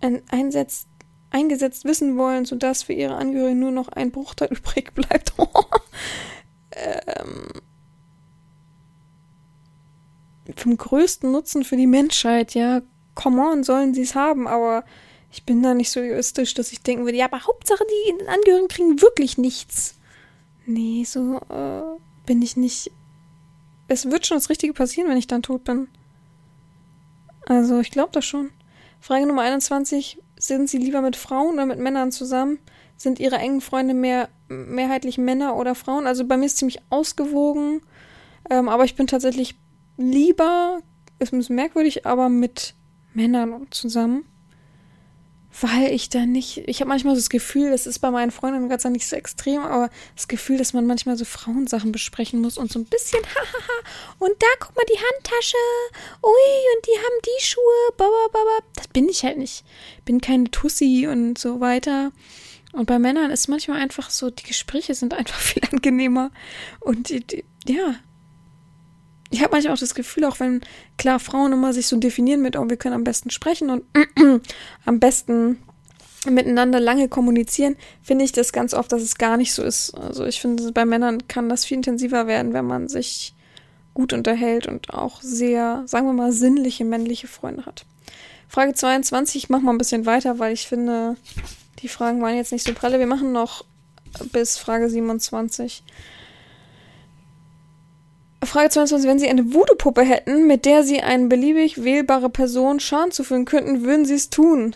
äh, 0.00 0.20
einsetzt, 0.28 0.88
eingesetzt 1.32 1.84
wissen 1.84 2.16
wollen, 2.16 2.44
sodass 2.44 2.84
für 2.84 2.92
Ihre 2.92 3.16
Angehörigen 3.16 3.58
nur 3.58 3.70
noch 3.70 3.88
ein 3.88 4.10
Bruchteil 4.10 4.48
übrig 4.52 4.94
bleibt. 4.94 5.32
ähm, 6.72 7.48
vom 10.56 10.76
größten 10.76 11.30
Nutzen 11.30 11.64
für 11.64 11.76
die 11.76 11.86
Menschheit, 11.86 12.54
ja, 12.54 12.82
come 13.14 13.42
on, 13.42 13.64
sollen 13.64 13.94
sie 13.94 14.02
es 14.02 14.14
haben, 14.14 14.46
aber 14.46 14.84
ich 15.30 15.44
bin 15.44 15.62
da 15.62 15.74
nicht 15.74 15.90
so 15.90 16.00
egoistisch, 16.00 16.54
dass 16.54 16.72
ich 16.72 16.82
denken 16.82 17.04
würde, 17.04 17.16
ja, 17.18 17.26
aber 17.26 17.46
Hauptsache 17.46 17.84
die 17.88 18.28
Angehörigen 18.28 18.68
kriegen 18.68 19.00
wirklich 19.00 19.38
nichts. 19.38 19.96
Nee, 20.66 21.04
so 21.04 21.38
äh, 21.48 21.82
bin 22.26 22.42
ich 22.42 22.56
nicht. 22.56 22.90
Es 23.88 24.10
wird 24.10 24.26
schon 24.26 24.36
das 24.36 24.50
Richtige 24.50 24.74
passieren, 24.74 25.08
wenn 25.08 25.16
ich 25.16 25.26
dann 25.26 25.42
tot 25.42 25.64
bin. 25.64 25.88
Also, 27.46 27.80
ich 27.80 27.90
glaube 27.90 28.12
das 28.12 28.24
schon. 28.24 28.50
Frage 29.00 29.26
Nummer 29.26 29.42
21. 29.42 30.18
Sind 30.42 30.68
Sie 30.68 30.78
lieber 30.78 31.02
mit 31.02 31.14
Frauen 31.14 31.54
oder 31.54 31.66
mit 31.66 31.78
Männern 31.78 32.10
zusammen? 32.10 32.58
Sind 32.96 33.20
Ihre 33.20 33.36
engen 33.36 33.60
Freunde 33.60 33.94
mehr 33.94 34.28
mehrheitlich 34.48 35.16
Männer 35.16 35.54
oder 35.54 35.76
Frauen? 35.76 36.04
Also 36.04 36.26
bei 36.26 36.36
mir 36.36 36.46
ist 36.46 36.56
ziemlich 36.56 36.80
ausgewogen. 36.90 37.80
Ähm, 38.50 38.68
aber 38.68 38.82
ich 38.84 38.96
bin 38.96 39.06
tatsächlich 39.06 39.54
lieber, 39.96 40.80
ist 41.20 41.32
ein 41.32 41.38
bisschen 41.38 41.54
merkwürdig, 41.54 42.06
aber 42.06 42.28
mit 42.28 42.74
Männern 43.14 43.68
zusammen 43.70 44.24
weil 45.60 45.92
ich 45.92 46.08
da 46.08 46.24
nicht, 46.24 46.58
ich 46.66 46.80
habe 46.80 46.88
manchmal 46.88 47.14
so 47.14 47.20
das 47.20 47.28
Gefühl, 47.28 47.70
das 47.70 47.86
ist 47.86 47.98
bei 47.98 48.10
meinen 48.10 48.30
Freundinnen 48.30 48.68
Dank 48.68 48.84
nicht 48.92 49.06
so 49.06 49.16
extrem, 49.16 49.60
aber 49.60 49.90
das 50.16 50.28
Gefühl, 50.28 50.56
dass 50.56 50.72
man 50.72 50.86
manchmal 50.86 51.16
so 51.16 51.24
Frauensachen 51.24 51.92
besprechen 51.92 52.40
muss 52.40 52.56
und 52.56 52.72
so 52.72 52.78
ein 52.78 52.86
bisschen, 52.86 53.20
hahaha, 53.34 53.82
und 54.18 54.32
da 54.38 54.46
guck 54.60 54.74
mal 54.76 54.84
die 54.88 54.98
Handtasche, 54.98 55.56
ui, 56.22 56.76
und 56.76 56.86
die 56.86 56.98
haben 56.98 57.20
die 57.24 57.44
Schuhe, 57.44 57.92
babababa. 57.96 58.58
Das 58.76 58.88
bin 58.88 59.08
ich 59.08 59.24
halt 59.24 59.38
nicht. 59.38 59.64
Bin 60.04 60.20
keine 60.20 60.50
Tussi 60.50 61.06
und 61.06 61.38
so 61.38 61.60
weiter. 61.60 62.12
Und 62.72 62.86
bei 62.86 62.98
Männern 62.98 63.30
ist 63.30 63.48
manchmal 63.48 63.80
einfach 63.80 64.10
so, 64.10 64.30
die 64.30 64.44
Gespräche 64.44 64.94
sind 64.94 65.14
einfach 65.14 65.38
viel 65.38 65.62
angenehmer. 65.70 66.30
Und 66.80 67.10
die, 67.10 67.20
die, 67.20 67.44
ja, 67.66 67.96
ich 69.32 69.42
habe 69.42 69.52
manchmal 69.52 69.74
auch 69.74 69.80
das 69.80 69.94
Gefühl, 69.94 70.24
auch 70.24 70.38
wenn 70.40 70.60
klar 70.98 71.18
Frauen 71.18 71.52
immer 71.52 71.72
sich 71.72 71.86
so 71.86 71.96
definieren 71.96 72.42
mit, 72.42 72.56
oh, 72.56 72.68
wir 72.68 72.76
können 72.76 72.94
am 72.94 73.04
besten 73.04 73.30
sprechen 73.30 73.70
und 73.70 73.82
am 74.84 75.00
besten 75.00 75.58
miteinander 76.30 76.78
lange 76.78 77.08
kommunizieren, 77.08 77.76
finde 78.02 78.24
ich 78.24 78.32
das 78.32 78.52
ganz 78.52 78.74
oft, 78.74 78.92
dass 78.92 79.02
es 79.02 79.16
gar 79.16 79.36
nicht 79.36 79.54
so 79.54 79.62
ist. 79.62 79.94
Also 79.94 80.24
ich 80.24 80.40
finde, 80.40 80.70
bei 80.72 80.84
Männern 80.84 81.26
kann 81.28 81.48
das 81.48 81.64
viel 81.64 81.78
intensiver 81.78 82.26
werden, 82.26 82.52
wenn 82.52 82.66
man 82.66 82.88
sich 82.88 83.34
gut 83.94 84.12
unterhält 84.12 84.66
und 84.66 84.90
auch 84.90 85.20
sehr, 85.22 85.82
sagen 85.86 86.06
wir 86.06 86.12
mal, 86.12 86.32
sinnliche 86.32 86.84
männliche 86.84 87.26
Freunde 87.26 87.66
hat. 87.66 87.84
Frage 88.48 88.74
22, 88.74 89.44
ich 89.44 89.50
mache 89.50 89.62
mal 89.62 89.72
ein 89.72 89.78
bisschen 89.78 90.04
weiter, 90.04 90.38
weil 90.38 90.52
ich 90.52 90.66
finde, 90.66 91.16
die 91.80 91.88
Fragen 91.88 92.20
waren 92.20 92.36
jetzt 92.36 92.52
nicht 92.52 92.66
so 92.66 92.74
pralle. 92.74 92.98
Wir 92.98 93.06
machen 93.06 93.32
noch 93.32 93.64
bis 94.30 94.58
Frage 94.58 94.90
27. 94.90 95.82
Frage 98.44 98.70
22. 98.70 99.08
Wenn 99.08 99.18
Sie 99.18 99.28
eine 99.28 99.54
Voodoo-Puppe 99.54 100.02
hätten, 100.02 100.46
mit 100.46 100.64
der 100.64 100.82
Sie 100.82 101.00
eine 101.00 101.28
beliebig 101.28 101.84
wählbare 101.84 102.28
Person 102.28 102.80
Schaden 102.80 103.12
zufügen 103.12 103.44
könnten, 103.44 103.82
würden 103.84 104.04
Sie 104.04 104.14
es 104.14 104.30
tun? 104.30 104.74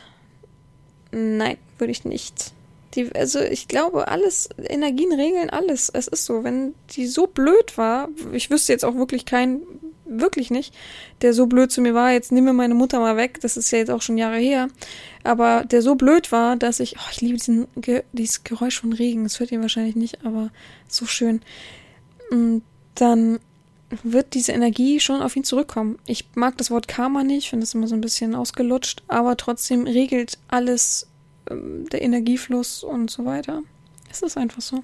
Nein, 1.11 1.57
würde 1.79 1.91
ich 1.91 2.05
nicht. 2.05 2.53
Die, 2.95 3.13
also 3.15 3.41
ich 3.41 3.69
glaube, 3.69 4.09
alles, 4.09 4.49
Energien 4.57 5.13
regeln 5.13 5.51
alles. 5.51 5.91
Es 5.93 6.07
ist 6.09 6.25
so. 6.25 6.45
Wenn 6.45 6.75
die 6.91 7.07
so 7.07 7.27
blöd 7.27 7.77
war, 7.77 8.09
ich 8.33 8.51
wüsste 8.51 8.73
jetzt 8.73 8.85
auch 8.85 8.95
wirklich 8.95 9.27
keinen, 9.27 9.63
wirklich 10.07 10.51
nicht, 10.51 10.73
der 11.23 11.35
so 11.35 11.47
blöd 11.47 11.73
zu 11.73 11.81
mir 11.81 11.93
war, 11.95 12.13
jetzt 12.13 12.33
nimm 12.33 12.45
mir 12.45 12.53
meine 12.53 12.75
Mutter 12.75 13.01
mal 13.01 13.17
weg, 13.17 13.41
das 13.41 13.57
ist 13.57 13.71
ja 13.73 13.79
jetzt 13.79 13.91
auch 13.91 14.03
schon 14.03 14.17
Jahre 14.19 14.39
her, 14.39 14.69
aber 15.25 15.65
der 15.65 15.83
so 15.83 15.97
blöd 15.97 16.31
war, 16.31 16.55
dass 16.55 16.79
ich, 16.79 16.97
oh, 16.97 17.09
ich 17.11 17.21
liebe 17.21 17.39
diesen, 17.39 17.67
dieses 18.13 18.45
Geräusch 18.45 18.81
von 18.81 18.93
Regen, 18.93 19.25
das 19.25 19.41
hört 19.41 19.51
ihr 19.51 19.61
wahrscheinlich 19.61 19.97
nicht, 19.97 20.25
aber 20.25 20.51
so 20.89 21.07
schön. 21.07 21.41
Und 22.31 22.63
dann 22.95 23.41
wird 24.03 24.35
diese 24.35 24.53
Energie 24.53 25.01
schon 25.01 25.23
auf 25.23 25.37
ihn 25.37 25.45
zurückkommen. 25.45 25.99
Ich 26.07 26.29
mag 26.35 26.57
das 26.59 26.71
Wort 26.71 26.89
Karma 26.89 27.23
nicht, 27.23 27.49
finde 27.49 27.65
es 27.65 27.75
immer 27.75 27.87
so 27.87 27.95
ein 27.95 28.01
bisschen 28.01 28.35
ausgelutscht, 28.35 29.03
aber 29.09 29.37
trotzdem 29.37 29.87
regelt 29.87 30.39
alles 30.49 31.09
ähm, 31.51 31.89
der 31.91 32.03
Energiefluss 32.03 32.83
und 32.83 33.11
so 33.11 33.25
weiter. 33.25 33.63
Es 34.11 34.23
ist 34.23 34.37
einfach 34.37 34.63
so. 34.63 34.83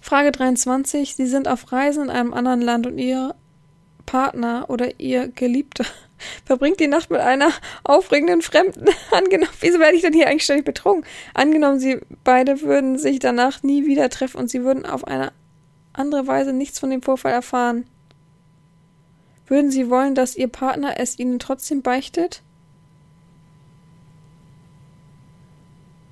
Frage 0.00 0.32
23. 0.32 1.14
Sie 1.14 1.26
sind 1.26 1.48
auf 1.48 1.72
Reisen 1.72 2.04
in 2.04 2.10
einem 2.10 2.32
anderen 2.32 2.60
Land 2.60 2.86
und 2.86 2.98
Ihr 2.98 3.34
Partner 4.06 4.66
oder 4.68 4.98
Ihr 4.98 5.28
Geliebter 5.28 5.84
verbringt 6.44 6.80
die 6.80 6.86
Nacht 6.86 7.10
mit 7.10 7.20
einer 7.20 7.50
aufregenden 7.84 8.40
Fremden. 8.40 8.86
Angenommen, 9.10 9.52
wieso 9.60 9.78
werde 9.78 9.96
ich 9.96 10.02
denn 10.02 10.14
hier 10.14 10.28
eigentlich 10.28 10.44
ständig 10.44 10.64
betrogen? 10.64 11.04
Angenommen, 11.34 11.80
Sie 11.80 12.00
beide 12.24 12.62
würden 12.62 12.98
sich 12.98 13.18
danach 13.18 13.62
nie 13.62 13.86
wieder 13.86 14.08
treffen 14.08 14.38
und 14.38 14.48
Sie 14.50 14.64
würden 14.64 14.86
auf 14.86 15.06
eine 15.06 15.32
andere 15.92 16.26
Weise 16.26 16.52
nichts 16.52 16.78
von 16.78 16.90
dem 16.90 17.02
Vorfall 17.02 17.32
erfahren. 17.32 17.86
Würden 19.48 19.70
Sie 19.70 19.88
wollen, 19.88 20.14
dass 20.14 20.36
Ihr 20.36 20.48
Partner 20.48 21.00
es 21.00 21.18
Ihnen 21.18 21.38
trotzdem 21.38 21.80
beichtet? 21.80 22.42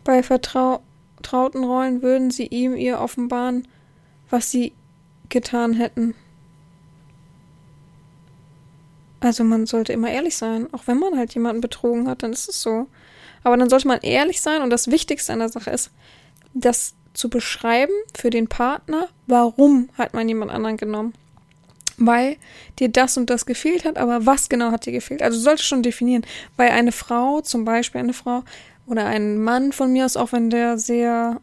Bei 0.05 0.23
vertrauten 0.23 1.65
Rollen 1.65 2.01
würden 2.01 2.31
Sie 2.31 2.47
ihm 2.47 2.77
ihr 2.77 3.01
offenbaren, 3.01 3.69
was 4.31 4.51
Sie 4.51 4.73
getan 5.29 5.75
hätten. 5.75 6.15
Also 9.21 9.45
man 9.45 9.67
sollte 9.67 9.93
immer 9.93 10.11
ehrlich 10.11 10.37
sein, 10.37 10.73
auch 10.73 10.87
wenn 10.87 10.99
man 10.99 11.19
halt 11.19 11.35
jemanden 11.35 11.61
betrogen 11.61 12.09
hat, 12.09 12.23
dann 12.23 12.33
ist 12.33 12.49
es 12.49 12.63
so. 12.63 12.87
Aber 13.43 13.57
dann 13.57 13.69
sollte 13.69 13.89
man 13.89 14.01
ehrlich 14.01 14.41
sein 14.41 14.63
und 14.63 14.71
das 14.71 14.91
Wichtigste 14.91 15.33
an 15.33 15.41
der 15.41 15.49
Sache 15.49 15.71
ist, 15.71 15.91
das 16.55 16.95
zu 17.13 17.29
beschreiben 17.29 17.93
für 18.17 18.31
den 18.31 18.47
Partner, 18.47 19.09
warum 19.27 19.89
hat 19.99 20.15
man 20.15 20.29
jemand 20.29 20.53
anderen 20.53 20.77
genommen 20.77 21.15
weil 21.99 22.37
dir 22.79 22.89
das 22.89 23.17
und 23.17 23.31
das 23.31 23.47
gefehlt 23.47 23.85
hat, 23.85 23.99
aber 23.99 24.27
was 24.27 24.49
genau 24.49 24.71
hat 24.71 24.87
dir 24.87 24.93
gefehlt? 24.93 25.23
Also 25.23 25.39
du 25.39 25.45
solltest 25.45 25.69
schon 25.69 25.83
definieren, 25.83 26.27
weil 26.57 26.71
eine 26.71 26.93
Frau, 26.93 27.41
zum 27.41 27.65
Beispiel 27.65 28.01
eine 28.01 28.13
Frau 28.13 28.45
oder 28.87 29.07
ein 29.07 29.39
Mann 29.39 29.73
von 29.73 29.93
mir 29.93 30.05
aus, 30.05 30.17
auch 30.17 30.33
wenn 30.33 30.51
der 30.51 30.79
sehr, 30.79 31.41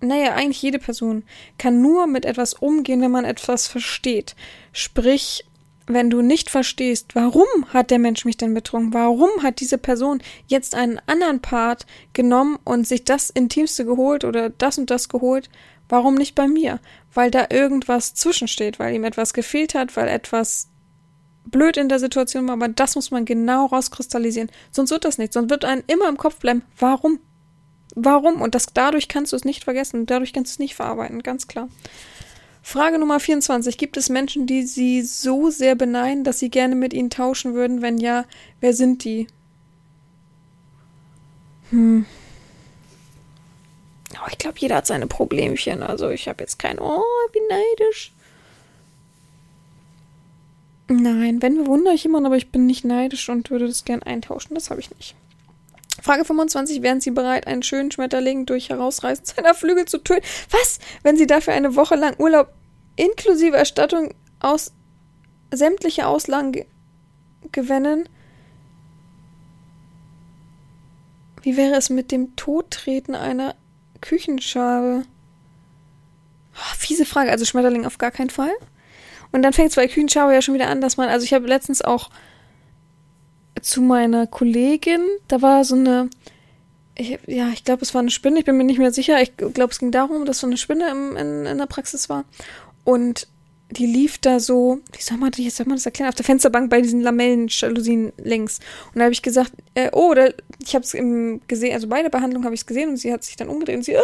naja, 0.00 0.34
eigentlich 0.34 0.62
jede 0.62 0.78
Person 0.78 1.24
kann 1.58 1.82
nur 1.82 2.06
mit 2.06 2.24
etwas 2.24 2.54
umgehen, 2.54 3.02
wenn 3.02 3.10
man 3.10 3.24
etwas 3.24 3.66
versteht. 3.66 4.34
Sprich, 4.72 5.44
wenn 5.86 6.10
du 6.10 6.20
nicht 6.20 6.50
verstehst, 6.50 7.14
warum 7.14 7.46
hat 7.68 7.90
der 7.90 7.98
Mensch 7.98 8.24
mich 8.24 8.36
denn 8.36 8.54
betrunken? 8.54 8.92
Warum 8.92 9.30
hat 9.42 9.60
diese 9.60 9.78
Person 9.78 10.20
jetzt 10.48 10.74
einen 10.74 11.00
anderen 11.06 11.40
Part 11.40 11.86
genommen 12.12 12.58
und 12.64 12.86
sich 12.86 13.04
das 13.04 13.30
Intimste 13.30 13.84
geholt 13.84 14.24
oder 14.24 14.50
das 14.50 14.78
und 14.78 14.90
das 14.90 15.08
geholt? 15.08 15.48
Warum 15.88 16.14
nicht 16.14 16.34
bei 16.34 16.48
mir? 16.48 16.80
Weil 17.14 17.30
da 17.30 17.46
irgendwas 17.50 18.14
zwischensteht, 18.14 18.78
weil 18.78 18.94
ihm 18.94 19.04
etwas 19.04 19.32
gefehlt 19.32 19.74
hat, 19.74 19.96
weil 19.96 20.08
etwas 20.08 20.68
blöd 21.44 21.76
in 21.76 21.88
der 21.88 22.00
Situation 22.00 22.46
war, 22.46 22.54
aber 22.54 22.68
das 22.68 22.96
muss 22.96 23.10
man 23.10 23.24
genau 23.24 23.66
rauskristallisieren. 23.66 24.50
Sonst 24.72 24.90
wird 24.90 25.04
das 25.04 25.18
nicht. 25.18 25.32
Sonst 25.32 25.50
wird 25.50 25.64
einem 25.64 25.84
immer 25.86 26.08
im 26.08 26.16
Kopf 26.16 26.36
bleiben, 26.36 26.62
warum? 26.78 27.20
Warum? 27.94 28.42
Und 28.42 28.54
das, 28.54 28.66
dadurch 28.74 29.08
kannst 29.08 29.32
du 29.32 29.36
es 29.36 29.44
nicht 29.44 29.64
vergessen. 29.64 30.06
Dadurch 30.06 30.32
kannst 30.32 30.52
du 30.52 30.54
es 30.54 30.58
nicht 30.58 30.74
verarbeiten, 30.74 31.22
ganz 31.22 31.48
klar. 31.48 31.68
Frage 32.62 32.98
Nummer 32.98 33.20
24. 33.20 33.78
Gibt 33.78 33.96
es 33.96 34.08
Menschen, 34.08 34.46
die 34.46 34.64
sie 34.64 35.02
so 35.02 35.50
sehr 35.50 35.76
beneiden, 35.76 36.24
dass 36.24 36.40
sie 36.40 36.50
gerne 36.50 36.74
mit 36.74 36.92
ihnen 36.92 37.10
tauschen 37.10 37.54
würden? 37.54 37.80
Wenn 37.80 37.98
ja, 37.98 38.24
wer 38.60 38.74
sind 38.74 39.04
die? 39.04 39.28
Hm. 41.70 42.04
Oh, 44.22 44.28
ich 44.30 44.38
glaube, 44.38 44.58
jeder 44.58 44.76
hat 44.76 44.86
seine 44.86 45.06
Problemchen. 45.06 45.82
Also 45.82 46.10
ich 46.10 46.28
habe 46.28 46.42
jetzt 46.42 46.58
kein, 46.58 46.78
oh, 46.78 47.02
wie 47.32 47.40
neidisch. 47.48 48.12
Nein, 50.88 51.42
wenn 51.42 51.56
bewundere 51.56 51.94
ich 51.94 52.04
jemanden, 52.04 52.26
aber 52.26 52.36
ich 52.36 52.52
bin 52.52 52.66
nicht 52.66 52.84
neidisch 52.84 53.28
und 53.28 53.50
würde 53.50 53.66
das 53.66 53.84
gern 53.84 54.02
eintauschen. 54.02 54.54
Das 54.54 54.70
habe 54.70 54.80
ich 54.80 54.94
nicht. 54.94 55.16
Frage 56.00 56.24
25. 56.24 56.82
Wären 56.82 57.00
Sie 57.00 57.10
bereit, 57.10 57.46
einen 57.46 57.62
schönen 57.62 57.90
Schmetterling 57.90 58.46
durch 58.46 58.68
Herausreißen 58.68 59.24
seiner 59.24 59.54
Flügel 59.54 59.86
zu 59.86 59.98
töten? 59.98 60.24
Was? 60.50 60.78
Wenn 61.02 61.16
Sie 61.16 61.26
dafür 61.26 61.54
eine 61.54 61.74
Woche 61.74 61.96
lang 61.96 62.14
Urlaub 62.18 62.52
inklusive 62.94 63.56
Erstattung 63.56 64.14
aus 64.38 64.72
sämtliche 65.52 66.06
Auslagen 66.06 66.64
gewinnen? 67.50 68.08
Wie 71.42 71.56
wäre 71.56 71.76
es 71.76 71.90
mit 71.90 72.12
dem 72.12 72.36
Todtreten 72.36 73.14
einer 73.14 73.54
Küchenschabe. 74.00 75.04
Oh, 76.54 76.74
fiese 76.76 77.04
Frage. 77.04 77.30
Also 77.30 77.44
Schmetterling 77.44 77.86
auf 77.86 77.98
gar 77.98 78.10
keinen 78.10 78.30
Fall. 78.30 78.52
Und 79.32 79.42
dann 79.42 79.52
fängt 79.52 79.70
es 79.70 79.76
bei 79.76 79.88
Küchenschabe 79.88 80.32
ja 80.32 80.42
schon 80.42 80.54
wieder 80.54 80.68
an, 80.68 80.80
dass 80.80 80.96
man, 80.96 81.08
also 81.08 81.24
ich 81.24 81.34
habe 81.34 81.46
letztens 81.46 81.82
auch 81.82 82.10
zu 83.60 83.82
meiner 83.82 84.26
Kollegin. 84.26 85.02
Da 85.28 85.42
war 85.42 85.64
so 85.64 85.74
eine, 85.74 86.08
ich, 86.94 87.18
ja, 87.26 87.48
ich 87.48 87.64
glaube, 87.64 87.82
es 87.82 87.94
war 87.94 88.00
eine 88.00 88.10
Spinne. 88.10 88.38
Ich 88.38 88.44
bin 88.44 88.56
mir 88.56 88.64
nicht 88.64 88.78
mehr 88.78 88.92
sicher. 88.92 89.20
Ich 89.20 89.36
glaube, 89.36 89.72
es 89.72 89.78
ging 89.78 89.90
darum, 89.90 90.24
dass 90.24 90.40
so 90.40 90.46
eine 90.46 90.56
Spinne 90.56 90.90
im, 90.90 91.16
in, 91.16 91.46
in 91.46 91.58
der 91.58 91.66
Praxis 91.66 92.08
war. 92.08 92.24
Und 92.84 93.28
die 93.70 93.86
lief 93.86 94.18
da 94.18 94.38
so, 94.38 94.80
wie 94.92 95.02
soll 95.02 95.18
man, 95.18 95.32
wie 95.36 95.50
soll 95.50 95.66
man 95.66 95.76
das 95.76 95.86
erklären, 95.86 96.08
auf 96.08 96.14
der 96.14 96.24
Fensterbank 96.24 96.70
bei 96.70 96.80
diesen 96.80 97.00
Lamellen-Jalousien 97.00 98.12
längs. 98.16 98.60
Und 98.88 98.96
da 98.98 99.04
habe 99.04 99.12
ich 99.12 99.22
gesagt, 99.22 99.52
äh, 99.74 99.90
oh, 99.92 100.14
da, 100.14 100.28
ich 100.60 100.74
habe 100.74 100.84
es 100.84 100.92
gesehen, 100.92 101.74
also 101.74 101.88
bei 101.88 102.02
der 102.02 102.10
Behandlung 102.10 102.44
habe 102.44 102.54
ich 102.54 102.60
es 102.60 102.66
gesehen 102.66 102.90
und 102.90 102.96
sie 102.96 103.12
hat 103.12 103.24
sich 103.24 103.34
dann 103.34 103.48
umgedreht 103.48 103.76
und 103.76 103.82
sie, 103.82 103.92
äh, 103.92 104.00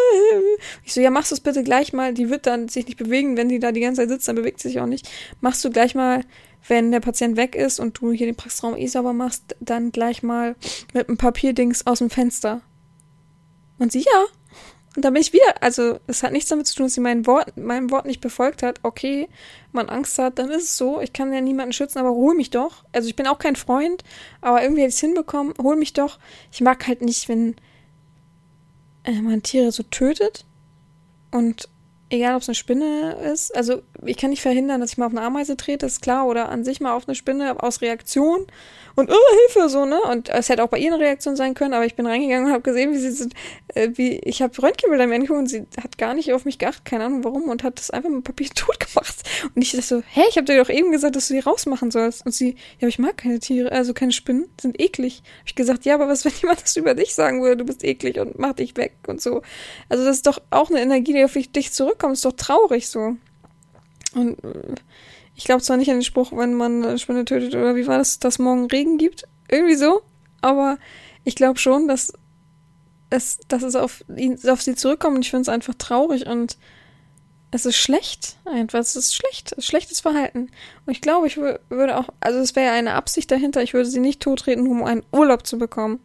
ich 0.84 0.92
so, 0.92 1.00
ja, 1.00 1.10
machst 1.10 1.30
du 1.30 1.36
es 1.36 1.40
bitte 1.40 1.62
gleich 1.62 1.92
mal, 1.92 2.12
die 2.12 2.28
wird 2.28 2.46
dann 2.46 2.68
sich 2.68 2.86
nicht 2.86 2.98
bewegen, 2.98 3.36
wenn 3.36 3.48
die 3.48 3.60
da 3.60 3.70
die 3.70 3.80
ganze 3.80 4.02
Zeit 4.02 4.08
sitzt, 4.08 4.26
dann 4.26 4.36
bewegt 4.36 4.60
sie 4.60 4.68
sich 4.68 4.80
auch 4.80 4.86
nicht. 4.86 5.08
Machst 5.40 5.64
du 5.64 5.70
gleich 5.70 5.94
mal, 5.94 6.24
wenn 6.66 6.90
der 6.90 7.00
Patient 7.00 7.36
weg 7.36 7.54
ist 7.54 7.78
und 7.78 7.98
du 8.00 8.12
hier 8.12 8.26
den 8.26 8.36
Praxisraum 8.36 8.76
eh 8.76 8.86
sauber 8.86 9.12
machst, 9.12 9.56
dann 9.60 9.92
gleich 9.92 10.22
mal 10.22 10.56
mit 10.92 11.08
einem 11.08 11.18
Papierdings 11.18 11.86
aus 11.86 11.98
dem 11.98 12.10
Fenster. 12.10 12.62
Und 13.78 13.92
sie, 13.92 14.00
ja, 14.00 14.24
und 14.95 15.05
da 15.05 15.11
bin 15.11 15.22
ich 15.22 15.32
wieder, 15.32 15.62
also 15.62 15.99
es 16.07 16.22
hat 16.22 16.32
nichts 16.32 16.51
damit 16.51 16.66
zu 16.66 16.74
tun, 16.74 16.86
dass 16.86 16.95
sie 16.95 17.01
mein 17.01 17.26
Wort, 17.26 17.57
meinem 17.57 17.90
Wort 17.90 18.05
nicht 18.05 18.20
befolgt 18.20 18.62
hat. 18.62 18.80
Okay, 18.82 19.28
man 19.72 19.88
Angst 19.88 20.18
hat, 20.18 20.38
dann 20.38 20.51
ist 20.51 20.64
es 20.64 20.76
so. 20.76 21.01
Ich 21.01 21.14
kann 21.14 21.32
ja 21.32 21.40
niemanden 21.40 21.72
schützen, 21.72 21.99
aber 21.99 22.11
hol 22.11 22.34
mich 22.34 22.51
doch. 22.51 22.84
Also 22.93 23.09
ich 23.09 23.16
bin 23.16 23.26
auch 23.26 23.38
kein 23.38 23.57
Freund, 23.57 24.05
aber 24.43 24.62
irgendwie 24.62 24.82
hätte 24.82 24.90
ich 24.90 24.97
es 24.97 25.01
hinbekommen. 25.01 25.55
Hol 25.62 25.76
mich 25.76 25.95
doch. 25.95 26.18
Ich 26.53 26.61
mag 26.61 26.86
halt 26.86 27.01
nicht, 27.01 27.28
wenn 27.30 27.57
äh, 29.05 29.22
man 29.22 29.43
Tiere 29.43 29.72
so 29.72 29.82
tötet. 29.82 30.45
Und 31.30 31.70
egal, 32.11 32.34
ob 32.34 32.43
es 32.43 32.49
eine 32.49 32.55
Spinne 32.55 33.12
ist. 33.32 33.57
Also 33.57 33.82
ich 34.05 34.16
kann 34.16 34.30
nicht 34.30 34.42
verhindern, 34.42 34.80
dass 34.80 34.92
ich 34.92 34.98
mal 34.98 35.07
auf 35.07 35.12
eine 35.12 35.22
Ameise 35.22 35.57
trete, 35.57 35.86
ist 35.86 36.03
klar. 36.03 36.26
Oder 36.26 36.48
an 36.48 36.64
sich 36.64 36.80
mal 36.80 36.92
auf 36.92 37.09
eine 37.09 37.14
Spinne 37.14 37.62
aus 37.62 37.80
Reaktion 37.80 38.46
und 38.94 39.11
oh, 39.11 39.36
Hilfe, 39.46 39.68
so, 39.68 39.84
ne? 39.84 40.00
Und 40.03 40.28
es 40.28 40.48
hätte 40.48 40.62
auch 40.62 40.68
bei 40.68 40.78
ihr 40.78 40.92
eine 40.92 41.03
Reaktion 41.03 41.36
sein 41.36 41.55
können, 41.55 41.74
aber 41.74 41.86
ich 41.86 41.94
bin 41.94 42.07
reingegangen 42.07 42.46
und 42.46 42.53
habe 42.53 42.62
gesehen, 42.62 42.92
wie 42.92 42.98
sie 42.98 43.11
so, 43.11 43.26
äh, 43.74 43.90
wie, 43.94 44.18
ich 44.18 44.42
habe 44.42 44.61
Röntgenbilder 44.62 45.07
mir 45.07 45.14
angeguckt 45.14 45.38
und 45.38 45.46
sie 45.46 45.66
hat 45.82 45.98
gar 45.98 46.14
nicht 46.14 46.32
auf 46.32 46.44
mich 46.44 46.59
geachtet, 46.59 46.84
keine 46.84 47.05
Ahnung 47.05 47.24
warum, 47.24 47.44
und 47.44 47.62
hat 47.62 47.78
das 47.78 47.90
einfach 47.90 48.11
mit 48.11 48.24
Papier 48.24 48.48
tot 48.55 48.78
gemacht. 48.80 49.16
Und 49.55 49.62
ich 49.62 49.72
dachte 49.72 49.86
so, 49.86 50.03
hä, 50.07 50.22
ich 50.28 50.36
habe 50.36 50.44
dir 50.44 50.62
doch 50.62 50.70
eben 50.70 50.92
gesagt, 50.92 51.16
dass 51.16 51.28
du 51.28 51.34
die 51.34 51.40
rausmachen 51.40 51.90
sollst. 51.90 52.26
Und 52.26 52.32
sie, 52.32 52.50
ja, 52.50 52.82
aber 52.82 52.88
ich 52.88 52.98
mag 52.98 53.16
keine 53.16 53.38
Tiere, 53.38 53.72
also 53.72 53.94
keine 53.94 54.12
Spinnen, 54.12 54.48
sind 54.61 54.80
eklig. 54.80 55.22
Hab 55.40 55.46
ich 55.46 55.55
gesagt, 55.55 55.84
ja, 55.84 55.94
aber 55.94 56.09
was, 56.09 56.24
wenn 56.24 56.32
jemand 56.40 56.62
das 56.62 56.76
über 56.76 56.94
dich 56.94 57.14
sagen 57.14 57.42
würde, 57.42 57.59
du 57.59 57.64
bist 57.64 57.84
eklig 57.84 58.18
und 58.18 58.38
mach 58.38 58.55
dich 58.55 58.76
weg 58.76 58.94
und 59.07 59.22
so. 59.22 59.42
Also 59.88 60.05
das 60.05 60.16
ist 60.16 60.26
doch 60.26 60.40
auch 60.50 60.70
eine 60.70 60.80
Energie, 60.80 61.12
die 61.12 61.24
auf 61.24 61.32
dich 61.32 61.72
zurückkommt, 61.72 62.14
ist 62.14 62.24
doch 62.24 62.32
traurig 62.32 62.88
so. 62.88 63.16
Und 64.14 64.42
äh, 64.44 64.74
ich 65.34 65.44
glaube 65.44 65.62
zwar 65.62 65.76
nicht 65.76 65.90
an 65.90 65.96
den 65.96 66.04
Spruch, 66.04 66.32
wenn 66.32 66.54
man 66.54 66.84
eine 66.84 66.98
Spinne 66.98 67.24
tötet, 67.24 67.54
oder 67.54 67.76
wie 67.76 67.86
war 67.86 67.98
das, 67.98 68.18
dass 68.18 68.38
morgen 68.38 68.66
Regen 68.66 68.98
gibt? 68.98 69.24
Irgendwie 69.48 69.76
so. 69.76 70.02
Aber 70.40 70.78
ich 71.24 71.34
glaube 71.34 71.58
schon, 71.58 71.88
dass 71.88 72.12
es, 73.10 73.38
dass 73.48 73.62
es 73.62 73.76
auf, 73.76 74.04
ihn, 74.16 74.38
auf 74.48 74.62
sie 74.62 74.74
zurückkommt 74.74 75.16
und 75.16 75.22
ich 75.22 75.30
finde 75.30 75.42
es 75.42 75.48
einfach 75.48 75.74
traurig 75.74 76.26
und 76.26 76.56
es 77.50 77.66
ist 77.66 77.76
schlecht. 77.76 78.38
Einfach, 78.46 78.78
es 78.78 78.96
ist 78.96 79.14
schlecht. 79.14 79.52
Es 79.52 79.58
ist 79.58 79.66
schlechtes 79.66 80.00
Verhalten. 80.00 80.50
Und 80.86 80.92
ich 80.92 81.02
glaube, 81.02 81.26
ich 81.26 81.36
würde 81.36 81.98
auch, 81.98 82.08
also 82.20 82.38
es 82.38 82.56
wäre 82.56 82.72
eine 82.72 82.94
Absicht 82.94 83.30
dahinter, 83.30 83.62
ich 83.62 83.74
würde 83.74 83.88
sie 83.88 84.00
nicht 84.00 84.20
totreten, 84.20 84.66
um 84.66 84.82
einen 84.82 85.04
Urlaub 85.12 85.46
zu 85.46 85.58
bekommen 85.58 86.00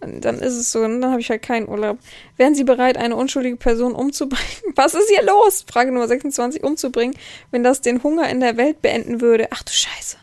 dann 0.00 0.38
ist 0.38 0.54
es 0.54 0.72
so, 0.72 0.80
und 0.80 1.00
dann 1.00 1.10
habe 1.10 1.20
ich 1.20 1.30
halt 1.30 1.42
keinen 1.42 1.68
Urlaub. 1.68 1.98
Wären 2.36 2.54
Sie 2.54 2.64
bereit, 2.64 2.96
eine 2.96 3.16
unschuldige 3.16 3.56
Person 3.56 3.94
umzubringen? 3.94 4.46
Was 4.74 4.94
ist 4.94 5.08
hier 5.08 5.24
los? 5.24 5.64
Frage 5.68 5.90
Nummer 5.90 6.06
26, 6.06 6.62
umzubringen, 6.62 7.16
wenn 7.50 7.62
das 7.62 7.80
den 7.80 8.02
Hunger 8.02 8.28
in 8.28 8.40
der 8.40 8.56
Welt 8.56 8.82
beenden 8.82 9.20
würde. 9.20 9.48
Ach 9.50 9.62
du 9.62 9.72
Scheiße. 9.72 10.18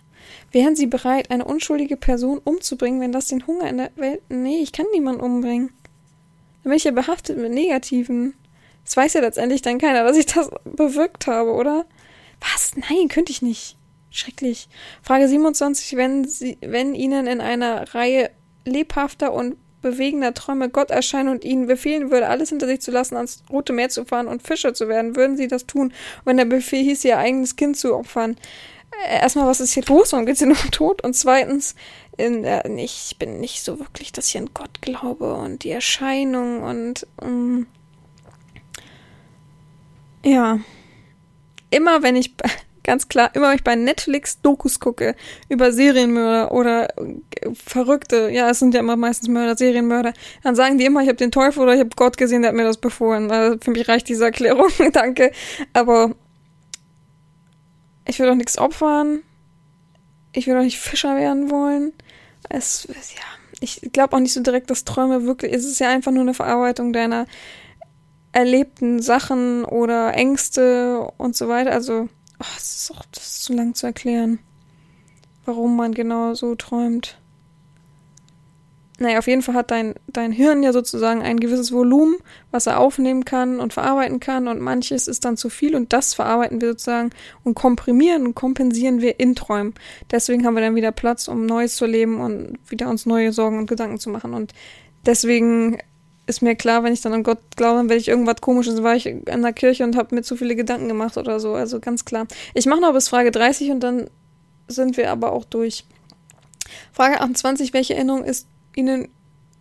Wären 0.51 0.75
Sie 0.75 0.85
bereit, 0.85 1.31
eine 1.31 1.45
unschuldige 1.45 1.97
Person 1.97 2.39
umzubringen, 2.43 3.01
wenn 3.01 3.11
das 3.11 3.27
den 3.27 3.47
Hunger 3.47 3.67
in 3.67 3.77
der 3.77 3.91
Welt. 3.95 4.21
Nee, 4.29 4.59
ich 4.61 4.71
kann 4.71 4.85
niemanden 4.93 5.21
umbringen. 5.21 5.69
Dann 6.61 6.69
bin 6.69 6.77
ich 6.77 6.83
ja 6.83 6.91
behaftet 6.91 7.39
mit 7.39 7.51
Negativen. 7.51 8.35
Das 8.85 8.95
weiß 8.95 9.13
ja 9.13 9.21
letztendlich 9.21 9.63
dann 9.63 9.79
keiner, 9.79 10.03
dass 10.03 10.17
ich 10.17 10.27
das 10.27 10.51
bewirkt 10.63 11.25
habe, 11.25 11.53
oder? 11.53 11.85
Was? 12.39 12.73
Nein, 12.75 13.07
könnte 13.07 13.31
ich 13.31 13.41
nicht. 13.41 13.77
Schrecklich. 14.11 14.69
Frage 15.01 15.27
27, 15.27 15.97
wenn 15.97 16.25
Sie, 16.25 16.59
wenn 16.61 16.93
Ihnen 16.93 17.25
in 17.25 17.41
einer 17.41 17.95
Reihe 17.95 18.29
lebhafter 18.65 19.33
und 19.33 19.57
bewegender 19.83 20.33
Träume 20.33 20.69
Gott 20.69 20.89
erscheinen 20.89 21.29
und 21.29 21.45
ihnen 21.45 21.67
befehlen 21.67 22.09
würde, 22.09 22.27
alles 22.27 22.49
hinter 22.49 22.65
sich 22.65 22.81
zu 22.81 22.89
lassen, 22.89 23.15
ans 23.15 23.43
Rote 23.51 23.73
Meer 23.73 23.89
zu 23.89 24.05
fahren 24.05 24.27
und 24.27 24.41
Fischer 24.41 24.73
zu 24.73 24.87
werden, 24.87 25.15
würden 25.15 25.37
sie 25.37 25.47
das 25.47 25.67
tun, 25.67 25.93
wenn 26.25 26.37
der 26.37 26.45
Befehl 26.45 26.83
hieß, 26.83 27.05
ihr 27.05 27.19
eigenes 27.19 27.55
Kind 27.55 27.77
zu 27.77 27.95
opfern. 27.95 28.37
Äh, 29.05 29.21
erstmal, 29.21 29.45
was 29.45 29.59
ist 29.59 29.73
hier 29.73 29.85
los? 29.85 30.11
Warum 30.11 30.25
geht's 30.25 30.39
hier 30.39 30.47
noch 30.47 30.65
tot? 30.71 31.03
Und 31.03 31.13
zweitens, 31.13 31.75
in, 32.17 32.43
äh, 32.43 32.67
ich 32.81 33.17
bin 33.19 33.39
nicht 33.39 33.63
so 33.63 33.79
wirklich, 33.79 34.11
dass 34.11 34.29
ich 34.29 34.37
an 34.37 34.49
Gott 34.53 34.81
glaube 34.81 35.35
und 35.35 35.63
die 35.63 35.71
Erscheinung 35.71 36.63
und 36.63 37.05
ähm, 37.21 37.67
ja. 40.25 40.59
Immer 41.69 42.03
wenn 42.03 42.15
ich 42.15 42.33
Ganz 42.83 43.07
klar, 43.07 43.31
immer 43.33 43.49
wenn 43.49 43.55
ich 43.55 43.63
bei 43.63 43.75
Netflix 43.75 44.41
Dokus 44.41 44.79
gucke 44.79 45.15
über 45.47 45.71
Serienmörder 45.71 46.51
oder 46.51 46.89
äh, 46.97 47.13
Verrückte, 47.53 48.29
ja, 48.29 48.49
es 48.49 48.59
sind 48.59 48.73
ja 48.73 48.81
immer 48.81 48.97
meistens 48.97 49.29
Mörder, 49.29 49.55
Serienmörder, 49.55 50.13
dann 50.43 50.55
sagen 50.55 50.77
die 50.77 50.85
immer, 50.85 51.01
ich 51.01 51.07
habe 51.07 51.17
den 51.17 51.31
Teufel 51.31 51.63
oder 51.63 51.73
ich 51.73 51.79
habe 51.79 51.91
Gott 51.95 52.17
gesehen, 52.17 52.41
der 52.41 52.49
hat 52.49 52.57
mir 52.57 52.65
das 52.65 52.77
befohlen. 52.77 53.31
Also 53.31 53.57
für 53.59 53.71
mich 53.71 53.87
reicht 53.87 54.09
diese 54.09 54.25
Erklärung, 54.25 54.69
danke. 54.91 55.31
Aber 55.71 56.13
ich 58.05 58.19
will 58.19 58.27
doch 58.27 58.35
nichts 58.35 58.57
opfern. 58.57 59.23
Ich 60.33 60.47
will 60.47 60.55
doch 60.55 60.63
nicht 60.63 60.79
Fischer 60.79 61.15
werden 61.15 61.49
wollen. 61.51 61.93
Es, 62.49 62.87
ja, 62.89 63.23
ich 63.61 63.79
glaube 63.93 64.15
auch 64.15 64.19
nicht 64.19 64.33
so 64.33 64.41
direkt, 64.41 64.69
dass 64.69 64.83
Träume 64.83 65.25
wirklich, 65.25 65.53
es 65.53 65.63
ist 65.65 65.79
ja 65.79 65.89
einfach 65.89 66.11
nur 66.11 66.23
eine 66.23 66.33
Verarbeitung 66.33 66.91
deiner 66.91 67.27
erlebten 68.33 69.01
Sachen 69.01 69.63
oder 69.63 70.15
Ängste 70.15 71.07
und 71.17 71.35
so 71.35 71.47
weiter. 71.47 71.71
Also, 71.71 72.09
Oh, 72.43 72.53
das 72.55 72.75
ist 72.75 72.91
auch 72.91 73.05
das 73.11 73.23
ist 73.25 73.43
zu 73.43 73.53
lang 73.53 73.73
zu 73.73 73.87
erklären, 73.87 74.39
warum 75.45 75.77
man 75.77 75.93
genau 75.93 76.33
so 76.33 76.55
träumt. 76.55 77.17
Naja, 78.99 79.17
auf 79.17 79.27
jeden 79.27 79.41
Fall 79.41 79.55
hat 79.55 79.71
dein, 79.71 79.95
dein 80.07 80.31
Hirn 80.31 80.61
ja 80.61 80.71
sozusagen 80.71 81.21
ein 81.23 81.39
gewisses 81.39 81.71
Volumen, 81.71 82.15
was 82.51 82.67
er 82.67 82.79
aufnehmen 82.79 83.25
kann 83.25 83.59
und 83.59 83.73
verarbeiten 83.73 84.19
kann 84.19 84.47
und 84.47 84.59
manches 84.61 85.07
ist 85.07 85.25
dann 85.25 85.35
zu 85.35 85.49
viel 85.49 85.75
und 85.75 85.93
das 85.93 86.13
verarbeiten 86.13 86.61
wir 86.61 86.69
sozusagen 86.69 87.09
und 87.43 87.55
komprimieren 87.55 88.27
und 88.27 88.35
kompensieren 88.35 89.01
wir 89.01 89.19
in 89.19 89.35
Träumen. 89.35 89.73
Deswegen 90.11 90.45
haben 90.45 90.53
wir 90.53 90.61
dann 90.61 90.75
wieder 90.75 90.91
Platz, 90.91 91.27
um 91.27 91.45
Neues 91.45 91.75
zu 91.75 91.85
leben 91.85 92.21
und 92.21 92.59
wieder 92.67 92.89
uns 92.89 93.05
neue 93.05 93.31
Sorgen 93.31 93.57
und 93.57 93.67
Gedanken 93.67 93.99
zu 93.99 94.09
machen 94.09 94.33
und 94.33 94.53
deswegen 95.05 95.79
ist 96.25 96.41
mir 96.41 96.55
klar, 96.55 96.83
wenn 96.83 96.93
ich 96.93 97.01
dann 97.01 97.13
an 97.13 97.23
Gott 97.23 97.39
glaube, 97.55 97.77
dann 97.77 97.89
werde 97.89 97.99
ich 97.99 98.07
irgendwas 98.07 98.41
komisches, 98.41 98.81
war 98.81 98.95
ich 98.95 99.05
in 99.05 99.23
der 99.25 99.53
Kirche 99.53 99.83
und 99.83 99.97
habe 99.97 100.15
mir 100.15 100.21
zu 100.21 100.35
viele 100.35 100.55
Gedanken 100.55 100.87
gemacht 100.87 101.17
oder 101.17 101.39
so. 101.39 101.53
Also 101.53 101.79
ganz 101.79 102.05
klar. 102.05 102.27
Ich 102.53 102.65
mache 102.65 102.81
noch 102.81 102.93
bis 102.93 103.09
Frage 103.09 103.31
30 103.31 103.71
und 103.71 103.81
dann 103.81 104.09
sind 104.67 104.95
wir 104.97 105.11
aber 105.11 105.33
auch 105.33 105.45
durch. 105.45 105.85
Frage 106.93 107.19
28, 107.19 107.73
welche 107.73 107.95
Erinnerung 107.95 108.23
ist 108.23 108.47
Ihnen 108.75 109.09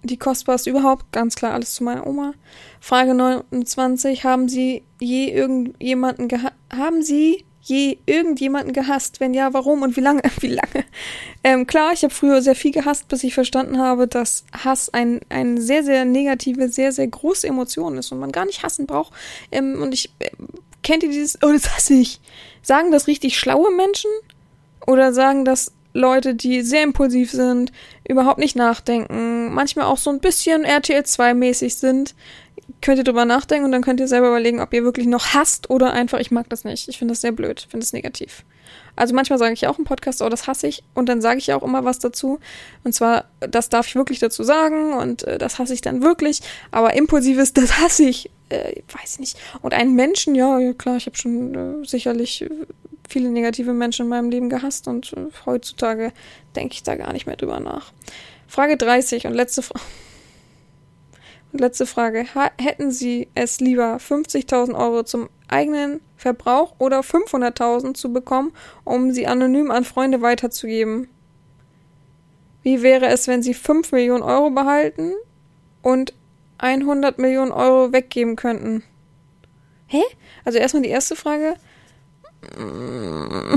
die 0.04 0.16
kostbarste 0.16 0.70
überhaupt? 0.70 1.12
Ganz 1.12 1.34
klar, 1.34 1.52
alles 1.52 1.74
zu 1.74 1.84
meiner 1.84 2.06
Oma. 2.06 2.34
Frage 2.80 3.14
29, 3.14 4.24
haben 4.24 4.48
Sie 4.48 4.82
je 5.00 5.30
irgendjemanden 5.30 6.28
gehabt? 6.28 6.56
Haben 6.74 7.02
Sie 7.02 7.44
je 7.62 7.98
irgendjemanden 8.06 8.72
gehasst? 8.72 9.20
Wenn 9.20 9.34
ja, 9.34 9.54
warum 9.54 9.82
und 9.82 9.96
wie 9.96 10.00
lange? 10.00 10.22
wie 10.40 10.48
lange? 10.48 10.84
Ähm, 11.44 11.66
klar, 11.66 11.92
ich 11.92 12.02
habe 12.02 12.12
früher 12.12 12.42
sehr 12.42 12.54
viel 12.54 12.72
gehasst, 12.72 13.08
bis 13.08 13.24
ich 13.24 13.34
verstanden 13.34 13.78
habe, 13.78 14.06
dass 14.06 14.44
Hass 14.52 14.92
ein, 14.92 15.20
eine 15.28 15.60
sehr, 15.60 15.84
sehr 15.84 16.04
negative, 16.04 16.68
sehr, 16.68 16.92
sehr 16.92 17.06
große 17.06 17.46
Emotion 17.46 17.96
ist 17.96 18.12
und 18.12 18.18
man 18.18 18.32
gar 18.32 18.44
nicht 18.44 18.62
hassen 18.62 18.86
braucht. 18.86 19.12
Ähm, 19.50 19.80
und 19.80 19.94
ich 19.94 20.10
äh, 20.18 20.30
kennt 20.82 21.02
ihr 21.02 21.10
dieses, 21.10 21.38
oh, 21.42 21.52
das 21.52 21.74
hasse 21.74 21.94
ich. 21.94 22.20
Sagen 22.62 22.90
das 22.90 23.06
richtig 23.06 23.38
schlaue 23.38 23.70
Menschen? 23.72 24.10
Oder 24.86 25.12
sagen 25.12 25.44
das 25.44 25.72
Leute, 25.94 26.34
die 26.34 26.62
sehr 26.62 26.82
impulsiv 26.82 27.30
sind, 27.30 27.72
überhaupt 28.08 28.38
nicht 28.38 28.56
nachdenken, 28.56 29.52
manchmal 29.52 29.86
auch 29.86 29.98
so 29.98 30.10
ein 30.10 30.20
bisschen 30.20 30.64
RTL 30.64 31.04
2 31.04 31.34
mäßig 31.34 31.76
sind, 31.76 32.14
könnt 32.82 32.98
ihr 32.98 33.04
drüber 33.04 33.24
nachdenken 33.24 33.64
und 33.64 33.72
dann 33.72 33.82
könnt 33.82 34.00
ihr 34.00 34.08
selber 34.08 34.28
überlegen, 34.28 34.60
ob 34.60 34.74
ihr 34.74 34.84
wirklich 34.84 35.06
noch 35.06 35.34
hasst 35.34 35.70
oder 35.70 35.92
einfach, 35.92 36.18
ich 36.18 36.30
mag 36.30 36.48
das 36.50 36.64
nicht. 36.64 36.88
Ich 36.88 36.98
finde 36.98 37.12
das 37.12 37.20
sehr 37.20 37.32
blöd, 37.32 37.66
finde 37.70 37.84
das 37.84 37.92
negativ. 37.92 38.44
Also 38.96 39.14
manchmal 39.14 39.38
sage 39.38 39.54
ich 39.54 39.66
auch 39.66 39.78
im 39.78 39.84
Podcast, 39.84 40.20
oh, 40.20 40.28
das 40.28 40.46
hasse 40.46 40.66
ich. 40.66 40.82
Und 40.94 41.08
dann 41.08 41.22
sage 41.22 41.38
ich 41.38 41.52
auch 41.52 41.62
immer 41.62 41.84
was 41.84 41.98
dazu. 41.98 42.40
Und 42.84 42.92
zwar, 42.92 43.24
das 43.40 43.68
darf 43.68 43.86
ich 43.86 43.94
wirklich 43.94 44.18
dazu 44.18 44.42
sagen 44.42 44.92
und 44.94 45.24
äh, 45.24 45.38
das 45.38 45.58
hasse 45.58 45.72
ich 45.72 45.80
dann 45.80 46.02
wirklich. 46.02 46.40
Aber 46.70 46.94
impulsives, 46.94 47.52
das 47.54 47.78
hasse 47.78 48.04
ich, 48.04 48.30
äh, 48.50 48.82
weiß 48.92 49.14
ich 49.14 49.20
nicht. 49.20 49.38
Und 49.62 49.72
einen 49.72 49.94
Menschen, 49.94 50.34
ja, 50.34 50.58
ja 50.58 50.72
klar, 50.74 50.96
ich 50.96 51.06
habe 51.06 51.16
schon 51.16 51.54
äh, 51.54 51.86
sicherlich 51.86 52.44
viele 53.08 53.30
negative 53.30 53.72
Menschen 53.72 54.04
in 54.04 54.08
meinem 54.08 54.30
Leben 54.30 54.48
gehasst 54.48 54.88
und 54.88 55.12
äh, 55.12 55.26
heutzutage 55.46 56.12
denke 56.56 56.74
ich 56.74 56.82
da 56.82 56.96
gar 56.96 57.12
nicht 57.12 57.26
mehr 57.26 57.36
drüber 57.36 57.60
nach. 57.60 57.92
Frage 58.48 58.76
30 58.76 59.26
und 59.26 59.34
letzte 59.34 59.62
Frage. 59.62 59.84
Letzte 61.52 61.84
Frage. 61.84 62.26
hätten 62.58 62.90
Sie 62.90 63.28
es 63.34 63.60
lieber 63.60 63.96
50.000 63.96 64.74
Euro 64.74 65.02
zum 65.02 65.28
eigenen 65.48 66.00
Verbrauch 66.16 66.74
oder 66.78 67.00
500.000 67.00 67.94
zu 67.94 68.12
bekommen, 68.12 68.52
um 68.84 69.12
sie 69.12 69.26
anonym 69.26 69.70
an 69.70 69.84
Freunde 69.84 70.22
weiterzugeben? 70.22 71.08
Wie 72.62 72.82
wäre 72.82 73.06
es, 73.08 73.26
wenn 73.28 73.42
Sie 73.42 73.54
5 73.54 73.92
Millionen 73.92 74.22
Euro 74.22 74.50
behalten 74.50 75.12
und 75.82 76.14
100 76.58 77.18
Millionen 77.18 77.50
Euro 77.50 77.92
weggeben 77.92 78.36
könnten? 78.36 78.84
Hä? 79.86 80.02
Also 80.44 80.58
erstmal 80.58 80.84
die 80.84 80.90
erste 80.90 81.16
Frage. 81.16 81.56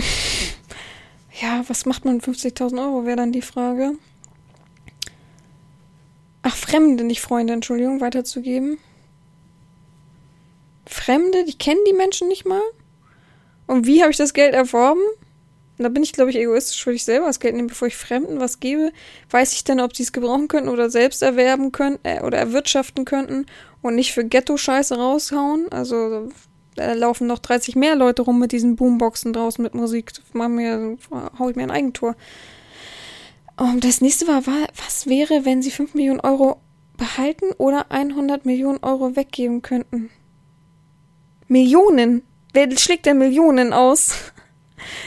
Ja, 1.41 1.65
was 1.67 1.85
macht 1.85 2.05
man 2.05 2.21
50.000 2.21 2.81
Euro, 2.81 3.05
wäre 3.05 3.17
dann 3.17 3.33
die 3.33 3.41
Frage. 3.41 3.95
Ach, 6.55 6.57
Fremde, 6.57 7.03
nicht 7.03 7.21
Freunde, 7.21 7.53
Entschuldigung, 7.53 7.99
weiterzugeben. 7.99 8.77
Fremde, 10.85 11.43
die 11.43 11.57
kennen 11.57 11.81
die 11.87 11.93
Menschen 11.93 12.29
nicht 12.29 12.45
mal? 12.45 12.61
Und 13.67 13.85
wie 13.85 14.01
habe 14.01 14.11
ich 14.11 14.17
das 14.17 14.33
Geld 14.33 14.53
erworben? 14.53 15.01
Da 15.77 15.89
bin 15.89 16.03
ich, 16.03 16.13
glaube 16.13 16.29
ich, 16.29 16.37
egoistisch, 16.37 16.85
würde 16.85 16.95
ich 16.95 17.03
selber 17.03 17.25
das 17.25 17.41
Geld 17.41 17.55
nehmen, 17.55 17.67
bevor 17.67 17.89
ich 17.89 17.97
Fremden 17.97 18.39
was 18.39 18.61
gebe. 18.61 18.93
Weiß 19.29 19.51
ich 19.51 19.65
denn, 19.65 19.81
ob 19.81 19.95
sie 19.95 20.03
es 20.03 20.13
gebrauchen 20.13 20.47
könnten 20.47 20.69
oder 20.69 20.89
selbst 20.89 21.21
erwerben 21.21 21.73
können 21.73 21.99
äh, 22.03 22.21
oder 22.21 22.37
erwirtschaften 22.37 23.03
könnten 23.03 23.47
und 23.81 23.95
nicht 23.95 24.13
für 24.13 24.23
Ghetto-Scheiße 24.23 24.95
raushauen? 24.95 25.69
Also, 25.71 26.29
da 26.75 26.93
laufen 26.93 27.27
noch 27.27 27.39
30 27.39 27.75
mehr 27.75 27.97
Leute 27.97 28.21
rum 28.21 28.39
mit 28.39 28.53
diesen 28.53 28.77
Boomboxen 28.77 29.33
draußen 29.33 29.61
mit 29.61 29.73
Musik. 29.73 30.13
Mach 30.31 30.47
mir, 30.47 30.97
hau 31.37 31.49
ich 31.49 31.57
mir 31.57 31.63
ein 31.63 31.71
Eigentor. 31.71 32.15
Und 33.57 33.83
das 33.83 34.01
nächste 34.01 34.27
war, 34.27 34.45
was 34.45 35.07
wäre, 35.07 35.45
wenn 35.45 35.61
sie 35.61 35.71
5 35.71 35.93
Millionen 35.93 36.19
Euro 36.19 36.61
behalten 36.97 37.51
oder 37.57 37.91
100 37.91 38.45
Millionen 38.45 38.79
Euro 38.83 39.15
weggeben 39.15 39.61
könnten? 39.61 40.09
Millionen? 41.47 42.23
Wer 42.53 42.69
schlägt 42.77 43.05
denn 43.05 43.17
Millionen 43.17 43.73
aus? 43.73 44.15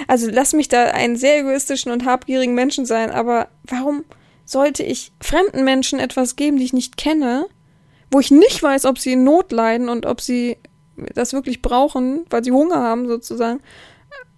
Also 0.08 0.28
lass 0.30 0.54
mich 0.54 0.68
da 0.68 0.86
einen 0.86 1.16
sehr 1.16 1.40
egoistischen 1.40 1.92
und 1.92 2.06
habgierigen 2.06 2.54
Menschen 2.54 2.86
sein, 2.86 3.10
aber 3.10 3.48
warum 3.64 4.04
sollte 4.44 4.82
ich 4.82 5.12
fremden 5.20 5.62
Menschen 5.62 6.00
etwas 6.00 6.34
geben, 6.34 6.56
die 6.56 6.64
ich 6.64 6.72
nicht 6.72 6.96
kenne, 6.96 7.46
wo 8.10 8.18
ich 8.18 8.30
nicht 8.30 8.62
weiß, 8.62 8.86
ob 8.86 8.98
sie 8.98 9.12
in 9.12 9.24
Not 9.24 9.52
leiden 9.52 9.90
und 9.90 10.06
ob 10.06 10.22
sie 10.22 10.56
das 11.14 11.34
wirklich 11.34 11.60
brauchen, 11.62 12.24
weil 12.30 12.42
sie 12.42 12.50
Hunger 12.50 12.82
haben 12.82 13.06
sozusagen. 13.06 13.60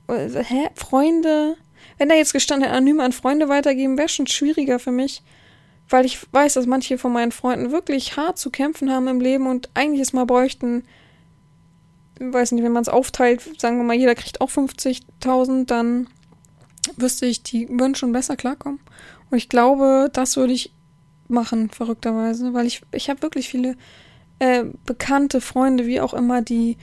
Hä? 0.08 0.68
Freunde? 0.74 1.56
Wenn 2.00 2.08
da 2.08 2.14
jetzt 2.14 2.32
gestanden 2.32 2.70
anonym 2.70 2.98
an 2.98 3.12
Freunde 3.12 3.50
weitergeben, 3.50 3.98
wäre 3.98 4.08
schon 4.08 4.26
schwieriger 4.26 4.78
für 4.78 4.90
mich, 4.90 5.22
weil 5.90 6.06
ich 6.06 6.18
weiß, 6.32 6.54
dass 6.54 6.64
manche 6.64 6.96
von 6.96 7.12
meinen 7.12 7.30
Freunden 7.30 7.72
wirklich 7.72 8.16
hart 8.16 8.38
zu 8.38 8.48
kämpfen 8.48 8.90
haben 8.90 9.06
im 9.06 9.20
Leben 9.20 9.46
und 9.46 9.68
eigentlich 9.74 10.00
es 10.00 10.14
mal 10.14 10.24
bräuchten, 10.24 10.84
weiß 12.18 12.52
nicht, 12.52 12.64
wenn 12.64 12.72
man 12.72 12.80
es 12.80 12.88
aufteilt, 12.88 13.42
sagen 13.60 13.76
wir 13.76 13.84
mal, 13.84 13.98
jeder 13.98 14.14
kriegt 14.14 14.40
auch 14.40 14.48
50.000, 14.48 15.66
dann 15.66 16.08
wüsste 16.96 17.26
ich, 17.26 17.42
die 17.42 17.68
würden 17.68 17.94
schon 17.94 18.12
besser 18.12 18.34
klarkommen. 18.34 18.80
Und 19.30 19.36
ich 19.36 19.50
glaube, 19.50 20.08
das 20.10 20.38
würde 20.38 20.54
ich 20.54 20.72
machen, 21.28 21.68
verrückterweise, 21.68 22.54
weil 22.54 22.66
ich, 22.66 22.80
ich 22.92 23.10
habe 23.10 23.20
wirklich 23.20 23.50
viele 23.50 23.76
äh, 24.38 24.64
bekannte 24.86 25.42
Freunde, 25.42 25.86
wie 25.86 26.00
auch 26.00 26.14
immer, 26.14 26.40
die 26.40 26.78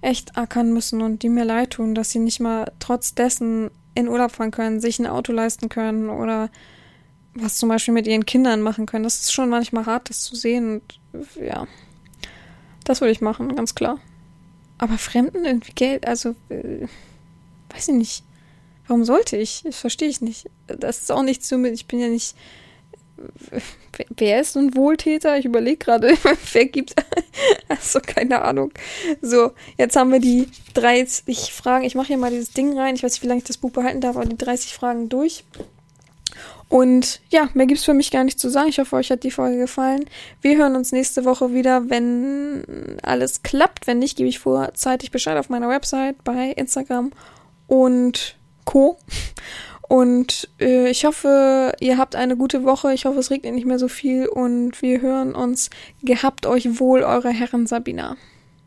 echt 0.00 0.38
ackern 0.38 0.72
müssen 0.72 1.02
und 1.02 1.22
die 1.22 1.28
mir 1.28 1.44
leid 1.44 1.72
tun, 1.72 1.94
dass 1.94 2.08
sie 2.08 2.20
nicht 2.20 2.40
mal 2.40 2.72
trotz 2.78 3.14
dessen 3.14 3.70
in 3.94 4.08
Urlaub 4.08 4.32
fahren 4.32 4.50
können, 4.50 4.80
sich 4.80 4.98
ein 4.98 5.06
Auto 5.06 5.32
leisten 5.32 5.68
können 5.68 6.08
oder 6.08 6.50
was 7.34 7.56
zum 7.56 7.68
Beispiel 7.68 7.94
mit 7.94 8.06
ihren 8.06 8.26
Kindern 8.26 8.60
machen 8.60 8.86
können. 8.86 9.04
Das 9.04 9.20
ist 9.20 9.32
schon 9.32 9.48
manchmal 9.48 9.86
hart, 9.86 10.10
das 10.10 10.20
zu 10.22 10.36
sehen. 10.36 10.80
Und 11.12 11.26
ja, 11.36 11.66
das 12.84 13.00
würde 13.00 13.12
ich 13.12 13.20
machen, 13.20 13.54
ganz 13.56 13.74
klar. 13.74 13.98
Aber 14.78 14.98
Fremden 14.98 15.44
irgendwie 15.44 15.72
Geld, 15.72 16.06
also, 16.06 16.34
äh, 16.48 16.86
weiß 17.70 17.88
ich 17.88 17.94
nicht. 17.94 18.24
Warum 18.86 19.04
sollte 19.04 19.36
ich? 19.36 19.62
Das 19.64 19.78
verstehe 19.78 20.08
ich 20.08 20.20
nicht. 20.20 20.50
Das 20.66 21.00
ist 21.02 21.12
auch 21.12 21.22
nicht 21.22 21.48
mir. 21.52 21.70
Ich 21.70 21.86
bin 21.86 22.00
ja 22.00 22.08
nicht. 22.08 22.36
Wer 24.16 24.40
ist 24.40 24.56
ein 24.56 24.74
Wohltäter? 24.74 25.38
Ich 25.38 25.44
überlege 25.44 25.76
gerade, 25.76 26.14
wer 26.52 26.66
gibt. 26.66 26.94
also, 27.68 28.00
keine 28.00 28.42
Ahnung. 28.42 28.72
So, 29.20 29.52
jetzt 29.78 29.96
haben 29.96 30.12
wir 30.12 30.20
die 30.20 30.48
30 30.74 31.52
Fragen. 31.52 31.84
Ich 31.84 31.94
mache 31.94 32.08
hier 32.08 32.18
mal 32.18 32.30
dieses 32.30 32.52
Ding 32.52 32.78
rein. 32.78 32.94
Ich 32.94 33.02
weiß 33.02 33.12
nicht, 33.12 33.22
wie 33.22 33.28
lange 33.28 33.38
ich 33.38 33.46
das 33.46 33.58
Buch 33.58 33.70
behalten 33.70 34.00
darf, 34.00 34.16
aber 34.16 34.26
die 34.26 34.36
30 34.36 34.74
Fragen 34.74 35.08
durch. 35.08 35.44
Und 36.72 37.20
ja, 37.28 37.50
mehr 37.52 37.66
gibt 37.66 37.80
es 37.80 37.84
für 37.84 37.92
mich 37.92 38.10
gar 38.10 38.24
nicht 38.24 38.40
zu 38.40 38.48
sagen. 38.48 38.70
Ich 38.70 38.78
hoffe, 38.78 38.96
euch 38.96 39.10
hat 39.10 39.24
die 39.24 39.30
Folge 39.30 39.58
gefallen. 39.58 40.06
Wir 40.40 40.56
hören 40.56 40.74
uns 40.74 40.90
nächste 40.90 41.26
Woche 41.26 41.52
wieder, 41.52 41.90
wenn 41.90 42.96
alles 43.02 43.42
klappt. 43.42 43.86
Wenn 43.86 43.98
nicht, 43.98 44.16
gebe 44.16 44.30
ich 44.30 44.38
vorzeitig 44.38 45.10
Bescheid 45.10 45.36
auf 45.36 45.50
meiner 45.50 45.68
Website, 45.68 46.24
bei 46.24 46.52
Instagram 46.52 47.12
und 47.66 48.36
Co. 48.64 48.96
Und 49.92 50.48
äh, 50.58 50.88
ich 50.88 51.04
hoffe, 51.04 51.74
ihr 51.78 51.98
habt 51.98 52.16
eine 52.16 52.34
gute 52.38 52.64
Woche. 52.64 52.94
Ich 52.94 53.04
hoffe, 53.04 53.18
es 53.18 53.30
regnet 53.30 53.54
nicht 53.54 53.66
mehr 53.66 53.78
so 53.78 53.88
viel 53.88 54.26
und 54.26 54.80
wir 54.80 55.02
hören 55.02 55.34
uns. 55.34 55.68
Gehabt 56.02 56.46
euch 56.46 56.80
wohl, 56.80 57.02
eure 57.02 57.28
Herren 57.28 57.66
Sabina. 57.66 58.16